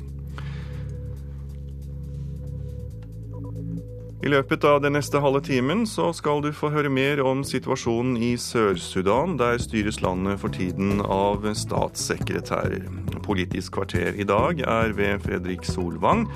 I 4.20 4.28
løpet 4.28 4.64
av 4.68 4.82
den 4.84 4.92
neste 4.92 5.16
halve 5.24 5.40
timen 5.40 5.86
så 5.88 6.10
skal 6.12 6.42
du 6.44 6.50
få 6.52 6.68
høre 6.74 6.90
mer 6.92 7.22
om 7.24 7.40
situasjonen 7.40 8.18
i 8.20 8.34
Sør-Sudan. 8.36 9.38
Der 9.40 9.56
styres 9.58 10.02
landet 10.04 10.42
for 10.42 10.52
tiden 10.52 11.00
av 11.00 11.48
statssekretærer. 11.56 12.84
Politisk 13.24 13.78
kvarter 13.78 14.12
i 14.20 14.26
dag 14.28 14.60
er 14.60 14.92
ved 14.92 15.24
Fredrik 15.24 15.64
Solvang. 15.64 16.26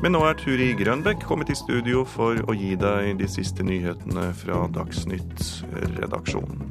Men 0.00 0.14
nå 0.16 0.20
er 0.24 0.36
Turi 0.40 0.70
Grønbekk 0.78 1.26
kommet 1.28 1.50
i 1.52 1.54
studio 1.58 2.06
for 2.08 2.38
å 2.48 2.54
gi 2.56 2.70
deg 2.80 3.18
de 3.20 3.26
siste 3.28 3.60
nyhetene 3.66 4.30
fra 4.32 4.62
Dagsnytt-redaksjonen. 4.72 6.62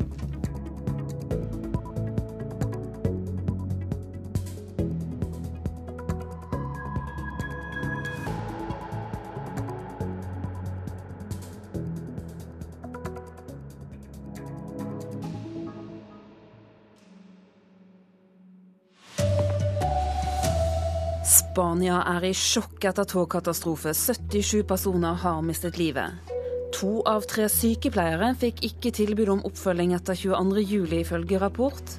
Spania 21.59 21.97
er 22.07 22.23
i 22.23 22.29
sjokk 22.31 22.85
etter 22.87 23.03
togkatastrofe. 23.03 23.91
77 23.91 24.61
personer 24.63 25.17
har 25.19 25.41
mistet 25.43 25.75
livet. 25.75 26.31
To 26.77 27.01
av 27.03 27.25
tre 27.27 27.49
sykepleiere 27.51 28.29
fikk 28.39 28.61
ikke 28.63 28.93
tilbud 28.95 29.33
om 29.33 29.41
oppfølging 29.49 29.91
etter 29.97 30.15
22.07, 30.15 30.93
ifølge 31.01 31.41
rapport. 31.43 31.91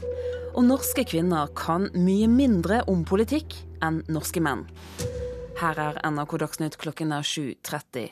Og 0.55 0.65
norske 0.65 1.05
kvinner 1.13 1.53
kan 1.53 1.91
mye 1.93 2.31
mindre 2.33 2.81
om 2.89 3.05
politikk 3.05 3.59
enn 3.85 4.01
norske 4.09 4.41
menn. 4.41 4.65
Her 5.61 5.77
er 5.77 5.99
NRK 6.09 6.39
Dagsnytt 6.41 6.79
klokken 6.81 7.11
er 7.13 7.21
7.30. 7.27 8.07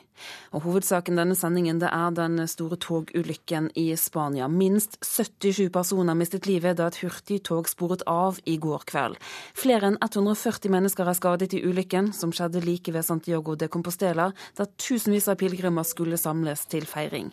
Og 0.52 0.66
Hovedsaken 0.66 1.16
denne 1.16 1.32
sendingen 1.38 1.78
det 1.80 1.88
er 1.88 2.10
den 2.12 2.42
store 2.50 2.76
togulykken 2.76 3.70
i 3.72 3.86
Spania. 3.96 4.50
Minst 4.52 4.98
77 5.00 5.70
personer 5.72 6.18
mistet 6.18 6.44
livet 6.44 6.76
da 6.76 6.90
et 6.90 6.98
hurtigtog 7.00 7.70
sporet 7.72 8.04
av 8.04 8.36
i 8.44 8.58
går 8.60 8.84
kveld. 8.92 9.16
Flere 9.56 9.88
enn 9.88 9.96
140 10.04 10.68
mennesker 10.76 11.08
er 11.08 11.16
skadet 11.16 11.56
i 11.56 11.62
ulykken, 11.64 12.12
som 12.12 12.36
skjedde 12.36 12.60
like 12.66 12.92
ved 12.92 13.08
Santiago 13.08 13.56
de 13.56 13.72
Compostela, 13.72 14.28
da 14.52 14.68
tusenvis 14.68 15.32
av 15.32 15.40
pilegrimer 15.40 15.88
skulle 15.88 16.20
samles 16.20 16.68
til 16.68 16.84
feiring. 16.84 17.32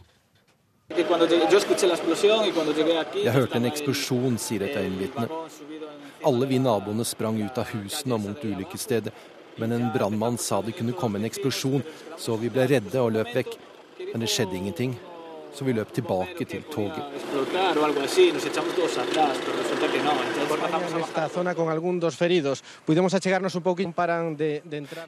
Jeg 0.96 1.06
hørte 3.36 3.58
en 3.58 3.68
eksplosjon, 3.68 4.36
sier 4.40 4.64
et 4.64 4.80
øyenvitne. 4.80 5.28
Alle 6.24 6.48
vi 6.48 6.60
naboene 6.62 7.04
sprang 7.04 7.42
ut 7.42 7.58
av 7.58 7.74
husene 7.74 8.16
og 8.16 8.22
mot 8.30 8.46
ulykkesstedet 8.54 9.35
men 9.58 9.72
en 9.72 9.90
brannmann 9.94 10.38
sa 10.38 10.62
det 10.62 10.76
kunne 10.78 10.96
komme 10.98 11.20
en 11.20 11.28
eksplosjon, 11.30 11.84
så 12.18 12.38
vi 12.42 12.52
ble 12.54 12.68
redde 12.68 13.02
og 13.02 13.14
løp 13.16 13.34
vekk. 13.36 13.60
Men 14.12 14.24
det 14.24 14.32
skjedde 14.32 14.58
ingenting, 14.58 14.98
så 15.56 15.66
vi 15.66 15.74
løp 15.74 15.92
tilbake 15.94 16.46
til 16.46 16.64
toget. 16.72 17.04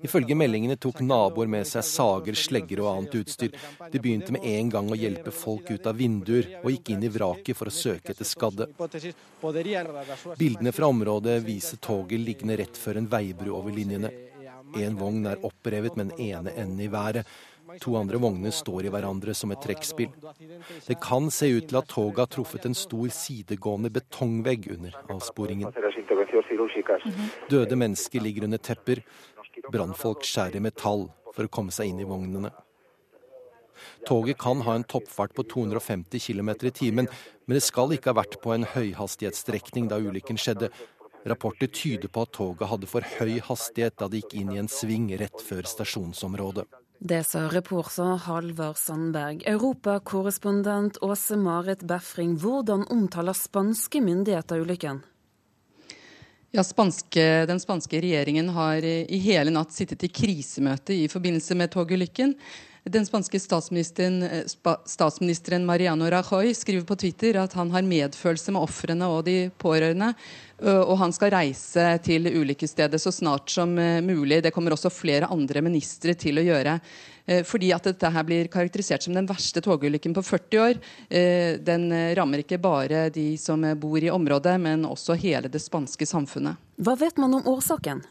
Ifølge 0.02 0.36
meldingene 0.36 0.78
tok 0.80 1.02
naboer 1.04 1.52
med 1.52 1.68
seg 1.68 1.84
sager, 1.88 2.40
slegger 2.40 2.84
og 2.84 2.92
annet 2.94 3.18
utstyr. 3.22 3.60
De 3.92 4.00
begynte 4.00 4.36
med 4.36 4.48
en 4.48 4.72
gang 4.78 4.92
å 4.92 5.00
hjelpe 5.00 5.36
folk 5.36 5.72
ut 5.72 5.88
av 5.92 6.00
vinduer, 6.00 6.48
og 6.64 6.72
gikk 6.72 6.94
inn 6.96 7.04
i 7.04 7.12
vraket 7.12 7.60
for 7.60 7.68
å 7.68 7.76
søke 7.76 8.16
etter 8.16 8.28
skadde. 8.28 8.70
Bildene 10.40 10.72
fra 10.76 10.88
området 10.88 11.42
viser 11.44 11.84
toget 11.84 12.24
liggende 12.24 12.60
rett 12.64 12.80
før 12.80 13.04
en 13.04 13.12
veibru 13.12 13.52
over 13.58 13.76
linjene. 13.76 14.27
En 14.76 14.98
vogn 15.00 15.26
er 15.30 15.46
opprevet 15.48 15.96
med 15.96 16.12
den 16.12 16.28
ene 16.32 16.54
enden 16.56 16.82
i 16.84 16.92
været. 16.92 17.28
To 17.84 17.96
andre 18.00 18.20
vogner 18.20 18.52
står 18.56 18.88
i 18.88 18.92
hverandre 18.92 19.34
som 19.36 19.52
et 19.52 19.62
trekkspill. 19.64 20.12
Det 20.88 21.00
kan 21.04 21.32
se 21.32 21.50
ut 21.52 21.68
til 21.68 21.80
at 21.80 21.90
toget 21.92 22.22
har 22.24 22.30
truffet 22.32 22.66
en 22.66 22.78
stor 22.78 23.08
sidegående 23.12 23.92
betongvegg 23.94 24.70
under 24.78 24.96
avsporingen. 25.12 25.74
Døde 27.50 27.76
mennesker 27.76 28.24
ligger 28.24 28.48
under 28.48 28.58
tepper. 28.58 29.04
Brannfolk 29.72 30.24
skjærer 30.24 30.64
metall 30.64 31.10
for 31.34 31.46
å 31.46 31.52
komme 31.52 31.76
seg 31.76 31.92
inn 31.92 32.00
i 32.02 32.08
vognene. 32.08 32.54
Toget 34.08 34.40
kan 34.42 34.62
ha 34.66 34.74
en 34.76 34.86
toppfart 34.88 35.36
på 35.38 35.44
250 35.44 36.20
km 36.24 36.50
i 36.66 36.72
timen, 36.72 37.10
men 37.46 37.58
det 37.58 37.64
skal 37.66 37.92
ikke 37.94 38.14
ha 38.14 38.22
vært 38.22 38.40
på 38.42 38.54
en 38.56 38.66
høyhastighetsstrekning 38.66 39.90
da 39.92 40.00
ulykken 40.02 40.40
skjedde. 40.40 40.72
Rapporter 41.28 41.68
tyder 41.68 42.08
på 42.08 42.24
at 42.24 42.34
toget 42.38 42.70
hadde 42.72 42.90
for 42.90 43.06
høy 43.18 43.38
hastighet 43.44 43.98
da 44.00 44.08
det 44.08 44.24
gikk 44.24 44.38
inn 44.40 44.54
i 44.56 44.60
en 44.62 44.70
sving 44.72 45.10
rett 45.20 45.44
før 45.44 45.68
stasjonsområdet. 45.68 46.66
Det 46.98 47.20
sa 47.28 47.44
reporter 47.52 48.16
Halvard 48.26 48.80
Sandberg. 48.82 49.44
Europakorrespondent 49.46 50.98
Åse 51.06 51.38
Marit 51.38 51.84
Befring, 51.86 52.34
hvordan 52.42 52.88
omtaler 52.90 53.38
spanske 53.38 54.02
myndigheter 54.02 54.64
ulykken? 54.64 55.04
Ja, 56.56 56.64
spanske, 56.64 57.46
Den 57.46 57.60
spanske 57.60 58.00
regjeringen 58.02 58.50
har 58.56 58.82
i 58.82 59.20
hele 59.22 59.52
natt 59.54 59.76
sittet 59.76 60.08
i 60.08 60.10
krisemøte 60.10 60.96
i 60.96 61.06
forbindelse 61.12 61.58
med 61.60 61.70
togulykken. 61.76 62.34
Den 62.90 63.06
spanske 63.06 63.40
statsministeren, 63.40 64.22
statsministeren 64.86 65.66
Mariano 65.66 66.10
Rajoy 66.10 66.54
skriver 66.56 66.86
på 66.88 66.96
Twitter 66.96 67.40
at 67.42 67.54
han 67.58 67.72
har 67.74 67.84
medfølelse 67.84 68.54
med 68.56 68.64
ofrene 68.64 69.10
og 69.12 69.26
de 69.28 69.50
pårørende. 69.60 70.14
Og 70.64 70.96
han 71.02 71.14
skal 71.16 71.34
reise 71.34 71.86
til 72.06 72.30
ulykkesstedet 72.32 73.02
så 73.02 73.12
snart 73.12 73.52
som 73.52 73.74
mulig. 73.76 74.40
Det 74.44 74.54
kommer 74.56 74.76
også 74.76 74.92
flere 74.94 75.30
andre 75.34 75.62
ministre 75.66 76.16
til 76.16 76.40
å 76.40 76.46
gjøre. 76.48 76.78
Fordi 77.44 77.74
at 77.76 77.90
dette 77.90 78.12
her 78.14 78.24
blir 78.28 78.48
karakterisert 78.52 79.04
som 79.04 79.16
den 79.18 79.28
verste 79.28 79.62
togulykken 79.64 80.16
på 80.16 80.24
40 80.24 80.62
år. 80.64 80.80
Den 81.60 81.90
rammer 82.16 82.44
ikke 82.46 82.62
bare 82.62 83.10
de 83.12 83.34
som 83.42 83.66
bor 83.82 84.00
i 84.00 84.14
området, 84.14 84.56
men 84.64 84.88
også 84.88 85.18
hele 85.20 85.52
det 85.52 85.62
spanske 85.64 86.08
samfunnet. 86.08 86.56
Hva 86.80 86.96
vet 87.00 87.20
man 87.20 87.36
om 87.42 87.52
årsaken? 87.58 88.06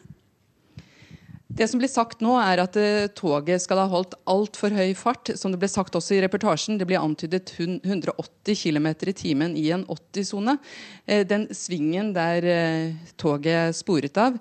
Det 1.57 1.65
som 1.71 1.81
blir 1.81 1.89
sagt 1.89 2.21
nå, 2.21 2.35
er 2.37 2.61
at 2.61 2.75
uh, 2.77 3.07
toget 3.17 3.63
skal 3.65 3.79
ha 3.81 3.87
holdt 3.89 4.13
altfor 4.29 4.75
høy 4.77 4.91
fart. 4.99 5.31
Som 5.41 5.55
det 5.55 5.61
ble 5.63 5.71
sagt 5.73 5.95
også 5.97 6.13
i 6.13 6.19
reportasjen, 6.21 6.77
det 6.77 6.85
blir 6.85 7.01
antydet 7.01 7.55
180 7.57 8.59
km 8.61 8.89
i 8.93 9.15
timen 9.17 9.55
i 9.57 9.71
en 9.73 9.87
80-sone. 9.89 10.59
Uh, 11.09 11.23
den 11.25 11.47
svingen 11.57 12.11
der 12.13 12.45
uh, 12.45 13.09
toget 13.17 13.79
sporet 13.79 14.21
av, 14.21 14.37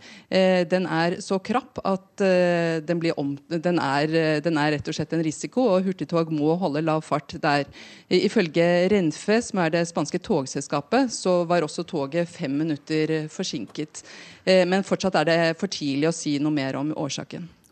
den 0.71 0.86
er 0.91 1.15
så 1.23 1.38
krapp 1.43 1.80
at 1.88 2.19
den, 2.19 3.01
om, 3.19 3.34
den, 3.51 3.80
er, 3.80 4.12
den, 4.43 4.58
er, 4.60 4.73
rett 4.73 4.89
og 4.89 4.95
slett 4.97 5.13
en 5.15 5.23
risiko, 5.23 5.63
og 5.71 5.86
hurtigtog 5.88 6.32
må 6.36 6.56
holde 6.60 6.84
lav 6.84 7.04
fart 7.06 7.36
der. 7.41 7.67
Ifølge 8.12 8.65
Renfe, 8.91 9.39
som 9.45 9.62
er 9.63 9.73
det 9.73 9.86
spanske 9.89 10.19
togselskapet, 10.23 11.13
så 11.15 11.38
var 11.47 11.65
også 11.65 11.86
toget 11.88 12.32
fem 12.32 12.56
minutter 12.63 13.30
forsinket. 13.32 14.04
Men 14.45 14.86
fortsatt 14.88 15.19
er 15.21 15.30
det 15.30 15.39
for 15.62 15.71
tidlig 15.71 16.10
å 16.12 16.15
si 16.15 16.36
noe 16.43 16.56
mer 16.56 16.80
om 16.80 16.91
årsaken. 16.91 17.04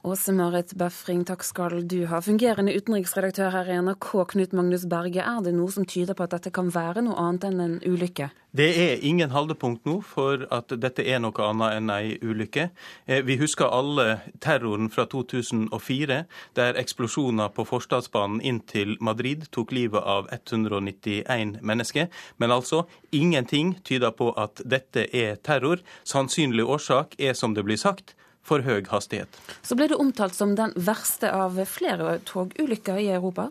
Åse 0.03 0.33
Marit 0.35 0.73
Befring, 0.75 1.21
takk 1.23 1.45
skal 1.47 1.77
du 1.87 2.01
ha. 2.11 2.17
Fungerende 2.19 2.73
utenriksredaktør 2.75 3.53
her 3.53 3.69
i 3.71 3.75
NRK, 3.79 4.07
Knut 4.33 4.51
Magnus 4.51 4.83
Berge. 4.91 5.23
Er 5.23 5.37
det 5.45 5.53
noe 5.55 5.71
som 5.71 5.85
tyder 5.87 6.17
på 6.19 6.25
at 6.25 6.33
dette 6.33 6.51
kan 6.51 6.67
være 6.75 7.05
noe 7.05 7.15
annet 7.21 7.45
enn 7.47 7.61
en 7.63 7.77
ulykke? 7.87 8.27
Det 8.51 8.65
er 8.83 9.05
ingen 9.07 9.31
holdepunkt 9.31 9.87
nå 9.87 10.01
for 10.03 10.43
at 10.51 10.73
dette 10.83 11.05
er 11.07 11.21
noe 11.23 11.45
annet 11.47 11.77
enn 11.77 11.91
ei 11.95 12.17
ulykke. 12.19 12.65
Eh, 13.07 13.21
vi 13.23 13.37
husker 13.39 13.71
alle 13.71 14.17
terroren 14.43 14.89
fra 14.91 15.05
2004, 15.07 16.17
der 16.59 16.79
eksplosjoner 16.81 17.53
på 17.55 17.63
forstadsbanen 17.69 18.41
inn 18.43 18.59
til 18.59 18.97
Madrid 18.99 19.45
tok 19.55 19.71
livet 19.71 20.03
av 20.03 20.27
191 20.35 21.61
mennesker. 21.63 22.11
Men 22.43 22.51
altså, 22.51 22.83
ingenting 23.15 23.77
tyder 23.87 24.11
på 24.11 24.33
at 24.35 24.59
dette 24.67 25.07
er 25.15 25.39
terror. 25.39 25.79
Sannsynlig 26.03 26.67
årsak 26.67 27.15
er, 27.23 27.31
som 27.39 27.55
det 27.55 27.63
blir 27.63 27.79
sagt, 27.79 28.17
for 28.43 28.65
høy 28.65 28.83
hastighet. 28.91 29.39
Så 29.63 29.77
ble 29.79 29.87
det 29.91 29.99
omtalt 29.99 30.35
som 30.35 30.55
den 30.59 30.75
verste 30.75 31.31
av 31.31 31.57
flere 31.69 32.19
togulykker 32.27 32.99
i 32.99 33.09
Europa? 33.15 33.49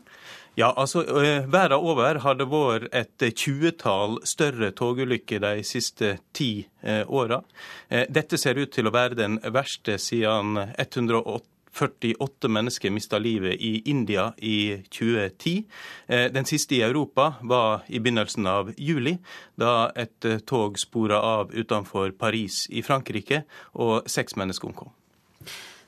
Ja, 0.54 0.68
altså 0.76 1.00
Verden 1.48 1.80
over 1.80 2.18
har 2.20 2.36
det 2.36 2.44
vært 2.52 2.92
et 2.92 3.22
tjuetall 3.40 4.18
større 4.28 4.68
togulykker 4.76 5.40
de 5.40 5.62
siste 5.64 6.18
ti 6.36 6.66
åra. 7.08 7.40
Dette 7.88 8.36
ser 8.36 8.60
ut 8.60 8.74
til 8.74 8.90
å 8.90 8.92
være 8.92 9.16
den 9.16 9.38
verste 9.54 9.96
siden 9.96 10.60
108 10.76 11.51
48 11.72 12.48
mennesker 12.48 12.90
mista 12.90 13.18
livet 13.18 13.60
i 13.60 13.82
India 13.90 14.32
i 14.36 14.82
2010. 14.90 15.64
Eh, 16.06 16.26
den 16.32 16.44
siste 16.44 16.76
i 16.76 16.82
Europa 16.82 17.34
var 17.40 17.84
i 17.88 18.00
begynnelsen 18.00 18.46
av 18.46 18.72
juli, 18.76 19.16
da 19.56 19.90
et 19.96 20.24
eh, 20.24 20.38
tog 20.38 20.78
spora 20.78 21.20
av 21.20 21.54
utenfor 21.54 22.12
Paris 22.18 22.66
i 22.70 22.82
Frankrike, 22.82 23.44
og 23.72 24.10
seks 24.10 24.36
mennesker 24.36 24.68
omkom. 24.68 24.92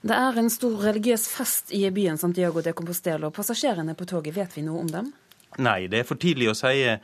Det 0.04 0.16
er 0.16 0.36
en 0.36 0.50
stor 0.52 0.82
religiøs 0.84 1.28
fest 1.32 1.70
i 1.72 1.86
byen 1.90 2.18
Santiago 2.20 2.60
de 2.60 2.74
Compostela. 2.76 3.30
Passasjerene 3.32 3.94
på 3.96 4.04
toget, 4.04 4.34
vet 4.36 4.56
vi 4.56 4.64
noe 4.66 4.82
om 4.82 4.90
dem? 4.92 5.12
Nei, 5.62 5.86
det 5.86 6.00
er 6.00 6.06
for 6.08 6.18
tidlig 6.18 6.48
å 6.50 6.56
si 6.58 6.82
eh, 6.82 6.98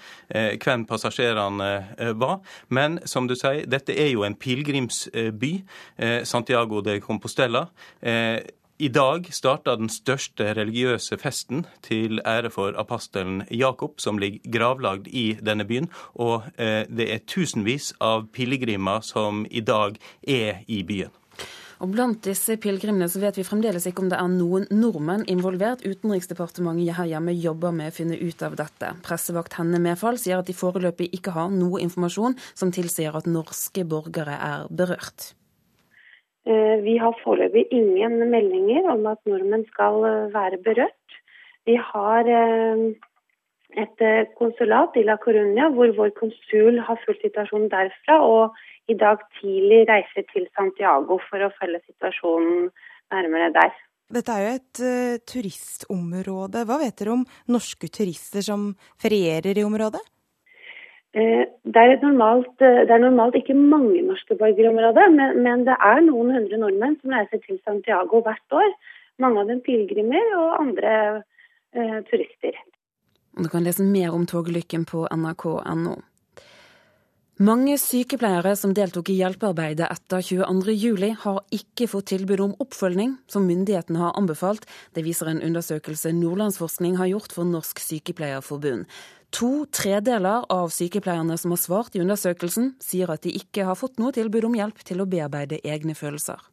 hvem 0.58 0.84
passasjerene 0.88 1.68
eh, 1.96 2.12
var. 2.18 2.40
Men 2.74 2.98
som 3.08 3.28
du 3.30 3.36
sier, 3.38 3.62
dette 3.70 3.94
er 3.94 4.10
jo 4.10 4.24
en 4.26 4.34
pilegrimsby, 4.34 5.52
eh, 6.02 6.20
Santiago 6.26 6.82
de 6.84 6.98
Compostela. 7.04 7.68
I 8.80 8.88
dag 8.88 9.26
starta 9.36 9.74
den 9.76 9.90
største 9.92 10.54
religiøse 10.56 11.18
festen 11.20 11.66
til 11.84 12.16
ære 12.24 12.48
for 12.48 12.72
apostelen 12.80 13.42
Jakob, 13.52 13.98
som 14.00 14.16
ligger 14.16 14.54
gravlagd 14.54 15.10
i 15.12 15.34
denne 15.36 15.66
byen. 15.68 15.90
Og 16.16 16.46
eh, 16.56 16.86
det 16.88 17.10
er 17.12 17.20
tusenvis 17.28 17.90
av 18.00 18.30
pilegrimer 18.32 19.04
som 19.04 19.42
i 19.50 19.60
dag 19.60 19.98
er 20.24 20.62
i 20.64 20.78
byen. 20.88 21.12
Og 21.84 21.92
Blant 21.92 22.22
disse 22.24 22.56
pilegrimene 22.60 23.08
så 23.12 23.20
vet 23.20 23.36
vi 23.36 23.44
fremdeles 23.44 23.84
ikke 23.88 24.06
om 24.06 24.08
det 24.12 24.16
er 24.16 24.32
noen 24.32 24.64
nordmenn 24.72 25.26
involvert. 25.28 25.84
Utenriksdepartementet 25.84 26.96
her 26.96 27.10
hjemme 27.12 27.34
jobber 27.36 27.76
med 27.76 27.92
å 27.92 27.96
finne 27.98 28.16
ut 28.16 28.46
av 28.48 28.56
dette. 28.60 28.94
Pressevakt 29.04 29.58
Henne 29.60 29.80
Medfall 29.80 30.16
sier 30.20 30.40
at 30.40 30.48
de 30.48 30.56
foreløpig 30.56 31.10
ikke 31.20 31.36
har 31.36 31.52
noe 31.52 31.84
informasjon 31.84 32.38
som 32.54 32.72
tilsier 32.72 33.12
at 33.12 33.28
norske 33.28 33.84
borgere 33.84 34.40
er 34.40 34.66
berørt. 34.72 35.34
Eh, 36.50 36.76
vi 36.82 36.96
har 36.98 37.14
foreløpig 37.22 37.68
ingen 37.70 38.16
meldinger 38.32 38.88
om 38.90 39.06
at 39.10 39.20
nordmenn 39.28 39.66
skal 39.68 40.02
eh, 40.08 40.32
være 40.34 40.58
berørt. 40.64 41.18
Vi 41.68 41.76
har 41.90 42.26
eh, 42.26 42.82
et 43.78 44.02
konsulat 44.38 44.96
i 44.98 45.04
La 45.06 45.14
Coruña 45.24 45.68
hvor 45.74 45.92
vår 45.98 46.10
konsul 46.16 46.80
har 46.86 46.98
fulgt 47.04 47.22
situasjonen 47.22 47.68
derfra, 47.70 48.18
og 48.26 48.56
i 48.90 48.96
dag 48.98 49.22
tidlig 49.38 49.84
reiser 49.92 50.26
til 50.32 50.48
Santiago 50.56 51.20
for 51.28 51.46
å 51.46 51.52
følge 51.60 51.78
situasjonen 51.84 52.72
nærmere 53.14 53.52
der. 53.54 53.76
Dette 54.10 54.34
er 54.34 54.42
jo 54.42 54.54
et 54.56 54.80
uh, 54.82 55.20
turistområde. 55.32 56.64
Hva 56.66 56.80
vet 56.80 56.96
dere 56.98 57.14
om 57.14 57.22
norske 57.54 57.86
turister 57.94 58.42
som 58.42 58.72
ferierer 58.98 59.60
i 59.60 59.62
området? 59.62 60.02
Eh, 61.14 61.44
det 61.66 61.82
er, 61.82 61.96
normalt, 62.02 62.54
eh, 62.62 62.84
det 62.86 62.94
er, 62.94 63.02
normalt, 63.02 63.34
ikke 63.34 63.54
mange 63.54 64.02
norske 64.06 64.36
borgere 64.38 64.68
i 64.68 64.70
området, 64.70 65.08
men, 65.10 65.42
men, 65.42 65.64
det 65.66 65.74
er 65.74 66.04
noen 66.06 66.30
hundre 66.36 66.60
nordmenn 66.62 66.94
som 67.00 67.14
reiser 67.16 67.42
til 67.46 67.58
Santiago 67.64 68.20
hvert 68.22 68.54
år. 68.54 68.70
Mange 69.18 69.42
av 69.42 69.50
dem 69.50 69.62
pilegrimer 69.64 70.36
og 70.38 70.60
andre 70.60 70.92
eh, 71.74 71.98
turister. 72.06 72.60
Du 73.34 73.48
kan 73.50 73.66
lese 73.66 73.82
mer 73.82 74.14
om 74.14 74.22
togulykken 74.26 74.86
på 74.86 75.02
nrk.no. 75.10 75.98
Mange 77.40 77.78
sykepleiere 77.80 78.50
som 78.52 78.74
deltok 78.76 79.08
i 79.08 79.14
hjelpearbeidet 79.16 79.86
etter 79.86 80.20
22.07, 80.20 81.06
har 81.22 81.38
ikke 81.56 81.86
fått 81.88 82.10
tilbud 82.10 82.42
om 82.44 82.52
oppfølging, 82.60 83.14
som 83.32 83.46
myndighetene 83.48 84.02
har 84.02 84.12
anbefalt. 84.20 84.66
Det 84.92 85.06
viser 85.06 85.30
en 85.30 85.40
undersøkelse 85.46 86.12
Nordlandsforskning 86.18 86.98
har 87.00 87.08
gjort 87.14 87.32
for 87.32 87.48
Norsk 87.48 87.80
Sykepleierforbund. 87.80 88.84
To 89.40 89.50
tredeler 89.72 90.44
av 90.52 90.68
sykepleierne 90.74 91.40
som 91.40 91.56
har 91.56 91.64
svart 91.64 91.96
i 91.96 92.04
undersøkelsen, 92.04 92.74
sier 92.76 93.08
at 93.08 93.24
de 93.24 93.32
ikke 93.40 93.64
har 93.64 93.80
fått 93.80 93.96
noe 93.96 94.12
tilbud 94.12 94.50
om 94.50 94.60
hjelp 94.60 94.84
til 94.84 95.00
å 95.00 95.08
bearbeide 95.08 95.64
egne 95.64 95.96
følelser. 95.96 96.49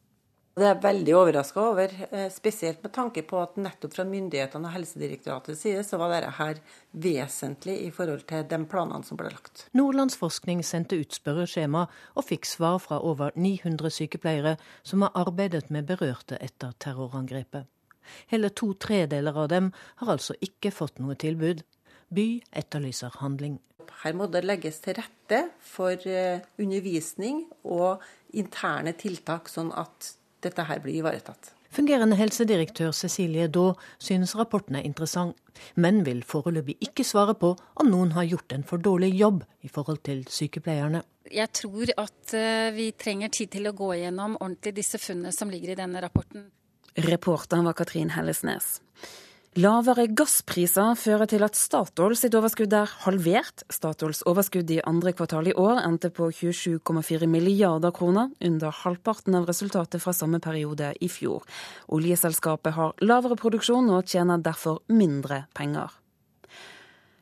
Det 0.58 0.66
er 0.66 0.72
jeg 0.72 0.82
veldig 0.82 1.12
overraska 1.14 1.60
over, 1.62 1.92
eh, 2.10 2.30
spesielt 2.34 2.82
med 2.82 2.90
tanke 2.90 3.22
på 3.22 3.38
at 3.38 3.54
nettopp 3.56 3.92
fra 3.94 4.04
myndighetene 4.04 4.66
og 4.66 4.72
Helsedirektoratets 4.74 5.60
side 5.62 5.84
så 5.86 6.00
var 6.00 6.10
dette 6.10 6.32
her 6.34 6.58
vesentlig 6.90 7.76
i 7.86 7.90
forhold 7.94 8.24
til 8.26 8.42
de 8.42 8.58
planene 8.66 9.06
som 9.06 9.16
ble 9.16 9.30
lagt. 9.30 9.68
Nordlandsforskning 9.72 10.64
sendte 10.64 10.98
ut 10.98 11.14
spørreskjema 11.14 11.86
og 12.16 12.24
fikk 12.26 12.44
svar 12.44 12.80
fra 12.82 12.98
over 12.98 13.30
900 13.36 13.90
sykepleiere 14.00 14.56
som 14.82 15.06
har 15.06 15.14
arbeidet 15.14 15.70
med 15.70 15.86
berørte 15.86 16.42
etter 16.42 16.74
terrorangrepet. 16.80 17.70
Hele 18.26 18.50
to 18.50 18.72
tredeler 18.74 19.38
av 19.38 19.48
dem 19.48 19.72
har 20.02 20.16
altså 20.16 20.34
ikke 20.42 20.74
fått 20.74 20.98
noe 20.98 21.14
tilbud. 21.14 21.62
By 22.10 22.42
etterlyser 22.50 23.14
handling. 23.22 23.60
Her 24.02 24.12
må 24.12 24.26
det 24.26 24.42
legges 24.42 24.80
til 24.80 24.98
rette 24.98 25.52
for 25.60 25.94
eh, 26.08 26.40
undervisning 26.58 27.44
og 27.62 28.02
interne 28.32 28.92
tiltak, 28.98 29.46
sånn 29.48 29.70
at 29.70 30.18
dette 30.44 30.66
her 30.68 30.82
blir 30.84 31.00
ivaretatt. 31.00 31.52
Fungerende 31.68 32.16
helsedirektør 32.16 32.94
Cecilie 32.96 33.48
Daa 33.52 33.74
synes 34.00 34.32
rapporten 34.38 34.78
er 34.78 34.86
interessant, 34.88 35.36
men 35.76 36.00
vil 36.06 36.22
foreløpig 36.24 36.78
ikke 36.86 37.04
svare 37.04 37.34
på 37.36 37.52
om 37.76 37.90
noen 37.92 38.14
har 38.16 38.28
gjort 38.30 38.54
en 38.56 38.64
for 38.64 38.80
dårlig 38.80 39.12
jobb 39.18 39.42
i 39.62 39.68
forhold 39.68 40.00
til 40.08 40.24
sykepleierne. 40.32 41.02
Jeg 41.28 41.52
tror 41.52 41.92
at 42.00 42.34
eh, 42.34 42.70
vi 42.72 42.90
trenger 42.96 43.28
tid 43.28 43.52
til 43.52 43.68
å 43.68 43.74
gå 43.76 43.92
gjennom 44.00 44.38
ordentlig 44.40 44.78
disse 44.80 45.00
funnene 45.02 45.34
som 45.34 45.52
ligger 45.52 45.74
i 45.74 45.80
denne 45.82 46.00
rapporten. 46.00 46.48
Reporteren 47.04 47.68
var 47.68 47.76
Katrin 47.76 48.14
Hellesnes. 48.16 48.78
Lavere 49.58 50.04
gasspriser 50.14 50.92
fører 50.94 51.26
til 51.26 51.42
at 51.42 51.56
Statoil 51.58 52.12
sitt 52.14 52.36
overskudd 52.38 52.76
er 52.78 52.92
halvert. 53.02 53.64
Statoils 53.74 54.20
overskudd 54.30 54.70
i 54.70 54.76
andre 54.86 55.10
kvartal 55.18 55.50
i 55.50 55.54
år 55.58 55.80
endte 55.82 56.12
på 56.14 56.28
27,4 56.30 57.26
milliarder 57.26 57.90
kroner, 57.96 58.30
under 58.38 58.76
halvparten 58.84 59.34
av 59.34 59.48
resultatet 59.50 60.04
fra 60.04 60.14
samme 60.14 60.38
periode 60.44 60.92
i 61.02 61.10
fjor. 61.10 61.42
Oljeselskapet 61.90 62.76
har 62.76 62.94
lavere 63.02 63.40
produksjon 63.40 63.90
og 63.96 64.06
tjener 64.06 64.38
derfor 64.38 64.78
mindre 64.94 65.48
penger. 65.58 65.90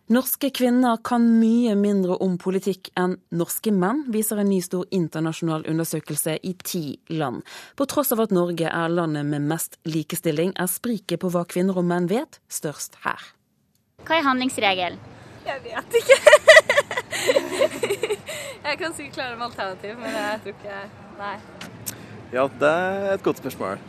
Norske 0.06 0.52
kvinner 0.54 1.00
kan 1.02 1.24
mye 1.40 1.72
mindre 1.74 2.14
om 2.22 2.36
politikk 2.38 2.92
enn 2.94 3.16
norske 3.34 3.72
menn, 3.74 4.04
viser 4.14 4.38
en 4.38 4.46
ny 4.46 4.60
stor 4.62 4.84
internasjonal 4.94 5.64
undersøkelse 5.66 6.36
i 6.46 6.52
ti 6.62 6.82
land. 7.10 7.40
På 7.74 7.88
tross 7.90 8.12
av 8.14 8.20
at 8.22 8.30
Norge 8.30 8.70
er 8.70 8.92
landet 8.92 9.24
med 9.26 9.42
mest 9.50 9.74
likestilling, 9.82 10.52
er 10.54 10.68
spriket 10.70 11.18
på 11.24 11.30
hva 11.34 11.42
kvinner 11.50 11.80
og 11.82 11.88
menn 11.88 12.06
vet, 12.06 12.38
størst 12.46 13.00
her. 13.02 13.24
Hva 14.06 14.20
er 14.20 14.22
handlingsregelen? 14.28 15.00
Jeg 15.48 15.64
vet 15.64 15.96
ikke. 15.98 16.18
jeg 18.68 18.78
kan 18.78 18.94
sikkert 18.94 19.16
klare 19.16 19.34
med 19.40 19.48
alternativ, 19.48 19.96
men 19.98 20.14
jeg 20.14 20.44
tror 20.44 20.54
ikke 20.54 20.76
Nei. 21.16 21.34
Ja, 22.30 22.44
det 22.60 22.70
er 22.70 23.08
et 23.16 23.24
godt 23.26 23.42
spørsmål. 23.42 23.82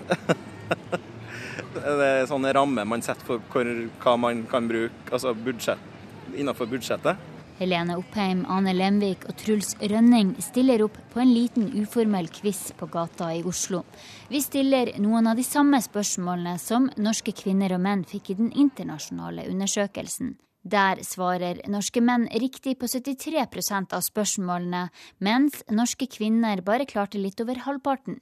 det 1.78 2.10
er 2.10 2.26
sånne 2.32 2.56
rammer 2.58 2.90
man 2.90 3.06
setter 3.06 3.30
for 3.30 3.94
hva 4.02 4.16
man 4.18 4.42
kan 4.50 4.66
bruke, 4.72 5.12
altså 5.12 5.36
budsjett 5.38 5.94
innenfor 6.38 6.70
budsjettet. 6.72 7.18
Helene 7.58 7.96
Oppheim, 7.98 8.44
Ane 8.46 8.74
Lemvik 8.76 9.24
og 9.26 9.38
Truls 9.42 9.74
Rønning 9.82 10.36
stiller 10.46 10.84
opp 10.86 10.98
på 11.14 11.22
en 11.24 11.32
liten 11.34 11.72
uformell 11.82 12.30
quiz 12.30 12.68
på 12.78 12.86
gata 12.94 13.32
i 13.34 13.42
Oslo. 13.50 13.82
Vi 14.30 14.44
stiller 14.46 14.94
noen 15.02 15.32
av 15.32 15.40
de 15.40 15.46
samme 15.46 15.82
spørsmålene 15.82 16.60
som 16.62 16.92
norske 17.02 17.34
kvinner 17.34 17.74
og 17.74 17.82
menn 17.82 18.06
fikk 18.06 18.30
i 18.30 18.38
den 18.44 18.52
internasjonale 18.54 19.50
undersøkelsen. 19.50 20.36
Der 20.68 21.00
svarer 21.06 21.62
norske 21.72 22.02
menn 22.04 22.26
riktig 22.42 22.74
på 22.82 22.90
73% 22.92 23.94
av 23.96 24.02
spørsmålene, 24.04 24.88
mens 25.24 25.62
norske 25.72 26.10
kvinner 26.12 26.60
bare 26.66 26.88
klarte 26.90 27.22
litt 27.22 27.40
over 27.44 27.62
halvparten. 27.64 28.18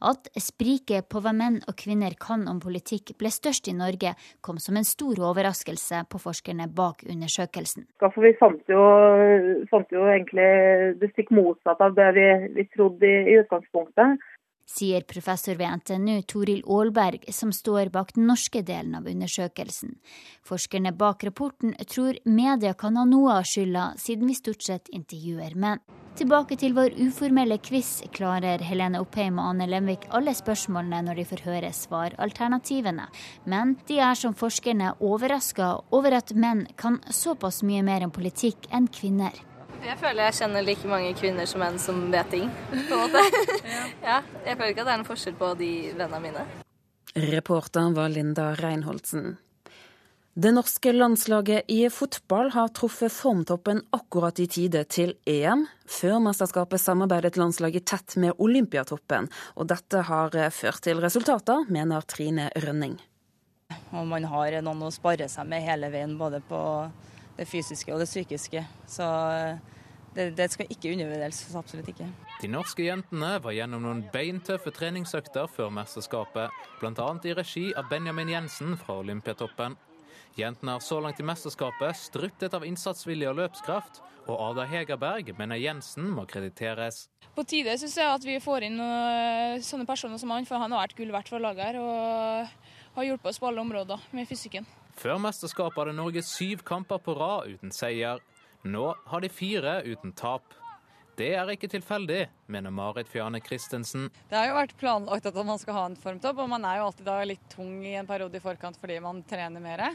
At 0.00 0.30
spriket 0.40 1.10
på 1.12 1.20
hva 1.20 1.34
menn 1.36 1.58
og 1.68 1.76
kvinner 1.82 2.16
kan 2.16 2.46
om 2.48 2.62
politikk 2.62 3.12
ble 3.20 3.32
størst 3.34 3.68
i 3.68 3.76
Norge, 3.76 4.14
kom 4.40 4.62
som 4.62 4.78
en 4.80 4.88
stor 4.88 5.20
overraskelse 5.28 6.06
på 6.08 6.22
forskerne 6.22 6.70
bak 6.72 7.04
undersøkelsen. 7.04 7.84
For 8.00 8.24
vi 8.24 8.32
fant 8.40 8.72
jo, 8.72 8.80
fant 9.72 9.92
jo 9.92 10.06
egentlig 10.08 10.50
det 11.02 11.12
stikk 11.12 11.34
motsatte 11.36 11.90
av 11.90 11.98
det 11.98 12.10
vi, 12.16 12.28
vi 12.56 12.68
trodde 12.72 13.04
i, 13.04 13.16
i 13.34 13.40
utgangspunktet 13.42 14.20
sier 14.70 15.04
professor 15.08 15.58
ved 15.58 15.80
NTNU 15.80 16.22
Toril 16.30 16.62
Aalberg, 16.66 17.26
som 17.34 17.52
står 17.52 17.90
bak 17.94 18.14
den 18.14 18.28
norske 18.30 18.62
delen 18.66 18.94
av 18.98 19.08
undersøkelsen. 19.10 19.96
Forskerne 20.46 20.92
bak 20.96 21.24
rapporten 21.26 21.74
tror 21.90 22.18
media 22.24 22.74
kan 22.74 22.96
ha 23.00 23.06
noe 23.08 23.40
av 23.40 23.48
skylda, 23.48 23.92
siden 23.98 24.30
vi 24.30 24.38
stort 24.38 24.62
sett 24.62 24.92
intervjuer 24.94 25.56
menn. 25.58 25.82
Tilbake 26.18 26.56
til 26.58 26.74
vår 26.76 26.96
uformelle 27.00 27.56
quiz 27.62 28.00
klarer 28.12 28.60
Helene 28.66 29.00
Oppheim 29.00 29.38
og 29.38 29.52
Anne 29.52 29.68
Lemvik 29.70 30.08
alle 30.14 30.34
spørsmålene 30.36 31.04
når 31.06 31.20
de 31.20 31.26
får 31.30 31.44
høre 31.46 31.70
svaralternativene. 31.74 33.06
Men 33.48 33.76
de 33.88 34.00
er 34.04 34.18
som 34.18 34.34
forskerne 34.36 34.96
overraska 34.98 35.76
over 35.96 36.18
at 36.18 36.34
menn 36.34 36.66
kan 36.76 36.98
såpass 37.08 37.62
mye 37.64 37.86
mer 37.86 38.04
om 38.04 38.12
politikk 38.14 38.68
enn 38.74 38.90
kvinner. 38.92 39.32
Jeg 39.80 39.96
føler 39.96 40.26
jeg 40.28 40.36
kjenner 40.42 40.64
like 40.64 40.88
mange 40.88 41.12
kvinner 41.16 41.48
som 41.48 41.62
menn 41.64 41.78
som 41.80 42.00
vet 42.12 42.28
ting. 42.32 42.50
på 42.70 42.96
en 42.96 43.06
måte. 43.06 43.22
ja, 44.08 44.20
jeg 44.44 44.56
føler 44.56 44.74
ikke 44.74 44.82
at 44.84 44.90
det 44.90 44.92
er 44.92 45.00
noen 45.00 45.08
forskjell 45.08 45.38
på 45.40 45.52
de 45.60 45.70
vennene 45.96 46.20
mine. 46.24 46.48
Reporteren 47.32 47.96
var 47.96 48.12
Linda 48.12 48.52
Reinholdsen. 48.60 49.38
Det 50.40 50.52
norske 50.54 50.92
landslaget 50.94 51.72
i 51.72 51.80
fotball 51.90 52.52
har 52.54 52.70
truffet 52.76 53.12
formtoppen 53.12 53.80
akkurat 53.96 54.38
i 54.38 54.46
tide 54.46 54.84
til 54.86 55.16
EM. 55.28 55.66
Før 55.90 56.20
mesterskapet 56.22 56.80
samarbeidet 56.80 57.40
landslaget 57.40 57.88
tett 57.90 58.14
med 58.22 58.38
Olympiatoppen, 58.38 59.26
og 59.58 59.68
dette 59.72 60.04
har 60.06 60.36
ført 60.54 60.84
til 60.86 61.02
resultater, 61.02 61.66
mener 61.68 62.06
Trine 62.06 62.46
Rønning. 62.62 63.00
Og 63.90 64.06
man 64.06 64.28
har 64.30 64.60
noen 64.62 64.86
å 64.86 64.94
spare 64.94 65.26
seg 65.28 65.50
med 65.50 65.66
hele 65.66 65.90
veien, 65.90 66.14
både 66.18 66.40
på 66.46 66.60
det 67.40 67.48
fysiske 67.48 67.92
og 67.94 68.02
det 68.02 68.08
psykiske. 68.10 68.62
Så 68.86 69.06
det, 70.14 70.30
det 70.36 70.48
skal 70.52 70.68
ikke 70.70 70.92
undervurderes. 70.92 71.42
Absolutt 71.56 71.88
ikke. 71.92 72.08
De 72.40 72.50
norske 72.50 72.84
jentene 72.84 73.36
var 73.42 73.56
gjennom 73.56 73.84
noen 73.86 74.02
beintøffe 74.12 74.72
treningsøkter 74.76 75.48
før 75.52 75.70
mesterskapet, 75.74 76.52
bl.a. 76.80 77.12
i 77.24 77.36
regi 77.36 77.70
av 77.78 77.88
Benjamin 77.92 78.32
Jensen 78.32 78.76
fra 78.80 78.98
Olympiatoppen. 79.00 79.78
Jentene 80.38 80.76
har 80.76 80.84
så 80.84 81.00
langt 81.02 81.18
i 81.20 81.26
mesterskapet 81.26 81.96
struttet 81.98 82.54
av 82.54 82.64
innsatsvilje 82.66 83.32
og 83.32 83.40
løpskraft, 83.40 84.02
og 84.30 84.36
Ada 84.50 84.66
Hegerberg 84.68 85.32
mener 85.38 85.58
Jensen 85.58 86.10
må 86.14 86.26
krediteres. 86.28 87.08
På 87.34 87.42
tide 87.46 87.72
syns 87.80 87.96
jeg 87.98 88.10
at 88.10 88.26
vi 88.26 88.36
får 88.42 88.66
inn 88.68 88.78
sånne 89.64 89.88
personer 89.88 90.20
som 90.22 90.30
han, 90.34 90.46
for 90.46 90.62
han 90.62 90.74
har 90.74 90.84
vært 90.84 90.98
gull 90.98 91.10
verdt 91.14 91.32
for 91.32 91.42
laget 91.42 91.72
her. 91.72 91.80
Og 91.82 92.94
har 92.98 93.06
hjulpet 93.06 93.32
oss 93.32 93.40
på 93.42 93.48
alle 93.50 93.62
områder 93.64 94.06
med 94.14 94.28
fysikken. 94.28 94.66
Før 95.00 95.16
mesterskapet 95.22 95.80
hadde 95.80 95.96
Norge 95.96 96.20
syv 96.26 96.60
kamper 96.68 97.00
på 97.00 97.14
rad 97.16 97.54
uten 97.54 97.72
seier. 97.72 98.20
Nå 98.68 98.90
har 99.08 99.22
de 99.24 99.30
fire 99.32 99.78
uten 99.86 100.12
tap. 100.12 100.52
Det 101.16 101.30
er 101.36 101.48
ikke 101.52 101.70
tilfeldig, 101.72 102.26
mener 102.52 102.72
Marit 102.72 103.08
Fjane 103.08 103.40
Christensen. 103.44 104.08
Det 104.28 104.36
har 104.36 104.50
jo 104.50 104.58
vært 104.58 104.76
planlagt 104.80 105.28
at 105.28 105.38
man 105.40 105.60
skal 105.60 105.76
ha 105.76 105.86
en 105.88 105.96
formtopp, 106.00 106.42
og 106.44 106.52
man 106.52 106.64
er 106.68 106.78
jo 106.78 106.90
alltid 106.90 107.08
da 107.08 107.16
litt 107.28 107.48
tung 107.52 107.78
i 107.84 107.96
en 107.96 108.08
periode 108.08 108.36
i 108.36 108.44
forkant 108.44 108.76
fordi 108.80 109.00
man 109.04 109.24
trener 109.28 109.64
mer. 109.64 109.86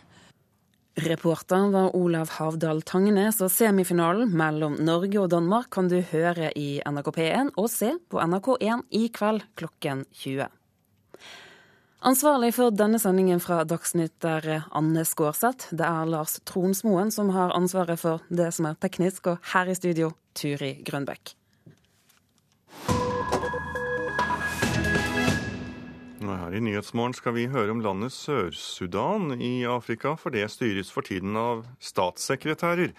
Reporter 1.05 1.69
var 1.73 1.95
Olav 1.97 2.33
Havdal 2.39 2.81
Tangenes, 2.87 3.41
og 3.45 3.53
semifinalen 3.53 4.33
mellom 4.33 4.77
Norge 4.81 5.21
og 5.21 5.31
Danmark 5.33 5.69
kan 5.75 5.89
du 5.91 5.99
høre 6.13 6.49
i 6.57 6.79
NRK 6.81 7.13
P1 7.17 7.55
og 7.61 7.69
se 7.69 7.93
på 8.09 8.21
NRK1 8.21 8.85
i 8.95 9.07
kveld 9.13 9.45
klokken 9.59 10.05
20. 10.13 10.49
Ansvarlig 12.03 12.51
for 12.57 12.75
denne 12.75 12.99
sendingen 12.99 13.39
fra 13.39 13.61
Dagsnytt 13.63 14.25
er 14.27 14.65
Anne 14.75 15.05
Skårseth. 15.07 15.71
Det 15.71 15.85
er 15.87 16.09
Lars 16.09 16.39
Tronsmoen 16.45 17.11
som 17.11 17.31
har 17.31 17.55
ansvaret 17.55 18.01
for 18.01 18.25
det 18.29 18.51
som 18.53 18.67
er 18.67 18.77
teknisk, 18.83 19.31
og 19.31 19.51
her 19.53 19.71
i 19.71 19.77
studio 19.77 20.11
Turi 20.35 20.75
Grønbekk. 20.85 21.35
Her 26.25 26.53
i 26.53 26.59
Nyhetsmorgen 26.61 27.15
skal 27.17 27.33
vi 27.33 27.47
høre 27.49 27.73
om 27.73 27.81
landet 27.81 28.13
Sør-Sudan 28.13 29.33
i 29.41 29.65
Afrika, 29.65 30.13
for 30.13 30.29
det 30.29 30.45
styres 30.53 30.91
for 30.93 31.05
tiden 31.05 31.33
av 31.39 31.63
statssekretærer. 31.81 32.93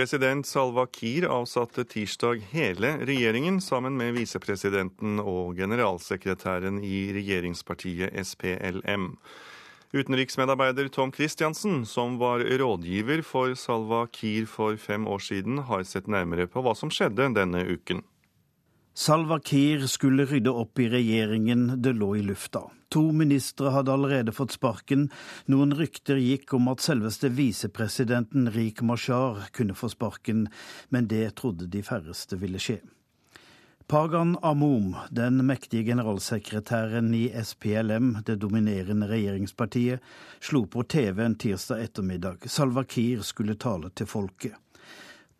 President 0.00 0.46
Salva 0.46 0.86
Kiir 0.86 1.26
avsatte 1.28 1.82
tirsdag 1.84 2.38
hele 2.54 2.94
regjeringen 3.04 3.58
sammen 3.60 3.98
med 4.00 4.14
visepresidenten 4.16 5.18
og 5.20 5.58
generalsekretæren 5.58 6.78
i 6.80 7.10
regjeringspartiet 7.12 8.16
SPLM. 8.24 9.10
Utenriksmedarbeider 9.92 10.88
Tom 10.88 11.12
Christiansen, 11.12 11.82
som 11.84 12.16
var 12.16 12.40
rådgiver 12.40 13.20
for 13.20 13.52
Salva 13.60 14.06
Kiir 14.08 14.48
for 14.48 14.80
fem 14.80 15.04
år 15.04 15.20
siden, 15.20 15.60
har 15.68 15.84
sett 15.84 16.08
nærmere 16.08 16.48
på 16.48 16.64
hva 16.64 16.72
som 16.72 16.88
skjedde 16.88 17.28
denne 17.36 17.66
uken. 17.68 18.00
Salva 19.00 19.38
Kiir 19.40 19.86
skulle 19.86 20.26
rydde 20.28 20.52
opp 20.52 20.78
i 20.78 20.88
regjeringen 20.92 21.62
det 21.80 21.94
lå 21.96 22.10
i 22.18 22.22
lufta. 22.22 22.60
To 22.92 23.06
ministre 23.16 23.70
hadde 23.72 23.94
allerede 23.94 24.34
fått 24.36 24.52
sparken. 24.52 25.06
Noen 25.48 25.72
rykter 25.78 26.20
gikk 26.20 26.52
om 26.58 26.68
at 26.68 26.84
selveste 26.84 27.30
visepresidenten 27.32 28.50
Rik 28.52 28.84
Mashar 28.84 29.46
kunne 29.56 29.72
få 29.72 29.88
sparken, 29.88 30.50
men 30.92 31.08
det 31.08 31.30
trodde 31.40 31.70
de 31.72 31.80
færreste 31.80 32.36
ville 32.44 32.60
skje. 32.60 32.76
Pagan 33.88 34.36
Amom, 34.44 34.92
den 35.08 35.46
mektige 35.48 35.88
generalsekretæren 35.94 37.08
i 37.16 37.30
SPLM, 37.32 38.18
det 38.28 38.36
dominerende 38.44 39.08
regjeringspartiet, 39.08 40.04
slo 40.44 40.66
på 40.68 40.84
TV 40.84 41.24
en 41.24 41.40
tirsdag 41.40 41.86
ettermiddag. 41.88 42.50
Salva 42.52 42.84
Kiir 42.84 43.24
skulle 43.24 43.56
tale 43.56 43.96
til 43.96 44.12
folket. 44.12 44.60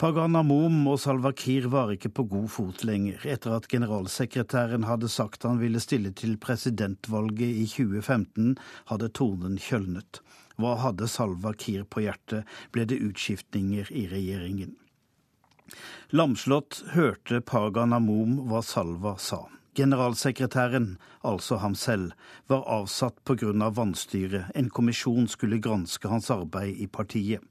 Pagan 0.00 0.32
Amom 0.32 0.86
og 0.88 0.94
Salva 1.02 1.28
Kiir 1.36 1.66
var 1.68 1.90
ikke 1.92 2.08
på 2.16 2.22
god 2.30 2.46
fot 2.48 2.84
lenger, 2.88 3.20
etter 3.28 3.52
at 3.52 3.66
generalsekretæren 3.68 4.86
hadde 4.88 5.10
sagt 5.12 5.44
han 5.44 5.60
ville 5.60 5.82
stille 5.84 6.14
til 6.16 6.38
presidentvalget 6.40 7.58
i 7.60 7.66
2015, 7.68 8.54
hadde 8.88 9.10
tonen 9.18 9.58
kjølnet. 9.60 10.22
Hva 10.56 10.78
hadde 10.80 11.04
Salva 11.04 11.52
Kiir 11.52 11.84
på 11.84 12.06
hjertet, 12.06 12.48
ble 12.72 12.86
det 12.88 12.96
utskiftninger 13.10 13.92
i 13.92 14.06
regjeringen. 14.08 14.72
Lamslått 16.16 16.80
hørte 16.96 17.44
Pagan 17.44 17.92
Amom 17.92 18.38
hva 18.48 18.64
Salva 18.64 19.18
sa. 19.20 19.42
Generalsekretæren, 19.76 20.94
altså 21.20 21.60
ham 21.60 21.76
selv, 21.76 22.16
var 22.48 22.64
avsatt 22.64 23.20
pga. 23.28 23.52
vanstyret. 23.68 24.48
En 24.56 24.72
kommisjon 24.72 25.28
skulle 25.28 25.60
granske 25.60 26.08
hans 26.08 26.32
arbeid 26.32 26.80
i 26.80 26.88
partiet 26.88 27.44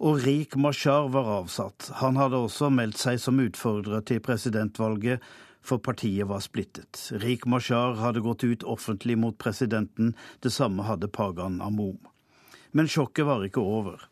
og 0.00 0.22
Rik 0.24 0.56
Mashar 0.56 1.10
var 1.12 1.28
avsatt. 1.42 1.90
Han 2.00 2.16
hadde 2.16 2.38
også 2.40 2.70
meldt 2.72 2.98
seg 3.00 3.20
som 3.20 3.40
utfordrer 3.42 4.00
til 4.08 4.22
presidentvalget, 4.24 5.20
for 5.60 5.76
partiet 5.84 6.24
var 6.30 6.40
splittet. 6.40 7.02
Rik 7.20 7.44
Mashar 7.44 7.98
hadde 8.00 8.22
gått 8.24 8.46
ut 8.48 8.64
offentlig 8.64 9.18
mot 9.20 9.36
presidenten, 9.36 10.14
det 10.40 10.54
samme 10.54 10.86
hadde 10.88 11.10
Pagan 11.12 11.60
Amom. 11.60 11.98
Men 12.72 12.88
sjokket 12.88 13.28
var 13.28 13.44
ikke 13.44 13.60
over. 13.60 14.06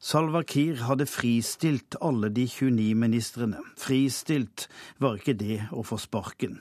Salwa 0.00 0.40
Kiir 0.48 0.78
hadde 0.88 1.04
fristilt 1.04 1.94
alle 2.00 2.30
de 2.32 2.46
29 2.48 2.94
ministrene. 2.96 3.58
Fristilt 3.76 4.64
var 4.96 5.18
ikke 5.18 5.34
det 5.36 5.58
å 5.76 5.84
få 5.84 5.98
sparken. 6.00 6.54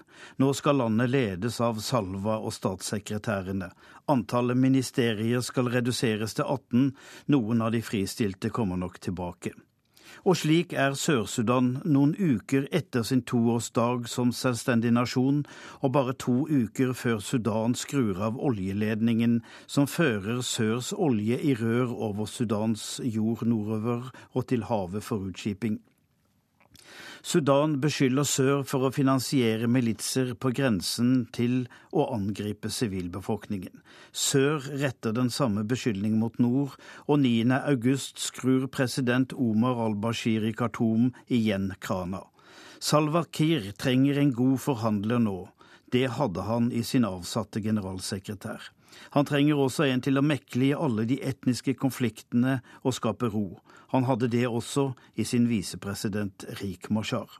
Nå 0.43 0.49
skal 0.59 0.81
landet 0.81 1.13
ledes 1.13 1.61
av 1.63 1.79
Salva 1.79 2.35
og 2.43 2.51
statssekretærene. 2.51 3.71
Antallet 4.11 4.59
ministerier 4.59 5.39
skal 5.39 5.71
reduseres 5.71 6.35
til 6.35 6.51
18. 6.51 6.91
Noen 7.31 7.63
av 7.63 7.71
de 7.71 7.79
fristilte 7.79 8.51
kommer 8.51 8.75
nok 8.83 8.99
tilbake. 9.07 9.55
Og 10.27 10.35
slik 10.41 10.73
er 10.75 10.97
Sør-Sudan 10.99 11.69
noen 11.85 12.11
uker 12.19 12.67
etter 12.75 13.05
sin 13.07 13.21
toårsdag 13.23 14.07
som 14.11 14.33
selvstendig 14.35 14.91
nasjon, 14.95 15.45
og 15.79 15.93
bare 15.95 16.15
to 16.19 16.43
uker 16.49 16.91
før 16.93 17.21
Sudan 17.23 17.75
skrur 17.75 18.19
av 18.29 18.39
oljeledningen 18.39 19.39
som 19.67 19.87
fører 19.87 20.41
Sørs 20.43 20.91
olje 20.93 21.39
i 21.39 21.55
rør 21.55 21.93
over 21.93 22.27
Sudans 22.27 22.99
jord 23.03 23.45
nordover 23.47 24.11
og 24.33 24.49
til 24.51 24.67
havet 24.67 25.05
for 25.07 25.29
utskiping. 25.31 25.79
Sudan 27.21 27.75
beskylder 27.83 28.23
sør 28.23 28.63
for 28.67 28.87
å 28.87 28.93
finansiere 28.95 29.67
militser 29.67 30.31
på 30.39 30.53
grensen 30.55 31.25
til 31.35 31.65
å 31.91 32.05
angripe 32.15 32.71
sivilbefolkningen. 32.71 33.83
Sør 34.15 34.63
retter 34.81 35.13
den 35.17 35.29
samme 35.33 35.65
beskyldning 35.67 36.15
mot 36.21 36.39
nord, 36.39 36.77
og 37.05 37.19
9. 37.25 37.51
august 37.59 38.23
skrur 38.23 38.69
president 38.71 39.35
Omar 39.35 39.81
al-Bashir 39.89 40.47
i 40.47 40.55
Khartoum 40.55 41.11
igjen 41.27 41.73
krana. 41.83 42.23
Salwa 42.79 43.25
Kiir 43.27 43.73
trenger 43.75 44.21
en 44.21 44.31
god 44.33 44.59
forhandler 44.63 45.19
nå. 45.19 45.39
Det 45.91 46.07
hadde 46.15 46.45
han 46.47 46.71
i 46.71 46.85
sin 46.87 47.03
avsatte 47.03 47.59
generalsekretær. 47.65 48.71
Han 49.15 49.25
trenger 49.25 49.59
også 49.59 49.87
en 49.89 50.01
til 50.05 50.19
å 50.19 50.25
mekle 50.25 50.69
i 50.69 50.77
alle 50.77 51.05
de 51.09 51.19
etniske 51.25 51.75
konfliktene 51.79 52.59
og 52.83 52.95
skape 52.97 53.29
ro. 53.33 53.59
Han 53.93 54.05
hadde 54.09 54.29
det 54.31 54.45
også 54.47 54.91
i 55.17 55.25
sin 55.25 55.49
visepresident 55.49 56.45
Rik 56.61 56.91
Mashar. 56.93 57.39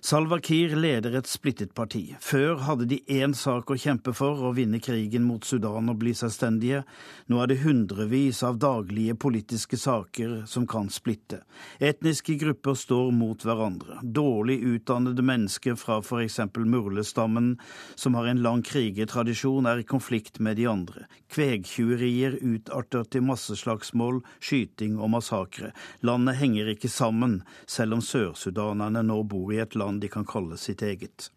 Salwa 0.00 0.38
Kiir 0.38 0.76
leder 0.76 1.16
et 1.18 1.26
splittet 1.26 1.72
parti. 1.74 2.14
Før 2.22 2.60
hadde 2.62 2.86
de 2.86 3.00
én 3.10 3.32
sak 3.34 3.72
å 3.72 3.76
kjempe 3.76 4.12
for, 4.14 4.38
å 4.46 4.52
vinne 4.54 4.78
krigen 4.78 5.24
mot 5.26 5.42
Sudan 5.42 5.90
og 5.90 5.98
bli 5.98 6.12
selvstendige. 6.14 6.84
Nå 7.26 7.40
er 7.42 7.50
det 7.50 7.56
hundrevis 7.64 8.44
av 8.46 8.60
daglige 8.62 9.16
politiske 9.18 9.74
saker 9.74 10.44
som 10.46 10.68
kan 10.70 10.86
splitte. 10.94 11.40
Etniske 11.82 12.36
grupper 12.38 12.78
står 12.78 13.10
mot 13.10 13.42
hverandre. 13.42 13.98
Dårlig 14.02 14.60
utdannede 14.70 15.24
mennesker 15.26 15.74
fra 15.74 15.98
f.eks. 15.98 16.38
Murlestammen, 16.54 17.56
som 17.98 18.14
har 18.14 18.30
en 18.30 18.42
lang 18.44 18.62
krigertradisjon, 18.62 19.66
er 19.66 19.82
i 19.82 19.88
konflikt 19.88 20.38
med 20.38 20.60
de 20.62 20.68
andre. 20.70 21.08
Kvegtjuverier 21.34 22.38
utarter 22.38 23.02
til 23.10 23.26
masseslagsmål, 23.26 24.22
skyting 24.38 25.02
og 25.02 25.10
massakre. 25.18 25.74
Landet 26.06 26.38
henger 26.38 26.70
ikke 26.76 26.92
sammen, 26.92 27.40
selv 27.66 27.98
om 27.98 28.04
sørsudanerne 28.04 29.02
nå 29.10 29.20
bor 29.26 29.50
i 29.52 29.58
et 29.64 29.74
land 29.74 29.87
land 29.88 30.04
de 30.04 30.12
kan 30.12 30.28
kalle 30.28 30.60
sitt 30.60 30.84
eget. 30.84 31.30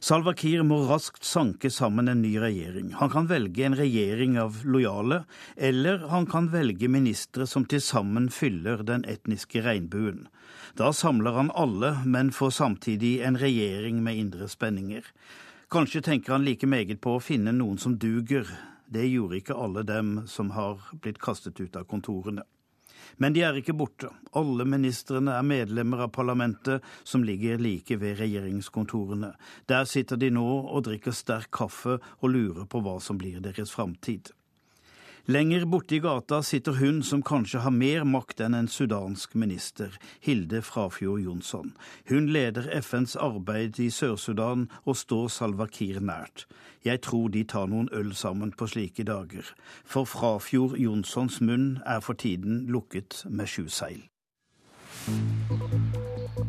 Salwa 0.00 0.30
Kiir 0.38 0.62
må 0.62 0.84
raskt 0.86 1.26
sanke 1.26 1.70
sammen 1.74 2.06
en 2.08 2.20
ny 2.22 2.36
regjering. 2.38 2.92
Han 3.00 3.10
kan 3.10 3.26
velge 3.26 3.64
en 3.66 3.74
regjering 3.74 4.36
av 4.38 4.60
lojale, 4.64 5.24
eller 5.56 6.06
han 6.12 6.28
kan 6.30 6.52
velge 6.52 6.88
ministre 6.88 7.48
som 7.50 7.66
til 7.66 7.82
sammen 7.82 8.28
fyller 8.30 8.84
den 8.86 9.02
etniske 9.10 9.64
regnbuen. 9.66 10.28
Da 10.78 10.92
samler 10.94 11.34
han 11.34 11.50
alle, 11.50 11.96
men 12.06 12.30
får 12.30 12.54
samtidig 12.60 13.18
en 13.26 13.40
regjering 13.42 13.98
med 14.04 14.22
indre 14.22 14.46
spenninger. 14.48 15.02
Kanskje 15.68 16.04
tenker 16.06 16.36
han 16.36 16.46
like 16.46 16.66
meget 16.66 17.02
på 17.02 17.16
å 17.16 17.24
finne 17.24 17.52
noen 17.52 17.82
som 17.82 17.98
duger. 17.98 18.46
Det 18.86 19.02
gjorde 19.10 19.42
ikke 19.42 19.58
alle 19.58 19.82
dem 19.82 20.28
som 20.30 20.54
har 20.54 20.78
blitt 21.02 21.18
kastet 21.18 21.58
ut 21.58 21.74
av 21.76 21.90
kontorene. 21.90 22.46
Men 23.18 23.34
de 23.34 23.42
er 23.42 23.58
ikke 23.58 23.74
borte. 23.76 24.10
Alle 24.38 24.66
ministrene 24.68 25.34
er 25.34 25.46
medlemmer 25.46 26.04
av 26.06 26.12
parlamentet, 26.14 26.84
som 27.04 27.24
ligger 27.26 27.58
like 27.62 27.98
ved 27.98 28.18
regjeringskontorene. 28.22 29.32
Der 29.70 29.88
sitter 29.90 30.20
de 30.20 30.30
nå 30.34 30.46
og 30.46 30.84
drikker 30.86 31.14
sterk 31.14 31.50
kaffe 31.54 31.98
og 31.98 32.32
lurer 32.32 32.68
på 32.70 32.82
hva 32.84 32.98
som 33.02 33.18
blir 33.18 33.42
deres 33.42 33.74
framtid. 33.74 34.30
Lenger 35.30 35.64
borte 35.66 35.92
i 35.94 35.98
gata 36.00 36.38
sitter 36.42 36.72
hun 36.72 37.02
som 37.04 37.20
kanskje 37.22 37.60
har 37.60 37.74
mer 37.76 38.06
makt 38.08 38.38
enn 38.40 38.54
en 38.56 38.68
sudansk 38.72 39.34
minister, 39.36 39.92
Hilde 40.24 40.62
Frafjord 40.64 41.20
Jonsson. 41.20 41.74
Hun 42.08 42.30
leder 42.32 42.70
FNs 42.80 43.12
arbeid 43.20 43.76
i 43.76 43.90
Sør-Sudan 43.92 44.70
og 44.86 44.96
står 44.96 45.28
Salwa 45.28 45.66
Kiir 45.68 46.00
nært. 46.00 46.46
Jeg 46.80 47.02
tror 47.04 47.28
de 47.28 47.44
tar 47.44 47.68
noen 47.68 47.92
øl 47.92 48.14
sammen 48.16 48.56
på 48.56 48.70
slike 48.72 49.04
dager, 49.04 49.52
for 49.84 50.08
Frafjord 50.08 50.80
Jonssons 50.80 51.42
munn 51.44 51.74
er 51.84 52.00
for 52.00 52.16
tiden 52.16 52.64
lukket 52.72 53.26
med 53.28 53.52
sju 53.52 53.68
seil. 53.68 54.08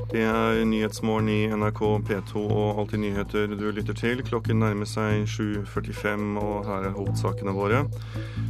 Det 0.10 0.24
er 0.26 0.64
Nyhetsmorgen 0.66 1.28
i 1.30 1.43
NRK 1.53 1.80
P2 2.07 2.41
og 2.41 2.80
Alltid 2.82 3.01
nyheter 3.03 3.51
du 3.53 3.68
lytter 3.70 3.93
til. 3.93 4.24
Klokken 4.26 4.57
nærmer 4.64 4.89
seg 4.89 5.28
7.45, 5.30 6.24
og 6.41 6.66
her 6.66 6.88
er 6.88 6.95
hovedsakene 6.95 7.53
våre. 7.53 7.84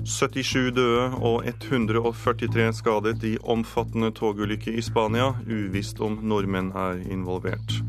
77 0.07 0.71
døde 0.77 1.09
og 1.19 1.43
143 1.51 2.69
skadet 2.79 3.27
i 3.27 3.35
omfattende 3.43 4.13
togulykke 4.15 4.71
i 4.71 4.85
Spania. 4.85 5.33
Uvisst 5.51 5.99
om 5.99 6.21
nordmenn 6.23 6.71
er 6.71 7.03
involvert. 7.11 7.81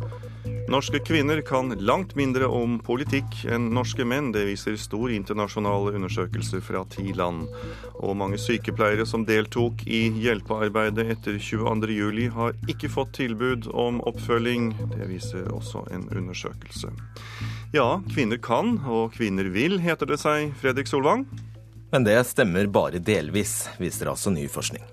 Norske 0.71 0.99
kvinner 0.99 1.41
kan 1.41 1.71
langt 1.79 2.13
mindre 2.15 2.47
om 2.47 2.77
politikk 2.79 3.41
enn 3.51 3.73
norske 3.75 4.05
menn. 4.07 4.29
Det 4.31 4.45
viser 4.47 4.77
stor 4.79 5.11
internasjonal 5.11 5.89
undersøkelse 5.97 6.61
fra 6.63 6.85
ti 6.93 7.11
land. 7.19 7.49
Og 7.99 8.15
mange 8.15 8.39
sykepleiere 8.39 9.03
som 9.03 9.25
deltok 9.27 9.83
i 9.91 10.05
hjelpearbeidet 10.23 11.09
etter 11.17 11.41
22.07, 11.43 12.21
har 12.37 12.55
ikke 12.71 12.93
fått 12.95 13.17
tilbud 13.19 13.67
om 13.75 13.99
oppfølging. 14.07 14.71
Det 14.95 15.11
viser 15.11 15.51
også 15.51 15.83
en 15.91 16.07
undersøkelse. 16.07 16.95
Ja, 17.75 17.89
kvinner 18.15 18.39
kan, 18.39 18.77
og 18.87 19.19
kvinner 19.19 19.51
vil, 19.51 19.81
heter 19.83 20.07
det 20.07 20.23
seg, 20.23 20.55
Fredrik 20.63 20.87
Solvang? 20.87 21.27
Men 21.91 22.07
det 22.07 22.21
stemmer 22.31 22.71
bare 22.71 23.03
delvis, 23.03 23.65
viser 23.83 24.15
altså 24.15 24.31
ny 24.31 24.47
forskning. 24.47 24.87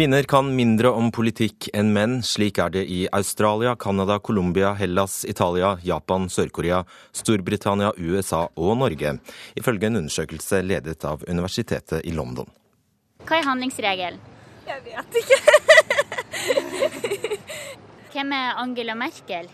Kvinner 0.00 0.22
kan 0.22 0.46
mindre 0.56 0.88
om 0.96 1.10
politikk 1.12 1.66
enn 1.76 1.90
menn. 1.92 2.12
Slik 2.24 2.56
er 2.64 2.70
det 2.72 2.86
i 2.88 3.02
Australia, 3.12 3.74
Canada, 3.76 4.14
Colombia, 4.18 4.70
Hellas, 4.72 5.26
Italia, 5.28 5.74
Japan, 5.84 6.24
Sør-Korea, 6.32 6.78
Storbritannia, 7.12 7.90
USA 7.98 8.46
og 8.56 8.78
Norge, 8.80 9.12
ifølge 9.60 9.90
en 9.90 10.00
undersøkelse 10.00 10.62
ledet 10.64 11.04
av 11.04 11.20
Universitetet 11.28 12.00
i 12.08 12.14
London. 12.16 12.48
Hva 13.28 13.42
er 13.42 13.46
handlingsregelen? 13.50 14.16
Jeg 14.70 14.86
vet 14.88 15.20
ikke. 15.20 15.38
Hvem 18.16 18.34
er 18.40 18.64
Angela 18.64 18.96
Merkel? 18.96 19.52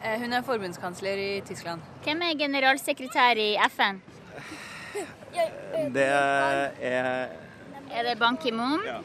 Eh, 0.00 0.18
hun 0.24 0.32
er 0.40 0.48
forbundskansler 0.48 1.20
i 1.20 1.30
Tyskland. 1.44 1.84
Hvem 2.08 2.30
er 2.30 2.40
generalsekretær 2.46 3.44
i 3.44 3.52
FN? 3.68 4.00
Det 5.92 6.10
er 6.16 6.68
Er 7.90 8.06
det 8.06 8.16
Ban 8.16 8.40
Ki-moon? 8.40 8.88
Ja. 8.88 9.02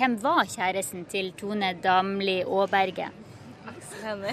Hvem 0.00 0.14
var 0.22 0.46
kjæresten 0.48 1.02
til 1.12 1.26
Tone 1.36 1.74
Damli 1.84 2.38
Aaberge? 2.40 3.10
Aksel 3.68 4.00
Hennie. 4.00 4.32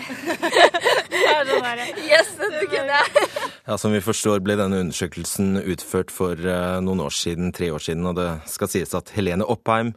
yes, 2.07 2.29
dette 2.39 2.61
kunne 2.71 2.95
jeg. 2.95 3.25
Ja, 3.67 3.75
Som 3.75 3.91
vi 3.91 3.99
forstår 3.99 4.39
ble 4.45 4.55
denne 4.55 4.79
undersøkelsen 4.85 5.59
utført 5.59 6.13
for 6.15 6.39
uh, 6.39 6.79
noen 6.79 7.03
år 7.03 7.11
siden, 7.11 7.51
tre 7.51 7.67
år 7.75 7.83
siden, 7.83 8.07
og 8.07 8.15
det 8.15 8.29
skal 8.47 8.71
sies 8.71 8.95
at 8.95 9.11
Helene 9.17 9.43
Oppheim, 9.43 9.91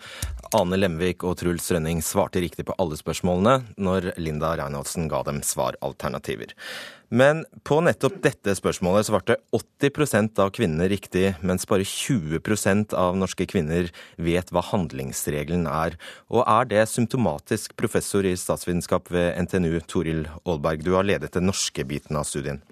Ane 0.59 0.81
Lemvik 0.81 1.23
og 1.23 1.39
Truls 1.39 1.71
Rønning 1.71 2.03
svarte 2.03 2.43
riktig 2.43 2.67
på 2.67 2.75
alle 2.83 2.99
spørsmålene 2.99 3.61
når 3.79 4.17
Linda 4.19 4.57
Reinholdsen 4.59 5.07
ga 5.13 5.23
dem 5.31 5.39
svaralternativer. 5.47 6.59
Men 7.11 7.43
på 7.67 7.81
nettopp 7.83 8.21
dette 8.23 8.53
spørsmålet 8.55 9.09
svarte 9.09 9.37
80% 9.57 10.39
av 10.45 10.53
kvinnene 10.55 10.87
riktig, 10.93 11.33
mens 11.43 11.67
bare 11.67 11.83
20% 11.83 12.95
av 12.95 13.19
norske 13.19 13.49
kvinner 13.51 13.91
vet 14.15 14.53
hva 14.55 14.63
handlingsregelen 14.69 15.67
er. 15.67 15.99
Og 16.31 16.45
er 16.47 16.71
det 16.71 16.85
symptomatisk, 16.87 17.75
professor 17.75 18.27
i 18.27 18.37
statsvitenskap 18.39 19.11
ved 19.11 19.35
NTNU, 19.43 19.81
Toril 19.91 20.29
Aalberg, 20.45 20.87
du 20.87 20.95
har 20.95 21.09
ledet 21.09 21.35
den 21.35 21.51
norske 21.51 21.83
biten 21.83 22.21
av 22.21 22.31
studien? 22.31 22.63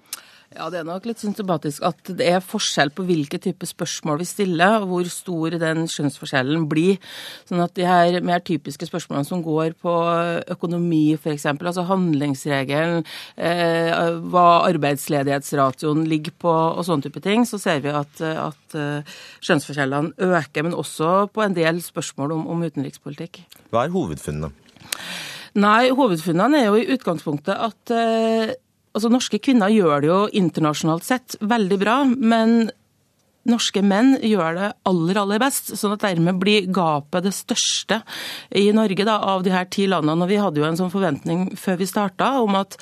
Ja, 0.49 0.65
Det 0.73 0.79
er 0.79 0.85
nok 0.87 1.05
litt 1.05 1.21
symptomatisk 1.21 1.83
at 1.85 2.09
det 2.17 2.25
er 2.25 2.41
forskjell 2.41 2.89
på 2.97 3.03
hvilke 3.05 3.37
type 3.37 3.67
spørsmål 3.69 4.17
vi 4.23 4.25
stiller, 4.25 4.79
og 4.81 4.87
hvor 4.89 5.09
stor 5.13 5.53
den 5.61 5.85
skjønnsforskjellen 5.85 6.63
blir. 6.71 6.97
Sånn 7.45 7.61
at 7.61 7.75
de 7.77 7.85
her 7.85 8.17
mer 8.25 8.41
typiske 8.41 8.87
spørsmålene 8.89 9.29
som 9.29 9.43
går 9.45 9.75
på 9.77 9.93
økonomi 10.55 11.13
f.eks., 11.19 11.45
altså 11.53 11.85
handlingsregelen, 11.91 13.05
eh, 13.37 13.93
hva 14.33 14.47
arbeidsledighetsratioen 14.71 16.07
ligger 16.09 16.33
på 16.41 16.53
og 16.53 16.81
sånne 16.87 17.05
type 17.05 17.21
ting, 17.21 17.45
så 17.45 17.61
ser 17.61 17.83
vi 17.85 17.93
at, 17.93 18.23
at 18.25 18.77
skjønnsforskjellene 19.45 20.17
øker, 20.17 20.65
men 20.65 20.73
også 20.73 21.27
på 21.33 21.45
en 21.45 21.57
del 21.57 21.83
spørsmål 21.85 22.33
om, 22.39 22.47
om 22.49 22.65
utenrikspolitikk. 22.65 23.43
Hva 23.69 23.85
er 23.85 23.93
hovedfunnene? 23.93 24.49
Nei, 25.59 25.89
hovedfunnene 25.93 26.57
er 26.57 26.67
jo 26.69 26.77
i 26.77 26.89
utgangspunktet 26.93 27.53
at 27.57 27.93
uh, 27.93 28.51
altså 28.93 29.11
Norske 29.11 29.39
kvinner 29.43 29.71
gjør 29.73 30.03
det 30.03 30.09
jo 30.09 30.19
internasjonalt 30.41 31.07
sett 31.07 31.37
veldig 31.41 31.79
bra, 31.81 31.97
men 32.07 32.71
norske 33.47 33.81
menn 33.85 34.15
gjør 34.25 34.57
det 34.57 34.67
aller, 34.89 35.19
aller 35.21 35.41
best. 35.41 35.71
sånn 35.77 35.95
at 35.95 36.03
dermed 36.03 36.39
blir 36.41 36.67
gapet 36.73 37.25
det 37.25 37.33
største 37.35 38.01
i 38.55 38.67
Norge 38.75 39.05
da, 39.07 39.19
av 39.33 39.43
de 39.45 39.53
her 39.53 39.67
ti 39.71 39.87
landene. 39.89 40.25
Og 40.25 40.31
vi 40.31 40.39
hadde 40.41 40.61
jo 40.61 40.67
en 40.67 40.79
sånn 40.79 40.91
forventning 40.93 41.47
før 41.59 41.79
vi 41.79 41.87
starta 41.89 42.31
om 42.43 42.57
at 42.59 42.77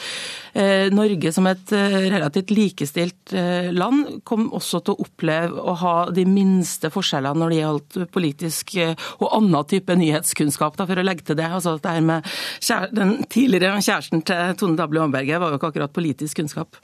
eh, 0.57 0.89
Norge 0.93 1.31
som 1.35 1.47
et 1.49 1.73
eh, 1.75 1.97
relativt 2.11 2.53
likestilt 2.55 3.35
eh, 3.37 3.69
land 3.75 4.21
kom 4.27 4.49
også 4.55 4.81
til 4.81 4.95
å 4.95 5.07
oppleve 5.07 5.61
å 5.61 5.77
ha 5.83 5.95
de 6.13 6.25
minste 6.27 6.91
forskjellene 6.93 7.37
når 7.37 7.53
det 7.53 7.61
gjaldt 7.61 7.99
politisk 8.13 8.75
eh, 8.81 8.95
og 9.21 9.29
annen 9.37 9.69
type 9.69 9.95
nyhetskunnskap, 9.97 10.77
da, 10.79 10.87
for 10.89 10.99
å 10.99 11.05
legge 11.05 11.27
til 11.27 11.39
det. 11.39 11.47
Altså 11.47 11.77
det 11.77 11.97
her 11.97 12.03
med 12.05 12.25
Den 12.97 13.23
tidligere 13.29 13.81
kjæresten 13.81 14.23
til 14.25 14.57
Tone 14.59 14.77
Dable 14.79 15.05
Åmberge 15.05 15.39
var 15.39 15.53
jo 15.53 15.59
ikke 15.59 15.71
akkurat 15.71 15.93
politisk 15.93 16.41
kunnskap. 16.41 16.81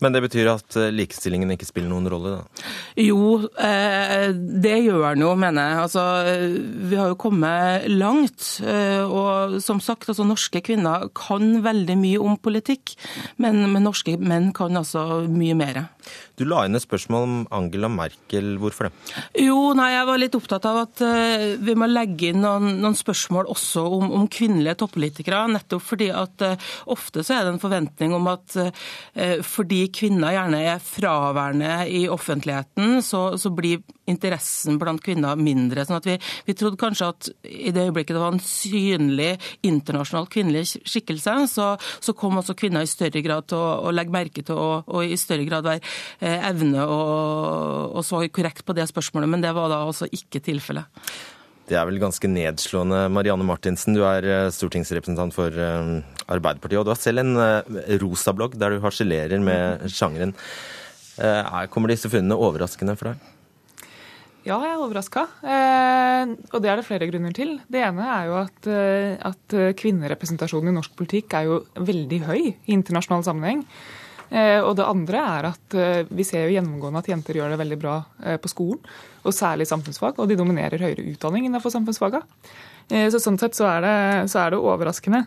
Men 0.00 0.14
det 0.14 0.22
betyr 0.24 0.48
at 0.54 0.76
eh, 0.80 0.90
likestillingen 0.94 1.52
ikke 1.54 1.68
spiller 1.68 1.90
noen 1.92 2.08
rolle? 2.10 2.38
da? 2.38 2.66
Jo, 3.00 3.36
eh, 3.60 4.30
det 4.32 4.76
gjør 4.86 5.04
den 5.10 5.24
jo, 5.26 5.34
mener 5.38 5.68
jeg. 5.68 5.80
Altså, 5.84 6.04
vi 6.90 6.98
har 7.00 7.12
jo 7.12 7.18
kommet 7.20 7.88
langt. 7.92 8.46
Eh, 8.64 9.04
og 9.04 9.58
som 9.64 9.82
sagt, 9.84 10.08
altså, 10.08 10.26
norske 10.28 10.62
kvinner 10.64 11.08
kan 11.16 11.60
veldig 11.64 11.98
mye 12.00 12.22
om 12.24 12.38
politikk, 12.40 12.96
men, 13.42 13.66
men 13.74 13.84
norske 13.86 14.16
menn 14.20 14.50
kan 14.56 14.80
altså 14.80 15.22
mye 15.28 15.58
mer. 15.58 15.84
Du 16.38 16.46
la 16.48 16.64
inn 16.66 16.78
et 16.78 16.84
spørsmål 16.84 17.26
om 17.26 17.36
Angela 17.54 17.90
Merkel. 17.92 18.54
Hvorfor 18.60 18.88
det? 18.88 18.92
Jo, 19.44 19.72
nei, 19.76 19.90
Jeg 19.92 20.08
var 20.08 20.20
litt 20.22 20.36
opptatt 20.38 20.66
av 20.70 20.80
at 20.84 21.02
uh, 21.04 21.46
vi 21.60 21.76
må 21.78 21.88
legge 21.90 22.30
inn 22.30 22.40
noen, 22.44 22.78
noen 22.80 22.96
spørsmål 22.96 23.50
også 23.52 23.84
om, 23.98 24.08
om, 24.20 24.26
kvinnelige 24.30 24.78
toppolitikere. 24.82 25.42
Nettopp 25.52 25.84
fordi 25.90 26.10
at 26.14 26.46
uh, 26.46 26.70
ofte 26.92 27.24
så 27.26 27.36
er 27.36 27.46
det 27.46 27.54
en 27.54 27.62
forventning 27.62 28.16
om 28.16 28.30
at 28.32 28.56
uh, 28.56 29.38
fordi 29.46 29.84
kvinner 29.94 30.36
gjerne 30.36 30.64
er 30.74 30.84
fraværende 30.84 31.74
i 31.90 32.06
offentligheten, 32.10 33.00
så, 33.04 33.26
så 33.40 33.52
blir 33.54 33.82
interessen 34.10 34.78
blant 34.80 35.02
kvinner 35.04 35.38
mindre. 35.38 35.84
sånn 35.86 36.00
at 36.00 36.08
vi, 36.08 36.16
vi, 36.46 36.56
trodde 36.58 36.80
kanskje 36.80 37.10
at 37.12 37.30
i 37.46 37.72
det 37.74 37.86
øyeblikket 37.88 38.16
det 38.16 38.22
var 38.22 38.34
en 38.34 38.44
synlig 38.44 39.32
internasjonal 39.66 40.28
kvinnelig 40.30 40.66
skikkelse, 40.78 41.36
så, 41.54 41.72
så 42.02 42.14
kom 42.16 42.40
også 42.40 42.56
kvinner 42.58 42.84
i 42.84 42.90
større 42.90 43.22
grad 43.24 43.48
til 43.50 43.60
å, 43.60 43.88
å 43.88 43.94
legge 43.94 44.14
merke 44.14 44.44
til 44.46 44.58
og, 44.60 44.88
og, 44.88 45.04
i 45.04 45.18
større 45.20 45.46
grad 45.48 45.66
være 45.66 45.82
eh, 46.20 46.48
evne 46.50 46.86
og, 46.86 47.98
og 47.98 48.06
svare 48.06 48.32
korrekt 48.34 48.64
på 48.66 48.76
det 48.76 48.88
spørsmålet. 48.90 49.30
Men 49.30 49.44
det 49.44 49.54
var 49.56 49.70
da 49.72 49.82
altså 49.86 50.08
ikke 50.10 50.42
tilfellet. 50.44 51.02
Det 51.70 51.78
er 51.78 51.86
vel 51.86 52.00
ganske 52.02 52.26
nedslående. 52.26 53.04
Marianne 53.14 53.46
Martinsen, 53.46 53.94
du 53.94 54.02
er 54.06 54.26
eh, 54.26 54.52
stortingsrepresentant 54.54 55.36
for 55.36 55.54
eh, 55.54 55.96
Arbeiderpartiet, 56.26 56.80
og 56.80 56.88
du 56.88 56.94
har 56.94 57.00
selv 57.00 57.24
en 57.24 57.34
rosa 58.02 58.34
blogg 58.36 58.58
der 58.58 58.74
du 58.74 58.84
harselerer 58.84 59.42
med 59.42 59.90
sjangeren. 59.90 60.36
Kommer 61.74 61.90
disse 61.90 62.08
funnene 62.08 62.38
overraskende 62.38 62.94
for 62.96 63.10
deg? 63.10 63.39
Ja, 64.40 64.56
jeg 64.64 64.72
er 64.72 64.80
overraska. 64.80 65.26
Eh, 65.44 66.34
og 66.50 66.60
det 66.64 66.70
er 66.72 66.80
det 66.80 66.86
flere 66.86 67.08
grunner 67.10 67.34
til. 67.36 67.58
Det 67.68 67.82
ene 67.84 68.06
er 68.08 68.28
jo 68.30 68.36
at, 68.40 68.68
eh, 68.72 69.16
at 69.20 69.56
kvinnerepresentasjonen 69.76 70.72
i 70.72 70.76
norsk 70.78 70.94
politikk 70.96 71.36
er 71.36 71.48
jo 71.50 71.58
veldig 71.76 72.20
høy 72.24 72.40
i 72.48 72.54
internasjonal 72.72 73.26
sammenheng. 73.26 73.66
Eh, 74.30 74.60
og 74.62 74.76
det 74.78 74.86
andre 74.86 75.20
er 75.26 75.46
at 75.48 75.74
eh, 75.74 76.02
vi 76.06 76.22
ser 76.26 76.46
jo 76.46 76.54
gjennomgående 76.54 77.02
at 77.02 77.08
jenter 77.10 77.34
gjør 77.34 77.50
det 77.50 77.58
veldig 77.64 77.78
bra 77.82 77.96
eh, 78.22 78.36
på 78.38 78.50
skolen, 78.52 78.78
og 79.26 79.34
særlig 79.34 79.66
samfunnsfag, 79.66 80.20
og 80.22 80.30
de 80.30 80.36
dominerer 80.38 80.78
høyere 80.78 81.08
utdanning 81.10 81.48
innenfor 81.48 81.74
samfunnsfaga. 81.74 82.22
Eh, 82.88 83.08
så 83.10 83.18
sånn 83.22 83.40
sett 83.42 83.58
så 83.58 83.66
er 83.72 83.82
det, 83.84 83.96
så 84.30 84.44
er 84.44 84.54
det 84.54 84.62
overraskende. 84.62 85.26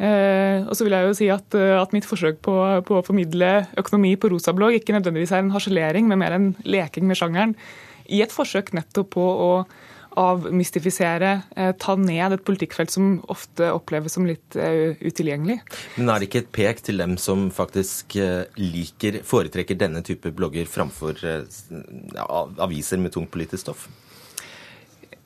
og 0.00 0.72
så 0.72 0.84
vil 0.86 0.94
jeg 0.96 1.04
jo 1.04 1.16
si 1.18 1.26
at, 1.28 1.54
at 1.76 1.90
mitt 1.92 2.06
forsøk 2.08 2.38
på, 2.40 2.54
på, 2.88 2.94
å 2.96 3.04
formidle 3.04 3.66
økonomi 3.76 4.14
på 4.16 4.30
rosablogg 4.32 4.78
ikke 4.78 4.94
nødvendigvis 4.96 5.34
er 5.36 5.42
en 5.44 5.52
harselering, 5.52 6.08
men 6.08 6.22
mer 6.22 6.32
en 6.32 6.46
leking 6.64 7.04
med 7.04 7.20
sjangeren 7.20 7.52
i 8.10 8.20
et 8.24 8.34
forsøk 8.34 8.74
nettopp 8.76 9.14
på 9.16 9.24
å 9.24 9.50
avmystifisere, 10.18 11.42
eh, 11.56 11.72
ta 11.78 11.94
ned 11.94 12.34
et 12.34 12.44
politikkfelt 12.44 12.90
som 12.90 13.20
ofte 13.30 13.70
oppleves 13.70 14.16
som 14.16 14.26
litt 14.26 14.56
uh, 14.58 14.96
utilgjengelig. 14.98 15.60
Men 15.96 16.10
er 16.10 16.18
det 16.18 16.28
ikke 16.28 16.42
et 16.42 16.52
pek 16.56 16.82
til 16.82 16.98
dem 16.98 17.14
som 17.20 17.46
faktisk 17.54 18.16
uh, 18.18 18.42
liker, 18.58 19.20
foretrekker 19.26 19.78
denne 19.78 20.02
type 20.06 20.32
blogger 20.34 20.66
framfor 20.66 21.22
aviser 22.60 22.98
med 22.98 23.14
tungt 23.14 23.30
politisk 23.30 23.62
stoff? 23.68 23.86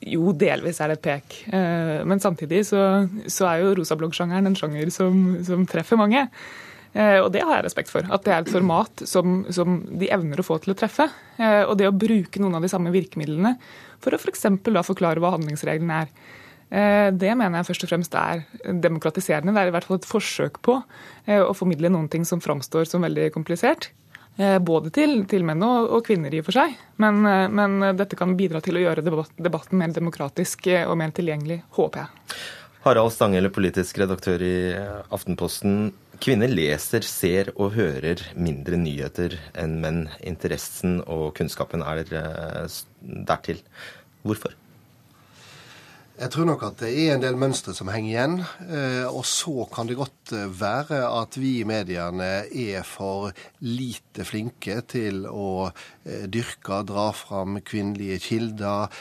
Jo, 0.05 0.29
delvis 0.37 0.77
er 0.83 0.91
det 0.91 0.99
et 0.99 1.05
pek. 1.07 1.35
Men 2.05 2.19
samtidig 2.21 2.59
så, 2.67 3.07
så 3.31 3.47
er 3.49 3.63
jo 3.63 3.71
rosabloggsjangeren 3.79 4.51
en 4.51 4.57
sjanger 4.59 4.91
som, 4.93 5.23
som 5.47 5.63
treffer 5.65 5.97
mange. 5.97 6.27
Eh, 6.95 7.19
og 7.19 7.27
det 7.35 7.43
har 7.43 7.59
jeg 7.59 7.67
respekt 7.67 7.91
for. 7.91 8.07
At 8.07 8.23
det 8.23 8.31
er 8.31 8.45
et 8.45 8.53
format 8.53 9.03
som, 9.07 9.41
som 9.53 9.81
de 9.99 10.07
evner 10.15 10.39
å 10.39 10.47
få 10.47 10.61
til 10.63 10.71
å 10.71 10.77
treffe. 10.79 11.09
Eh, 11.35 11.63
og 11.65 11.75
det 11.79 11.89
å 11.89 11.95
bruke 11.95 12.39
noen 12.39 12.55
av 12.55 12.63
de 12.63 12.71
samme 12.71 12.93
virkemidlene 12.95 13.55
for 14.03 14.15
å 14.15 14.21
f.eks. 14.21 14.47
For 14.63 14.89
forklare 14.93 15.23
hva 15.23 15.33
handlingsreglene 15.35 15.99
er. 16.05 16.15
Eh, 16.71 17.09
det 17.11 17.35
mener 17.35 17.59
jeg 17.59 17.69
først 17.73 17.85
og 17.85 17.91
fremst 17.91 18.15
er 18.19 18.45
demokratiserende. 18.87 19.51
Det 19.51 19.65
er 19.65 19.73
i 19.73 19.75
hvert 19.75 19.89
fall 19.89 19.99
et 19.99 20.07
forsøk 20.07 20.63
på 20.65 20.79
å 21.35 21.53
formidle 21.57 21.91
noen 21.91 22.07
ting 22.11 22.25
som 22.27 22.43
framstår 22.43 22.87
som 22.87 23.03
veldig 23.03 23.31
komplisert. 23.35 23.91
Både 24.35 24.91
til, 24.91 25.21
til 25.31 25.45
menn 25.47 25.61
og, 25.63 25.85
og, 25.95 26.01
kvinner 26.03 26.33
i 26.35 26.41
og 26.41 26.49
for 26.49 26.57
seg. 26.57 26.73
Men, 26.99 27.21
men, 27.55 27.77
dette 27.95 28.17
kan 28.19 28.33
bidra 28.35 28.59
til 28.61 28.75
å 28.75 28.81
gjøre 28.83 29.05
debatten 29.05 29.79
mer 29.79 29.93
demokratisk 29.95 30.67
og 30.83 30.97
mer 30.99 31.13
tilgjengelig, 31.15 31.61
håper 31.77 32.03
jeg. 32.03 32.35
Harald 32.83 33.15
Stanghelle, 33.15 33.49
politisk 33.49 33.97
redaktør 34.03 34.43
i 34.45 34.57
Aftenposten. 35.15 35.87
Kvinner 36.21 36.51
leser, 36.51 37.03
ser 37.03 37.49
og 37.55 37.73
hører 37.75 38.21
mindre 38.39 38.77
nyheter 38.79 39.35
enn 39.59 39.79
menn. 39.83 40.03
Interessen 40.23 40.99
og 41.01 41.33
kunnskapen 41.37 41.83
er 41.85 42.03
eh, 42.05 42.77
dertil. 43.27 43.59
Hvorfor? 44.25 44.55
Jeg 46.15 46.31
tror 46.31 46.45
nok 46.47 46.61
at 46.63 46.77
det 46.79 46.93
er 46.95 47.09
en 47.11 47.23
del 47.25 47.35
mønstre 47.35 47.73
som 47.75 47.89
henger 47.91 48.07
igjen. 48.07 48.35
Eh, 48.71 49.03
og 49.03 49.25
så 49.27 49.65
kan 49.67 49.89
det 49.89 49.97
godt 49.99 50.31
eh, 50.31 50.45
være 50.47 51.01
at 51.11 51.35
vi 51.35 51.57
i 51.59 51.65
mediene 51.67 52.45
er 52.47 52.85
for 52.87 53.33
lite 53.67 54.23
flinke 54.23 54.77
til 54.87 55.25
å 55.27 55.65
eh, 55.67 56.23
dyrke, 56.31 56.77
dra 56.87 57.09
fram 57.11 57.59
kvinnelige 57.67 58.21
kilder. 58.23 58.95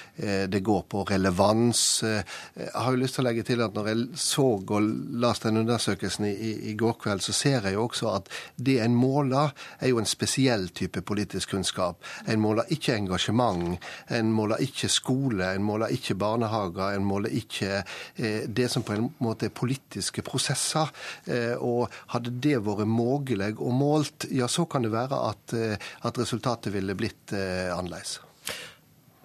Det 0.51 0.61
går 0.65 0.83
på 0.91 1.05
relevans. 1.07 1.85
Jeg 2.03 2.73
har 2.75 2.91
jo 2.91 3.01
lyst 3.01 3.19
til 3.19 3.25
å 3.25 3.27
legge 3.29 3.45
til 3.47 3.63
at 3.63 3.75
når 3.77 3.89
jeg 3.91 4.19
så 4.19 4.49
og 4.59 4.91
leste 5.23 5.51
den 5.51 5.63
undersøkelsen 5.63 6.27
i, 6.29 6.51
i 6.71 6.75
går 6.79 6.99
kveld, 7.05 7.23
så 7.23 7.35
ser 7.37 7.69
jeg 7.69 7.77
jo 7.77 7.87
også 7.87 8.11
at 8.11 8.31
det 8.57 8.81
en 8.83 8.95
måler, 8.99 9.55
er 9.79 9.93
jo 9.93 10.01
en 10.03 10.09
spesiell 10.09 10.67
type 10.75 11.03
politisk 11.07 11.55
kunnskap. 11.55 12.03
En 12.27 12.43
måler 12.43 12.71
ikke 12.75 12.97
engasjement, 12.99 13.79
en 14.11 14.35
måler 14.35 14.67
ikke 14.67 14.91
skole, 14.91 15.53
en 15.55 15.67
måler 15.67 15.95
ikke 15.95 16.19
barnehager. 16.19 16.95
en 16.95 17.04
måler 17.07 17.35
ikke 17.35 17.81
eh, 17.81 18.45
det 18.47 18.69
som 18.73 18.85
på 18.87 18.97
en 18.97 19.09
måte 19.25 19.49
er 19.49 19.55
politiske 19.55 20.25
prosesser. 20.27 20.91
Eh, 21.27 21.55
og 21.59 21.93
hadde 22.15 22.35
det 22.45 22.59
vært 22.65 22.89
mulig 22.89 23.53
og 23.55 23.75
målt, 23.77 24.29
ja, 24.35 24.49
så 24.51 24.67
kan 24.71 24.87
det 24.87 24.95
være 24.95 25.19
at, 25.31 25.57
eh, 25.57 25.91
at 26.05 26.21
resultatet 26.21 26.73
ville 26.75 26.97
blitt 26.99 27.35
annerledes. 27.35 28.19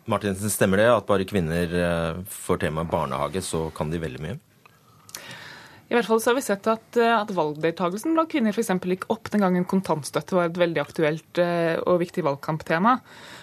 Martinsen, 0.09 0.49
stemmer 0.49 0.81
det 0.81 0.87
at 0.89 1.07
bare 1.07 1.27
kvinner 1.27 2.23
får 2.29 2.63
tema 2.63 2.83
barnehage, 2.87 3.43
så 3.45 3.67
kan 3.75 3.91
de 3.91 4.01
veldig 4.01 4.21
mye? 4.23 4.37
I 5.89 5.95
hvert 5.97 6.05
fall 6.05 6.21
så 6.21 6.29
har 6.31 6.37
vi 6.37 6.45
sett 6.45 6.67
at, 6.69 6.97
at 7.01 7.31
valgdeltakelsen 7.33 8.13
blant 8.13 8.29
kvinner 8.29 8.53
f.eks. 8.53 8.69
gikk 8.77 9.07
opp 9.09 9.31
den 9.33 9.41
gangen 9.41 9.65
kontantstøtte 9.65 10.37
var 10.37 10.51
et 10.51 10.59
veldig 10.61 10.83
aktuelt 10.83 11.41
og 11.41 12.01
viktig 12.03 12.21
valgkamptema. 12.27 12.99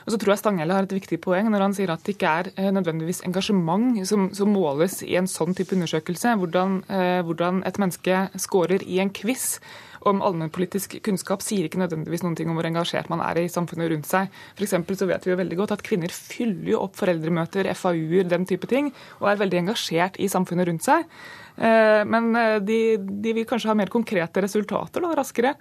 Og 0.07 0.15
så 0.15 0.21
tror 0.23 0.33
jeg 0.33 0.43
Stanghelle 0.45 0.77
har 0.77 0.87
et 0.87 0.95
viktig 0.95 1.19
poeng 1.25 1.49
når 1.51 1.65
han 1.65 1.75
sier 1.75 1.91
at 1.91 2.05
det 2.07 2.15
ikke 2.15 2.35
er 2.41 2.51
eh, 2.55 2.71
nødvendigvis 2.71 3.25
engasjement 3.27 3.99
som, 4.07 4.29
som 4.39 4.53
måles 4.55 5.01
i 5.03 5.17
en 5.19 5.27
sånn 5.31 5.57
type 5.59 5.75
undersøkelse. 5.75 6.37
Hvordan, 6.39 6.79
eh, 6.87 7.19
hvordan 7.27 7.65
et 7.67 7.81
menneske 7.83 8.21
scorer 8.39 8.87
i 8.87 9.01
en 9.03 9.11
quiz 9.11 9.57
om 10.07 10.21
allmennpolitisk 10.23 11.01
kunnskap 11.03 11.43
sier 11.43 11.67
ikke 11.67 11.81
nødvendigvis 11.81 12.23
noen 12.23 12.37
ting 12.39 12.51
om 12.53 12.55
hvor 12.55 12.69
engasjert 12.69 13.11
man 13.11 13.25
er 13.27 13.41
i 13.43 13.49
samfunnet 13.51 13.91
rundt 13.91 14.07
seg. 14.07 14.31
For 14.55 14.95
så 14.95 15.09
vet 15.11 15.27
vi 15.27 15.33
jo 15.33 15.41
veldig 15.41 15.59
godt 15.59 15.75
at 15.75 15.83
kvinner 15.87 16.15
fyller 16.15 16.77
jo 16.77 16.85
opp 16.85 16.95
foreldremøter, 17.01 17.67
FAU-er, 17.75 18.29
den 18.31 18.47
type 18.47 18.71
ting, 18.71 18.93
og 19.19 19.33
er 19.33 19.43
veldig 19.43 19.65
engasjert 19.65 20.21
i 20.23 20.31
samfunnet 20.31 20.71
rundt 20.71 20.87
seg. 20.87 21.11
Eh, 21.57 22.03
men 22.07 22.33
de, 22.67 22.81
de 22.97 23.37
vil 23.37 23.49
kanskje 23.49 23.73
ha 23.73 23.79
mer 23.79 23.93
konkrete 23.93 24.45
resultater 24.45 25.05
da, 25.05 25.15
raskere. 25.19 25.57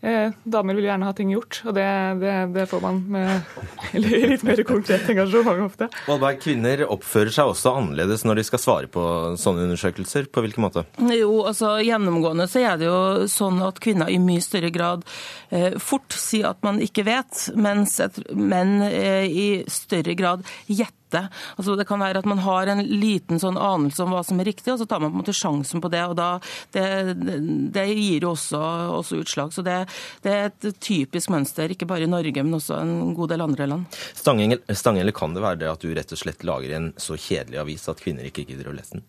Eh, 0.00 0.30
damer 0.44 0.76
vil 0.76 0.84
gjerne 0.84 1.06
ha 1.08 1.12
ting 1.16 1.30
gjort, 1.32 1.62
og 1.64 1.72
det, 1.74 1.86
det, 2.20 2.32
det 2.52 2.66
får 2.68 2.82
man 2.84 2.98
med 3.14 3.54
litt 4.04 4.42
mer 4.44 4.60
konkret 4.68 5.08
engasjement 5.08 5.62
ofte. 5.64 5.88
Valberg, 6.04 6.42
kvinner 6.44 6.82
oppfører 6.84 7.32
seg 7.32 7.52
også 7.52 7.72
annerledes 7.80 8.26
når 8.28 8.42
de 8.42 8.44
skal 8.44 8.60
svare 8.60 8.90
på 8.92 9.06
sånne 9.40 9.64
undersøkelser. 9.64 10.28
På 10.28 10.44
hvilken 10.44 10.66
måte? 10.66 10.84
Jo, 11.16 11.46
altså 11.48 11.78
Gjennomgående 11.80 12.44
så 12.50 12.66
er 12.66 12.76
det 12.80 12.90
jo 12.90 13.00
sånn 13.30 13.62
at 13.64 13.80
kvinner 13.82 14.12
i 14.12 14.20
mye 14.20 14.44
større 14.44 14.70
grad 14.74 15.06
eh, 15.48 15.78
fort 15.80 16.12
sier 16.12 16.52
at 16.52 16.60
man 16.66 16.82
ikke 16.84 17.06
vet, 17.08 17.46
mens 17.56 17.96
menn 18.36 18.78
eh, 18.90 19.24
i 19.26 19.48
større 19.72 20.14
grad 20.18 20.44
gjetter 20.68 21.05
vite. 21.06 21.28
Altså 21.56 21.76
Det 21.76 21.86
kan 21.86 22.00
være 22.00 22.18
at 22.18 22.26
man 22.26 22.38
har 22.38 22.66
en 22.66 22.82
liten 22.82 23.38
sånn 23.38 23.56
anelse 23.56 24.02
om 24.02 24.12
hva 24.12 24.24
som 24.24 24.40
er 24.40 24.44
riktig, 24.46 24.72
og 24.72 24.78
så 24.78 24.86
tar 24.86 25.00
man 25.00 25.10
på 25.10 25.16
en 25.16 25.22
måte 25.22 25.34
sjansen 25.34 25.80
på 25.80 25.90
det. 25.90 26.04
og 26.04 26.16
da, 26.16 26.40
Det, 26.72 27.14
det 27.72 27.86
gir 27.94 28.22
jo 28.22 28.34
også, 28.34 28.58
også, 28.98 29.20
utslag. 29.22 29.52
Så 29.52 29.62
det, 29.62 29.86
det, 30.22 30.30
er 30.30 30.50
et 30.50 30.80
typisk 30.80 31.30
mønster, 31.30 31.70
ikke 31.70 31.86
bare 31.86 32.04
i 32.04 32.10
Norge, 32.10 32.42
men 32.42 32.54
også 32.54 32.80
en 32.80 33.14
god 33.14 33.28
del 33.30 33.40
andre 33.40 33.66
land. 33.66 33.86
Stangengel, 34.14 35.12
kan 35.16 35.34
det 35.34 35.42
være 35.42 35.60
det 35.62 35.70
at 35.70 35.80
du 35.80 35.94
rett 35.94 36.12
og 36.12 36.18
slett 36.18 36.44
lager 36.44 36.76
en 36.76 36.92
så 36.96 37.16
kjedelig 37.16 37.60
avis 37.60 37.88
at 37.88 38.02
kvinner 38.02 38.26
ikke 38.26 38.46
gidder 38.46 38.70
å 38.70 38.76
lese 38.76 38.98
den? 38.98 39.06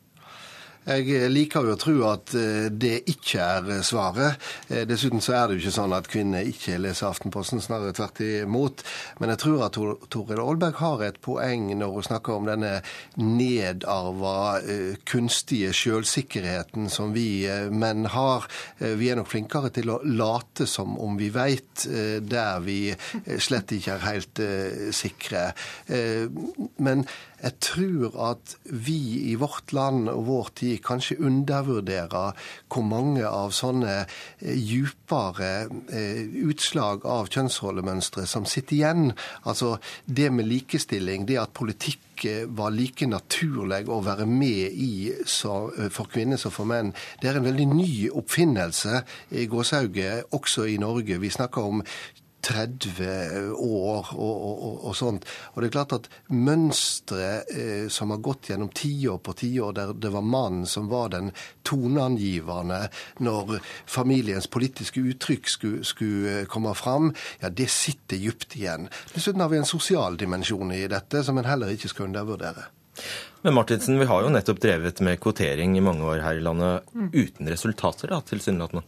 Jeg 0.88 1.28
liker 1.34 1.66
jo 1.68 1.74
å 1.76 1.80
tro 1.80 1.96
at 2.08 2.32
eh, 2.38 2.68
det 2.72 3.02
ikke 3.12 3.44
er 3.44 3.66
eh, 3.76 3.84
svaret. 3.84 4.40
Eh, 4.72 4.86
dessuten 4.88 5.20
så 5.24 5.34
er 5.36 5.50
det 5.50 5.58
jo 5.58 5.66
ikke 5.66 5.76
sånn 5.76 5.96
at 5.98 6.08
kvinner 6.08 6.48
ikke 6.48 6.78
leser 6.80 7.10
Aftenposten, 7.10 7.60
snarere 7.64 7.96
tvert 7.98 8.22
imot. 8.24 8.86
Men 9.20 9.34
jeg 9.34 9.42
tror 9.44 9.66
at 9.68 9.76
Toril 9.76 10.40
Aalberg 10.40 10.80
har 10.80 11.04
et 11.04 11.20
poeng 11.24 11.68
når 11.76 11.94
hun 11.98 12.08
snakker 12.08 12.38
om 12.38 12.48
denne 12.48 12.72
nedarva, 13.20 14.62
kunstige 15.08 15.74
sjølsikkerheten 15.76 16.88
som 16.94 17.12
vi 17.16 17.46
menn 17.72 18.08
har. 18.14 18.48
Vi 18.80 19.10
er 19.12 19.20
nok 19.20 19.32
flinkere 19.32 19.72
til 19.76 19.92
å 19.92 20.00
late 20.08 20.68
som 20.70 20.96
om 21.04 21.18
vi 21.20 21.30
veit, 21.34 21.88
der 21.88 22.62
vi 22.64 22.80
slett 23.44 23.74
ikke 23.76 23.98
er 23.98 24.06
helt 24.08 24.44
sikre. 24.96 25.50
Men 26.84 27.08
jeg 27.38 27.54
tror 27.62 28.16
at 28.32 28.56
vi 28.66 28.98
i 29.32 29.36
vårt 29.38 29.74
land 29.76 30.10
og 30.10 30.26
vår 30.26 30.50
tid 30.58 30.80
kanskje 30.86 31.20
undervurderer 31.22 32.34
hvor 32.74 32.86
mange 32.86 33.28
av 33.28 33.54
sånne 33.54 34.00
djupere 34.42 35.52
eh, 35.68 36.02
eh, 36.02 36.24
utslag 36.50 37.06
av 37.06 37.30
kjønnsrollemønstre 37.30 38.26
som 38.30 38.48
sitter 38.50 38.80
igjen. 38.80 39.14
Altså 39.46 39.76
det 40.06 40.32
med 40.34 40.50
likestilling, 40.50 41.28
det 41.30 41.38
at 41.44 41.54
politikk 41.58 42.26
eh, 42.26 42.46
var 42.50 42.74
like 42.74 43.06
naturlig 43.06 43.84
å 43.86 44.02
være 44.06 44.26
med 44.26 44.74
i 44.74 44.92
for 45.38 46.10
kvinner 46.10 46.42
som 46.42 46.54
for 46.54 46.70
menn. 46.70 46.94
Det 47.22 47.30
er 47.30 47.38
en 47.38 47.50
veldig 47.50 47.70
ny 47.76 47.92
oppfinnelse 48.18 49.04
i 49.38 49.46
gåsehauget, 49.52 50.34
også 50.34 50.66
i 50.74 50.80
Norge. 50.82 51.22
Vi 51.22 51.30
snakker 51.34 51.70
om 51.70 51.86
30 52.46 53.52
år 53.58 54.12
og, 54.14 54.36
og, 54.44 54.86
og, 54.86 54.94
sånt. 54.96 55.26
Og 55.54 55.62
det 55.62 55.70
er 55.70 55.74
klart 55.74 55.96
at 55.98 56.10
mønstre 56.30 57.30
eh, 57.50 57.88
som 57.92 58.14
har 58.14 58.22
gått 58.24 58.52
gjennom 58.52 58.70
tiår 58.70 59.18
på 59.26 59.36
tiår, 59.42 59.74
der 59.76 59.94
det 59.98 60.14
var 60.14 60.26
mannen 60.26 60.68
som 60.70 60.88
var 60.92 61.12
den 61.16 61.32
toneangivende 61.68 62.86
når 63.26 63.58
familiens 63.90 64.48
politiske 64.48 65.02
uttrykk 65.02 65.52
skulle, 65.52 65.84
skulle 65.88 66.46
komme 66.52 66.76
fram, 66.78 67.12
ja, 67.42 67.50
det 67.50 67.70
sitter 67.74 68.28
dypt 68.28 68.56
igjen. 68.56 68.90
Dessuten 69.14 69.42
har 69.42 69.50
vi 69.50 69.58
en 69.58 69.66
sosial 69.66 70.18
dimensjon 70.18 70.72
i 70.72 70.88
dette 70.92 71.24
som 71.24 71.38
en 71.38 71.48
heller 71.48 71.72
ikke 71.74 71.92
skal 71.92 72.10
undervurdere. 72.10 72.68
Men 73.42 73.54
Martinsen, 73.54 74.00
vi 74.00 74.08
har 74.10 74.24
jo 74.26 74.34
nettopp 74.34 74.60
drevet 74.62 75.02
med 75.06 75.20
kvotering 75.22 75.78
i 75.78 75.84
mange 75.86 76.06
år 76.06 76.24
her 76.26 76.40
i 76.40 76.44
landet 76.44 76.88
mm. 76.94 77.10
uten 77.14 77.50
resultater, 77.52 78.10
da, 78.12 78.22
tilsynelatende. 78.26 78.84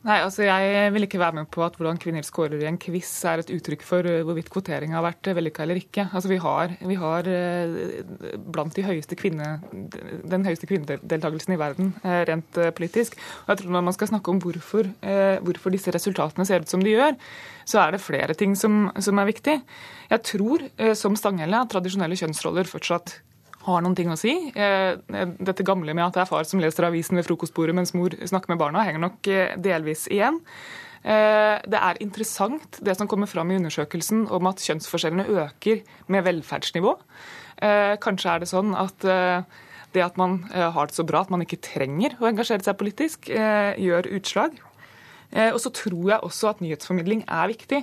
Nei, 0.00 0.16
altså 0.24 0.46
Jeg 0.46 0.92
vil 0.94 1.04
ikke 1.04 1.18
være 1.20 1.36
med 1.36 1.48
på 1.52 1.60
at 1.60 1.74
hvordan 1.76 1.98
kvinner 2.00 2.24
scorer 2.24 2.62
i 2.62 2.68
en 2.70 2.78
quiz 2.80 3.08
er 3.28 3.42
et 3.42 3.50
uttrykk 3.52 3.82
for 3.84 4.06
eh, 4.08 4.22
hvorvidt 4.24 4.48
kvotering 4.48 4.94
har 4.96 5.04
vært 5.04 5.28
vellykka 5.36 5.66
eller 5.66 5.76
ikke. 5.76 6.06
Altså 6.16 6.30
Vi 6.30 6.38
har, 6.40 6.72
vi 6.88 6.96
har 6.96 7.28
eh, 7.28 8.00
blant 8.40 8.72
de 8.72 8.86
høyeste 8.86 9.18
kvinne, 9.20 9.50
den 10.24 10.48
høyeste 10.48 10.70
kvinnedeltakelsen 10.70 11.52
i 11.52 11.60
verden 11.60 11.92
eh, 12.00 12.22
rent 12.32 12.62
politisk. 12.78 13.20
Og 13.44 13.52
jeg 13.52 13.60
tror 13.60 13.76
Når 13.76 13.88
man 13.90 13.98
skal 13.98 14.12
snakke 14.14 14.32
om 14.32 14.40
hvorfor, 14.40 14.88
hvorfor 15.44 15.76
disse 15.76 15.92
resultatene 15.92 16.48
ser 16.48 16.64
ut 16.64 16.72
som 16.72 16.80
de 16.80 16.96
gjør, 16.96 17.18
så 17.68 17.84
er 17.84 17.92
det 17.92 18.00
flere 18.00 18.34
ting 18.34 18.56
som, 18.56 18.86
som 18.96 19.20
er 19.20 19.28
viktig. 19.28 19.60
Jeg 20.10 20.22
tror, 20.24 20.64
som 20.96 21.16
Stanghelle, 21.16 21.60
at 21.60 21.76
tradisjonelle 21.76 22.16
kjønnsroller 22.16 22.68
fortsatt 22.68 23.20
har 23.66 23.82
noen 23.84 23.96
ting 23.96 24.10
å 24.12 24.18
si. 24.18 24.32
Eh, 24.54 24.96
dette 25.40 25.66
gamle 25.66 25.94
med 25.96 26.06
at 26.06 26.16
det 26.16 26.24
er 26.24 26.30
far 26.30 26.46
som 26.48 26.62
leser 26.62 26.88
avisen 26.88 27.18
ved 27.18 27.26
frokostbordet 27.28 27.76
mens 27.76 27.92
mor 27.96 28.14
snakker 28.16 28.52
med 28.52 28.60
barna, 28.62 28.84
henger 28.86 29.04
nok 29.04 29.30
eh, 29.30 29.56
delvis 29.60 30.06
igjen. 30.12 30.40
Eh, 31.00 31.56
det 31.68 31.80
er 31.80 32.00
interessant 32.04 32.80
det 32.84 32.96
som 32.96 33.08
kommer 33.10 33.28
fram 33.30 33.52
i 33.52 33.58
undersøkelsen 33.60 34.26
om 34.32 34.48
at 34.50 34.64
kjønnsforskjellene 34.64 35.28
øker 35.44 35.84
med 36.12 36.26
velferdsnivå. 36.28 36.96
Kanskje 38.00 38.30
er 38.32 38.40
det 38.40 38.46
sånn 38.48 38.70
at 38.72 39.04
det 39.92 40.00
at 40.00 40.14
man 40.16 40.38
har 40.48 40.88
det 40.88 40.96
så 40.96 41.04
bra 41.04 41.20
at 41.20 41.28
man 41.28 41.42
ikke 41.44 41.58
trenger 41.60 42.14
å 42.16 42.30
engasjere 42.30 42.64
seg 42.64 42.78
politisk, 42.80 43.28
gjør 43.28 44.08
utslag. 44.16 44.56
Og 45.36 45.58
så 45.60 45.72
tror 45.76 46.06
jeg 46.08 46.24
også 46.24 46.54
at 46.54 46.62
nyhetsformidling 46.64 47.20
er 47.28 47.52
viktig. 47.52 47.82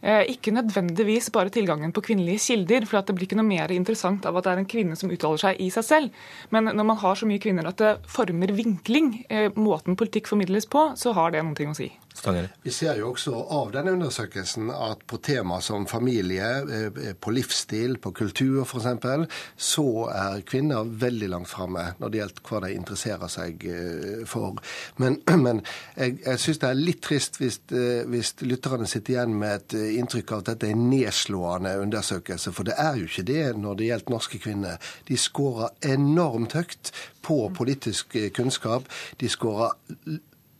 Eh, 0.00 0.30
ikke 0.32 0.54
nødvendigvis 0.56 1.28
bare 1.34 1.52
tilgangen 1.52 1.92
på 1.92 2.00
kvinnelige 2.00 2.40
kilder, 2.46 2.86
for 2.88 3.04
det 3.04 3.14
blir 3.16 3.28
ikke 3.28 3.36
noe 3.36 3.48
mer 3.48 3.72
interessant 3.74 4.24
av 4.24 4.38
at 4.38 4.46
det 4.46 4.52
er 4.52 4.62
en 4.62 4.70
kvinne 4.72 4.96
som 4.96 5.12
uttaler 5.12 5.42
seg 5.42 5.60
i 5.60 5.68
seg 5.74 5.84
selv. 5.84 6.22
Men 6.50 6.72
når 6.72 6.86
man 6.88 7.00
har 7.02 7.18
så 7.20 7.28
mye 7.28 7.42
kvinner 7.42 7.68
at 7.68 7.80
det 7.82 7.98
former 8.08 8.54
vinkling, 8.56 9.26
eh, 9.28 9.50
måten 9.60 9.98
politikk 10.00 10.30
formidles 10.32 10.66
på, 10.66 10.92
så 10.96 11.12
har 11.12 11.34
det 11.34 11.44
noe 11.44 11.68
å 11.68 11.76
si. 11.76 11.90
Stangere. 12.14 12.48
Vi 12.62 12.70
ser 12.74 12.98
jo 12.98 13.12
også 13.12 13.32
av 13.54 13.70
denne 13.72 13.92
undersøkelsen 13.94 14.68
at 14.74 15.04
på 15.08 15.20
tema 15.22 15.60
som 15.62 15.86
familie, 15.88 16.48
eh, 16.66 17.12
på 17.14 17.30
livsstil, 17.30 17.98
på 18.02 18.10
kultur 18.12 18.64
f.eks., 18.64 19.28
så 19.56 19.86
er 20.10 20.42
kvinner 20.46 20.88
veldig 21.04 21.28
langt 21.30 21.48
framme 21.48 21.84
når 22.00 22.10
det 22.10 22.20
gjelder 22.20 22.42
hva 22.48 22.60
de 22.64 22.72
interesserer 22.74 23.30
seg 23.30 23.66
eh, 23.70 24.24
for. 24.28 24.58
Men, 24.98 25.20
men 25.44 25.62
jeg, 25.96 26.18
jeg 26.26 26.42
syns 26.42 26.60
det 26.64 26.70
er 26.70 26.80
litt 26.80 27.02
trist 27.06 27.38
hvis, 27.40 27.60
eh, 27.78 28.02
hvis, 28.10 28.34
lytterne 28.42 28.88
sitter 28.90 29.14
igjen 29.14 29.36
med 29.38 29.60
et 29.60 29.76
inntrykk 30.00 30.34
av 30.34 30.42
at 30.42 30.50
dette 30.52 30.66
er 30.66 30.74
en 30.74 30.88
nedslående 30.90 31.76
undersøkelse, 31.84 32.52
for 32.56 32.66
det 32.66 32.74
er 32.74 32.98
jo 32.98 33.06
ikke 33.06 33.28
det 33.30 33.44
når 33.60 33.78
det 33.78 33.92
gjelder 33.92 34.16
norske 34.16 34.42
kvinner. 34.42 34.90
De 35.06 35.20
skårer 35.20 35.94
enormt 35.94 36.58
høyt 36.58 36.92
på 37.22 37.38
politisk 37.54 38.18
kunnskap. 38.34 38.90
De 39.22 39.30
skårer 39.30 39.78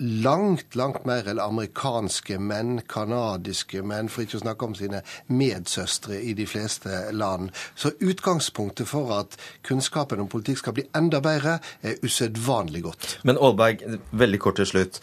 langt, 0.00 0.74
langt 0.74 1.04
mer 1.06 1.28
enn 1.28 1.40
amerikanske 1.42 2.38
menn, 2.40 2.80
canadiske 2.88 3.82
menn, 3.86 4.08
for 4.08 4.24
ikke 4.24 4.38
å 4.40 4.44
snakke 4.44 4.68
om 4.68 4.76
sine 4.78 5.02
medsøstre 5.28 6.18
i 6.24 6.32
de 6.38 6.46
fleste 6.48 7.02
land. 7.12 7.52
Så 7.76 7.92
utgangspunktet 8.00 8.88
for 8.88 9.12
at 9.18 9.36
kunnskapen 9.66 10.22
om 10.24 10.30
politikk 10.32 10.62
skal 10.62 10.76
bli 10.78 10.86
enda 10.96 11.20
bedre, 11.24 11.58
er 11.84 12.00
usedvanlig 12.04 12.84
godt. 12.88 13.18
Men 13.28 13.40
Aalberg, 13.40 13.84
veldig 14.12 14.40
kort 14.40 14.60
til 14.60 14.70
slutt. 14.72 15.00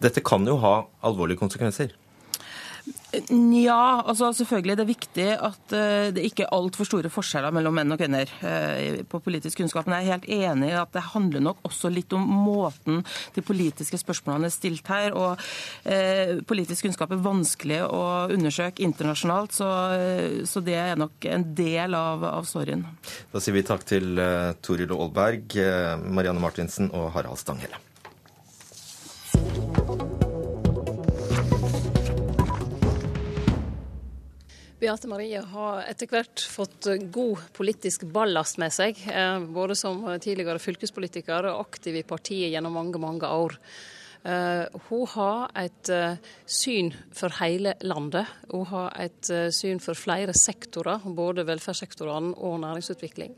Dette 0.00 0.24
kan 0.24 0.46
jo 0.48 0.58
ha 0.62 0.76
alvorlige 1.06 1.40
konsekvenser? 1.40 1.94
Nja, 3.10 4.02
altså 4.06 4.28
selvfølgelig 4.38 4.76
det 4.78 4.82
er 4.84 4.88
viktig 4.88 5.26
at 5.34 5.72
uh, 5.74 6.10
det 6.14 6.22
ikke 6.28 6.44
er 6.44 6.52
altfor 6.54 6.86
store 6.86 7.10
forskjeller 7.10 7.54
mellom 7.54 7.74
menn 7.74 7.90
og 7.90 7.98
kvinner 7.98 8.30
uh, 8.44 9.00
på 9.10 9.20
politisk 9.24 9.58
kunnskap. 9.58 9.88
Men 9.88 9.98
jeg 9.98 10.06
er 10.06 10.12
helt 10.14 10.28
enig 10.30 10.70
i 10.70 10.78
at 10.78 10.92
det 10.94 11.02
handler 11.10 11.42
nok 11.42 11.64
også 11.66 11.90
litt 11.90 12.14
om 12.14 12.22
måten 12.22 13.02
de 13.34 13.42
politiske 13.42 13.98
spørsmålene 13.98 14.46
er 14.46 14.54
stilt 14.54 14.86
her. 14.90 15.14
Og 15.18 15.42
eh, 15.88 16.38
politisk 16.46 16.86
kunnskap 16.86 17.12
er 17.14 17.22
vanskelig 17.24 17.80
å 17.86 18.02
undersøke 18.30 18.84
internasjonalt, 18.84 19.54
så, 19.56 19.68
så 20.46 20.62
det 20.64 20.76
er 20.78 21.00
nok 21.00 21.26
en 21.30 21.46
del 21.56 21.96
av, 21.98 22.24
av 22.28 22.48
sorgen. 22.48 22.86
Da 23.32 23.42
sier 23.42 23.56
vi 23.56 23.66
takk 23.66 23.86
til 23.88 24.20
Toril 24.64 24.94
Aalberg, 24.94 25.58
Marianne 26.06 26.42
Martinsen 26.42 26.90
og 26.94 27.10
Harald 27.16 27.40
Stanghelle. 27.42 27.80
Beate 34.80 35.08
Marie 35.12 35.36
har 35.44 35.82
etter 35.84 36.08
hvert 36.08 36.40
fått 36.48 36.86
god 37.12 37.40
politisk 37.52 38.06
ballast 38.08 38.56
med 38.62 38.72
seg, 38.72 38.96
eh, 39.12 39.36
både 39.52 39.74
som 39.76 40.06
tidligere 40.16 40.62
fylkespolitiker 40.62 41.50
og 41.50 41.66
aktiv 41.66 41.98
i 42.00 42.04
partiet 42.08 42.48
gjennom 42.48 42.78
mange, 42.78 42.96
mange 43.02 43.28
år. 43.28 43.58
Eh, 44.24 44.78
hun 44.88 45.04
har 45.12 45.52
et 45.60 45.90
eh, 45.92 46.16
syn 46.48 46.88
for 47.12 47.36
hele 47.42 47.74
landet. 47.84 48.32
Hun 48.48 48.64
har 48.72 48.96
et 49.04 49.32
syn 49.52 49.84
for 49.84 50.00
flere 50.00 50.32
sektorer, 50.32 51.04
både 51.04 51.44
velferdssektorene 51.44 52.32
og 52.40 52.62
næringsutvikling. 52.64 53.36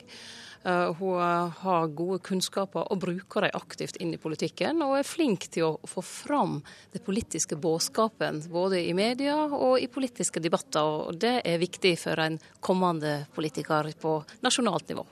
Eh, 0.65 0.93
hun 0.99 1.19
har 1.63 1.89
gode 1.97 2.21
kunnskaper 2.23 2.87
og 2.87 3.01
bruker 3.03 3.47
dem 3.47 3.57
aktivt 3.59 3.99
inn 4.03 4.15
i 4.15 4.21
politikken, 4.21 4.83
og 4.85 4.99
er 5.01 5.09
flink 5.09 5.49
til 5.51 5.73
å 5.73 5.91
få 5.91 6.05
fram 6.07 6.61
det 6.95 7.03
politiske 7.07 7.59
budskapen 7.59 8.43
både 8.53 8.83
i 8.85 8.95
media 8.95 9.37
og 9.49 9.81
i 9.83 9.91
politiske 9.91 10.43
debatter. 10.43 11.09
og 11.09 11.19
Det 11.19 11.41
er 11.45 11.59
viktig 11.59 11.97
for 11.99 12.21
en 12.23 12.39
kommende 12.61 13.27
politiker 13.35 13.91
på 13.99 14.23
nasjonalt 14.43 14.89
nivå. 14.89 15.07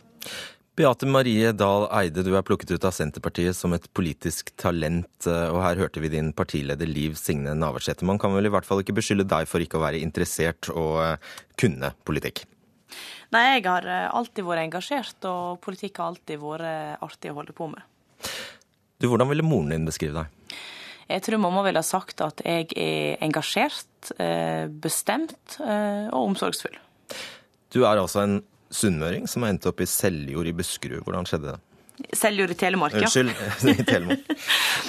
Beate 0.79 1.05
Marie 1.05 1.51
Dahl 1.53 1.89
Eide, 1.93 2.23
du 2.25 2.31
er 2.39 2.45
plukket 2.47 2.71
ut 2.71 2.85
av 2.89 2.95
Senterpartiet 2.95 3.57
som 3.59 3.75
et 3.77 3.89
politisk 3.93 4.53
talent, 4.57 5.27
og 5.27 5.59
her 5.61 5.77
hørte 5.83 6.01
vi 6.01 6.09
din 6.09 6.31
partileder 6.33 6.89
Liv 6.89 7.19
Signe 7.21 7.53
Navarsete. 7.59 8.07
Man 8.07 8.21
kan 8.23 8.33
vel 8.33 8.49
i 8.49 8.53
hvert 8.55 8.65
fall 8.65 8.81
ikke 8.81 8.97
beskylde 8.97 9.27
deg 9.29 9.51
for 9.51 9.61
ikke 9.61 9.77
å 9.77 9.85
være 9.85 10.01
interessert 10.01 10.71
og 10.73 11.03
eh, 11.03 11.35
kunne 11.61 11.93
politikk? 12.07 12.47
Nei, 13.31 13.45
jeg 13.55 13.67
har 13.69 13.87
eh, 13.87 14.09
alltid 14.11 14.47
vært 14.47 14.65
engasjert, 14.65 15.27
og 15.31 15.61
politikk 15.63 16.01
har 16.01 16.11
alltid 16.11 16.41
vært 16.43 16.67
eh, 16.67 16.95
artig 17.07 17.31
å 17.31 17.39
holde 17.39 17.55
på 17.55 17.69
med. 17.71 17.85
Du, 19.01 19.07
Hvordan 19.07 19.31
ville 19.31 19.47
moren 19.47 19.71
din 19.71 19.87
beskrive 19.87 20.25
deg? 20.25 20.57
Jeg 21.11 21.25
tror 21.27 21.43
mamma 21.43 21.63
ville 21.67 21.81
ha 21.83 21.87
sagt 21.87 22.23
at 22.23 22.43
jeg 22.47 22.69
er 22.79 23.23
engasjert, 23.25 24.13
eh, 24.23 24.67
bestemt 24.71 25.59
og 25.59 26.21
omsorgsfull. 26.21 26.77
Du 27.71 27.83
er 27.83 27.99
altså 27.99 28.23
en 28.23 28.37
sunnmøring 28.71 29.27
som 29.31 29.43
har 29.43 29.55
endt 29.55 29.67
opp 29.71 29.83
i 29.83 29.89
Seljord 29.91 30.51
i 30.51 30.55
Buskerud. 30.55 31.03
Hvordan 31.07 31.27
skjedde 31.27 31.55
det? 31.55 31.70
Seljord 32.13 32.51
i 32.51 32.57
Telemark, 32.59 32.95
ja. 32.95 33.09
Unnskyld, 33.09 33.33
i 33.81 33.85
Telemark. 33.85 34.33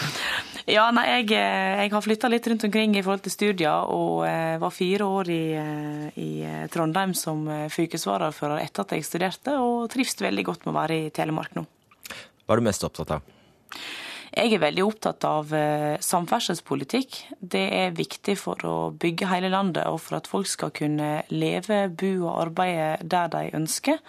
ja, 0.75 0.85
nei, 0.95 1.05
jeg, 1.09 1.27
eh, 1.37 1.81
jeg 1.83 1.93
har 1.93 2.05
flytta 2.05 2.29
litt 2.31 2.47
rundt 2.51 2.65
omkring 2.67 2.95
i 2.97 3.03
forhold 3.03 3.25
til 3.25 3.33
studier, 3.33 3.89
og 3.91 4.23
eh, 4.27 4.55
var 4.61 4.73
fire 4.75 5.07
år 5.07 5.31
i, 5.33 5.41
eh, 5.59 6.21
i 6.21 6.31
Trondheim 6.73 7.15
som 7.17 7.43
fylkesvaraordfører 7.73 8.63
etter 8.63 8.85
at 8.85 8.95
jeg 8.95 9.07
studerte, 9.07 9.57
og 9.59 9.89
trives 9.93 10.17
veldig 10.21 10.47
godt 10.47 10.65
med 10.65 10.73
å 10.73 10.79
være 10.79 10.99
i 11.05 11.11
Telemark 11.15 11.57
nå. 11.57 11.65
Hva 12.45 12.55
er 12.55 12.61
du 12.61 12.67
mest 12.67 12.87
opptatt 12.87 13.15
av? 13.17 13.35
Jeg 14.31 14.53
er 14.55 14.61
veldig 14.63 14.83
opptatt 14.87 15.25
av 15.27 15.49
samferdselspolitikk. 16.07 17.17
Det 17.35 17.65
er 17.75 17.97
viktig 17.97 18.37
for 18.39 18.63
å 18.63 18.75
bygge 18.95 19.27
hele 19.27 19.49
landet, 19.51 19.83
og 19.91 19.99
for 19.99 20.21
at 20.21 20.29
folk 20.31 20.47
skal 20.47 20.71
kunne 20.71 21.25
leve, 21.35 21.81
bo 21.91 22.13
og 22.29 22.37
arbeide 22.45 22.93
der 23.11 23.27
de 23.33 23.49
ønsker. 23.59 23.99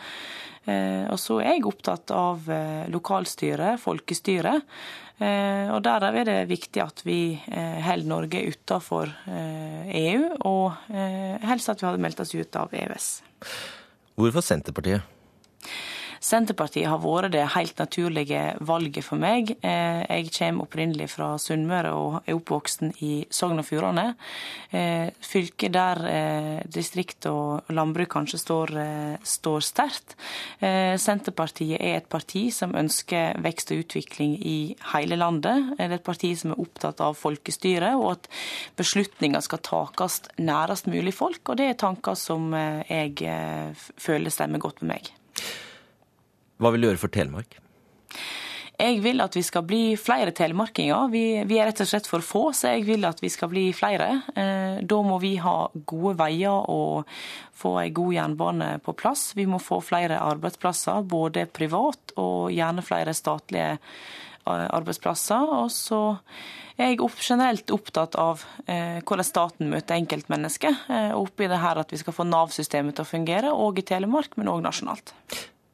Eh, 0.64 1.06
og 1.10 1.18
så 1.18 1.40
er 1.42 1.56
jeg 1.56 1.66
opptatt 1.66 2.12
av 2.14 2.46
eh, 2.52 2.84
lokalstyret, 2.92 3.80
folkestyret. 3.82 4.68
Eh, 5.22 5.70
og 5.74 5.82
der 5.86 6.06
er 6.08 6.28
det 6.28 6.38
viktig 6.50 6.82
at 6.82 7.02
vi 7.06 7.36
holder 7.46 8.10
Norge 8.10 8.42
utenfor 8.52 9.10
EU, 9.28 10.22
e 10.26 10.38
og 10.48 10.94
helst 11.46 11.70
at 11.70 11.82
vi 11.82 11.88
hadde 11.88 12.02
meldt 12.02 12.22
oss 12.22 12.34
ut 12.34 12.58
av 12.58 12.74
EØS. 12.74 13.08
Hvorfor 14.18 14.44
Senterpartiet? 14.44 15.02
Senterpartiet 16.22 16.86
har 16.86 17.00
vært 17.02 17.32
det 17.34 17.42
helt 17.56 17.80
naturlige 17.82 18.40
valget 18.62 19.02
for 19.02 19.18
meg. 19.18 19.56
Eh, 19.58 20.02
jeg 20.06 20.30
kommer 20.36 20.68
opprinnelig 20.68 21.08
fra 21.16 21.32
Sunnmøre 21.42 21.90
og 21.98 22.18
er 22.22 22.36
oppvoksen 22.36 22.92
i 23.02 23.24
Sogn 23.26 23.58
og 23.58 23.66
Fjordane. 23.66 24.12
Eh, 24.70 25.10
Fylket 25.26 25.74
der 25.74 26.02
eh, 26.06 26.60
distrikt 26.70 27.26
og 27.26 27.72
landbruk 27.74 28.12
kanskje 28.12 28.38
står, 28.38 28.72
står 29.26 29.64
sterkt. 29.66 30.14
Senterpartiet 30.60 31.80
er 31.80 31.98
et 31.98 32.08
parti 32.10 32.44
som 32.54 32.74
ønsker 32.78 33.40
vekst 33.42 33.72
og 33.74 33.82
utvikling 33.82 34.36
i 34.38 34.56
hele 34.92 35.18
landet. 35.18 35.72
Det 35.78 35.86
er 35.88 35.96
et 35.96 36.06
parti 36.06 36.32
som 36.38 36.54
er 36.54 36.62
opptatt 36.62 37.02
av 37.02 37.16
folkestyre, 37.18 37.94
og 37.98 38.12
at 38.12 38.30
beslutninger 38.78 39.42
skal 39.42 39.62
takes 39.64 40.20
nærest 40.38 40.90
mulig 40.92 41.16
folk. 41.16 41.42
Og 41.48 41.58
det 41.58 41.72
er 41.72 41.80
tanker 41.82 42.18
som 42.18 42.52
jeg 42.54 43.18
føler 43.96 44.34
stemmer 44.34 44.62
godt 44.62 44.84
med 44.84 44.94
meg. 44.94 45.12
Hva 46.62 46.70
vil 46.70 46.84
du 46.84 46.90
gjøre 46.92 47.02
for 47.02 47.12
Telemark? 47.12 47.58
Jeg 48.82 48.98
vil 49.04 49.20
at 49.22 49.36
vi 49.36 49.42
skal 49.46 49.62
bli 49.66 49.82
flere 50.00 50.32
telemarkinger. 50.34 51.10
Vi, 51.12 51.24
vi, 51.46 51.58
er 51.60 51.68
rett 51.68 51.82
og 51.84 51.88
slett 51.90 52.08
for 52.08 52.24
få, 52.24 52.42
så 52.56 52.72
jeg 52.72 52.86
vil 52.88 53.04
at 53.06 53.20
vi 53.22 53.30
skal 53.30 53.50
bli 53.52 53.68
flere. 53.76 54.08
Eh, 54.34 54.80
da 54.88 54.98
må 55.06 55.20
vi 55.22 55.36
ha 55.42 55.68
gode 55.86 56.16
veier 56.18 56.70
og 56.72 57.06
få 57.62 57.76
en 57.82 57.94
god 57.94 58.16
jernbane 58.16 58.72
på 58.82 58.96
plass. 58.98 59.30
Vi 59.38 59.46
må 59.46 59.60
få 59.62 59.78
flere 59.84 60.18
arbeidsplasser, 60.24 61.04
både 61.06 61.46
privat 61.46 62.16
og 62.18 62.50
gjerne 62.54 62.82
flere 62.86 63.14
statlige 63.14 63.70
eh, 63.76 64.66
arbeidsplasser. 64.66 65.54
Og 65.60 65.70
så 65.70 66.02
er 66.74 66.90
jeg 66.90 67.12
generelt 67.20 67.70
opptatt 67.76 68.18
av 68.18 68.42
eh, 68.66 68.98
hvordan 69.04 69.30
staten 69.30 69.70
møter 69.70 70.00
enkeltmennesket. 70.00 70.88
Oppi 71.14 71.46
det 71.52 71.62
her 71.62 71.84
at 71.84 71.94
vi 71.94 72.02
skal 72.02 72.18
få 72.18 72.26
Nav-systemet 72.26 72.98
til 72.98 73.06
å 73.06 73.12
fungere, 73.14 73.54
òg 73.54 73.78
i 73.84 73.88
Telemark, 73.94 74.34
men 74.40 74.50
òg 74.50 74.64
nasjonalt. 74.66 75.14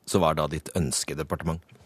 Så 0.08 0.20
hva 0.22 0.32
er 0.32 0.40
da 0.40 0.48
ditt 0.50 0.72
ønskedepartement? 0.78 1.76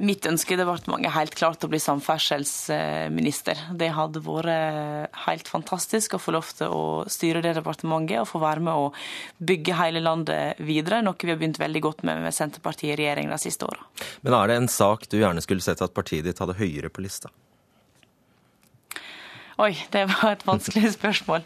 Mitt 0.00 0.24
ønskedepartement 0.24 1.04
er 1.04 1.12
helt 1.12 1.34
klart 1.36 1.64
å 1.66 1.68
bli 1.68 1.76
samferdselsminister. 1.82 3.58
Det 3.76 3.90
hadde 3.92 4.22
vært 4.24 5.12
helt 5.26 5.50
fantastisk 5.50 6.16
å 6.16 6.20
få 6.22 6.32
lov 6.38 6.48
til 6.56 6.72
å 6.72 6.84
styre 7.10 7.42
det 7.44 7.52
departementet 7.58 8.22
og 8.22 8.30
få 8.30 8.40
være 8.40 8.64
med 8.64 8.86
å 8.86 8.88
bygge 9.44 9.76
hele 9.76 10.00
landet 10.00 10.62
videre, 10.64 11.02
noe 11.04 11.20
vi 11.20 11.34
har 11.34 11.40
begynt 11.42 11.60
veldig 11.60 11.84
godt 11.84 12.06
med 12.08 12.22
med 12.24 12.36
Senterpartiet 12.36 12.94
i 12.94 12.96
regjering 13.02 13.28
de 13.28 13.40
siste 13.42 13.68
åra. 13.68 13.84
Men 14.24 14.38
er 14.38 14.48
det 14.48 14.58
en 14.62 14.72
sak 14.72 15.04
du 15.12 15.18
gjerne 15.20 15.44
skulle 15.44 15.64
sett 15.64 15.84
at 15.84 15.92
partiet 15.92 16.24
ditt 16.24 16.40
hadde 16.40 16.56
høyere 16.56 16.88
på 16.88 17.04
lista? 17.04 17.28
Oi, 19.60 19.74
det 19.92 20.06
var 20.08 20.32
et 20.32 20.44
vanskelig 20.48 20.92
spørsmål. 20.98 21.44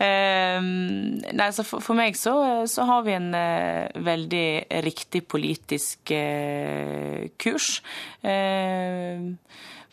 Uh, 0.00 0.58
nei, 1.38 1.48
for, 1.60 1.78
for, 1.78 1.94
meg 1.98 2.18
så, 2.18 2.34
så, 2.70 2.86
har 2.88 3.04
vi 3.06 3.14
en 3.14 3.30
uh, 3.30 3.86
veldig 3.94 4.48
riktig 4.86 5.22
politisk 5.30 6.10
uh, 6.14 7.28
kurs. 7.38 7.78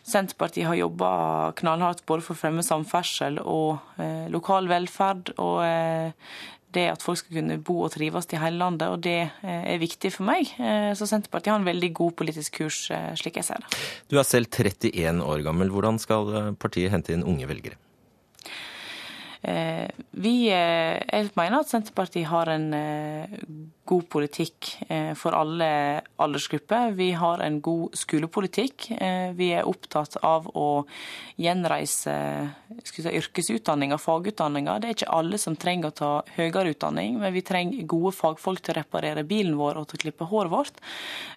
Senterpartiet 0.02 0.66
har 0.66 0.74
jobba 0.80 1.10
knallhardt 1.60 2.02
både 2.08 2.24
for 2.26 2.34
å 2.34 2.40
fremme 2.40 2.64
samferdsel 2.66 3.38
og 3.46 4.00
lokal 4.34 4.66
velferd. 4.66 5.30
og 5.38 5.62
det 6.74 6.86
at 6.94 7.04
folk 7.04 7.20
skal 7.20 7.38
kunne 7.38 7.58
bo 7.64 7.78
og 7.86 7.92
trives 7.94 8.28
i 8.32 8.40
hele 8.40 8.60
landet, 8.60 8.88
og 8.88 9.02
det 9.04 9.18
eh, 9.22 9.62
er 9.74 9.80
viktig 9.82 10.12
for 10.16 10.28
meg. 10.28 10.50
Eh, 10.58 10.90
så 10.98 11.08
Senterpartiet 11.08 11.54
har 11.54 11.60
en 11.60 11.68
veldig 11.68 11.92
god 11.98 12.16
politisk 12.22 12.62
kurs, 12.62 12.84
eh, 12.94 13.12
slik 13.20 13.38
jeg 13.40 13.48
ser 13.48 13.62
det. 13.62 13.80
Du 14.12 14.18
er 14.18 14.28
selv 14.28 14.50
31 14.50 15.22
år 15.24 15.46
gammel. 15.46 15.72
Hvordan 15.72 16.00
skal 16.02 16.54
partiet 16.60 16.92
hente 16.94 17.14
inn 17.14 17.26
unge 17.26 17.48
velgere? 17.50 17.78
Vi, 19.42 20.34
jeg 20.46 21.30
mener 21.34 21.56
at 21.58 21.70
Senterpartiet 21.70 22.28
har 22.30 22.50
en 22.52 22.68
god 23.84 24.04
politikk 24.08 24.68
eh, 24.88 25.10
for 25.18 25.34
alle 25.34 25.68
aldersgrupper. 26.22 26.92
Vi 26.96 27.10
har 27.18 27.42
en 27.42 27.58
god 27.64 27.96
skolepolitikk. 27.98 28.90
Eh, 28.94 29.32
vi 29.36 29.50
er 29.56 29.68
opptatt 29.68 30.16
av 30.22 30.46
å 30.54 30.84
gjenreise 31.40 32.14
si, 32.86 33.02
yrkesutdanninga, 33.02 33.98
fagutdanninger. 33.98 34.80
Det 34.80 34.88
er 34.88 34.96
ikke 34.96 35.16
alle 35.18 35.40
som 35.40 35.56
trenger 35.58 35.90
å 35.90 35.96
ta 35.98 36.12
høyere 36.36 36.76
utdanning, 36.76 37.18
men 37.20 37.34
vi 37.34 37.42
trenger 37.46 37.88
gode 37.90 38.14
fagfolk 38.16 38.62
til 38.62 38.76
å 38.76 38.78
reparere 38.80 39.26
bilen 39.26 39.58
vår 39.58 39.80
og 39.82 39.90
til 39.90 39.98
å 39.98 40.04
klippe 40.06 40.30
håret 40.30 40.54
vårt. 40.54 40.78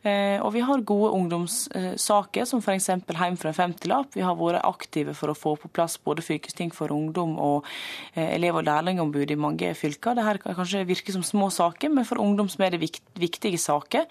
Eh, 0.06 0.38
og 0.38 0.54
vi 0.56 0.64
har 0.68 0.86
gode 0.86 1.16
ungdomssaker, 1.18 2.46
som 2.46 2.62
f.eks. 2.62 2.92
Heim 3.16 3.40
fra 3.42 3.52
en 3.52 3.58
femtilapp. 3.58 4.14
Vi 4.14 4.24
har 4.26 4.38
vært 4.38 4.62
aktive 4.68 5.16
for 5.18 5.34
å 5.34 5.38
få 5.38 5.56
på 5.60 5.72
plass 5.74 5.98
både 5.98 6.24
fylkesting 6.26 6.70
for 6.76 6.94
ungdom 6.94 7.40
og 7.42 7.66
elev- 8.16 8.60
og 8.60 8.66
lærlingombud 8.68 9.32
i 9.32 9.38
mange 9.40 9.74
fylker. 9.78 10.16
Dette 10.18 10.44
kan 10.44 10.58
kanskje 10.58 10.86
virke 10.88 11.14
som 11.14 11.24
små 11.24 11.50
saker, 11.54 11.92
men 11.94 12.08
for 12.08 12.22
ungdom 12.22 12.50
som 12.52 12.66
er 12.66 12.76
det 12.76 12.82
viktige 12.82 13.60
saker. 13.62 14.06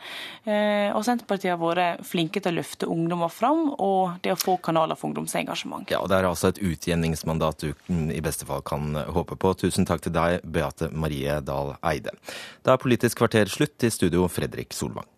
Eh, 0.44 0.90
og 0.94 1.04
Senterpartiet 1.06 1.54
har 1.54 1.60
vært 1.60 2.04
flinke 2.06 2.42
til 2.42 2.54
å 2.54 2.58
løfte 2.60 2.90
ungdommer 2.90 3.32
fram, 3.32 3.70
og 3.78 4.20
det 4.24 4.34
å 4.34 4.40
få 4.40 4.56
kanaler 4.64 4.98
for 4.98 5.10
ungdomsengasjement. 5.10 5.90
Ja, 5.90 6.02
og 6.02 6.08
Det 6.08 6.18
er 6.18 6.28
altså 6.28 6.52
et 6.52 6.62
utjevningsmandat 6.62 7.64
du 7.64 7.72
i 8.12 8.20
beste 8.24 8.46
fall 8.46 8.62
kan 8.62 8.94
håpe 8.94 9.36
på. 9.36 9.54
Tusen 9.58 9.86
takk 9.88 10.04
til 10.04 10.14
deg, 10.14 10.40
Beate 10.44 10.90
Marie 10.92 11.40
Dahl 11.40 11.74
Eide. 11.82 12.14
Da 12.62 12.74
er 12.74 12.82
Politisk 12.84 13.18
kvarter 13.18 13.50
slutt. 13.50 13.82
I 13.84 13.90
studio 13.90 14.28
Fredrik 14.28 14.72
Solvang. 14.72 15.13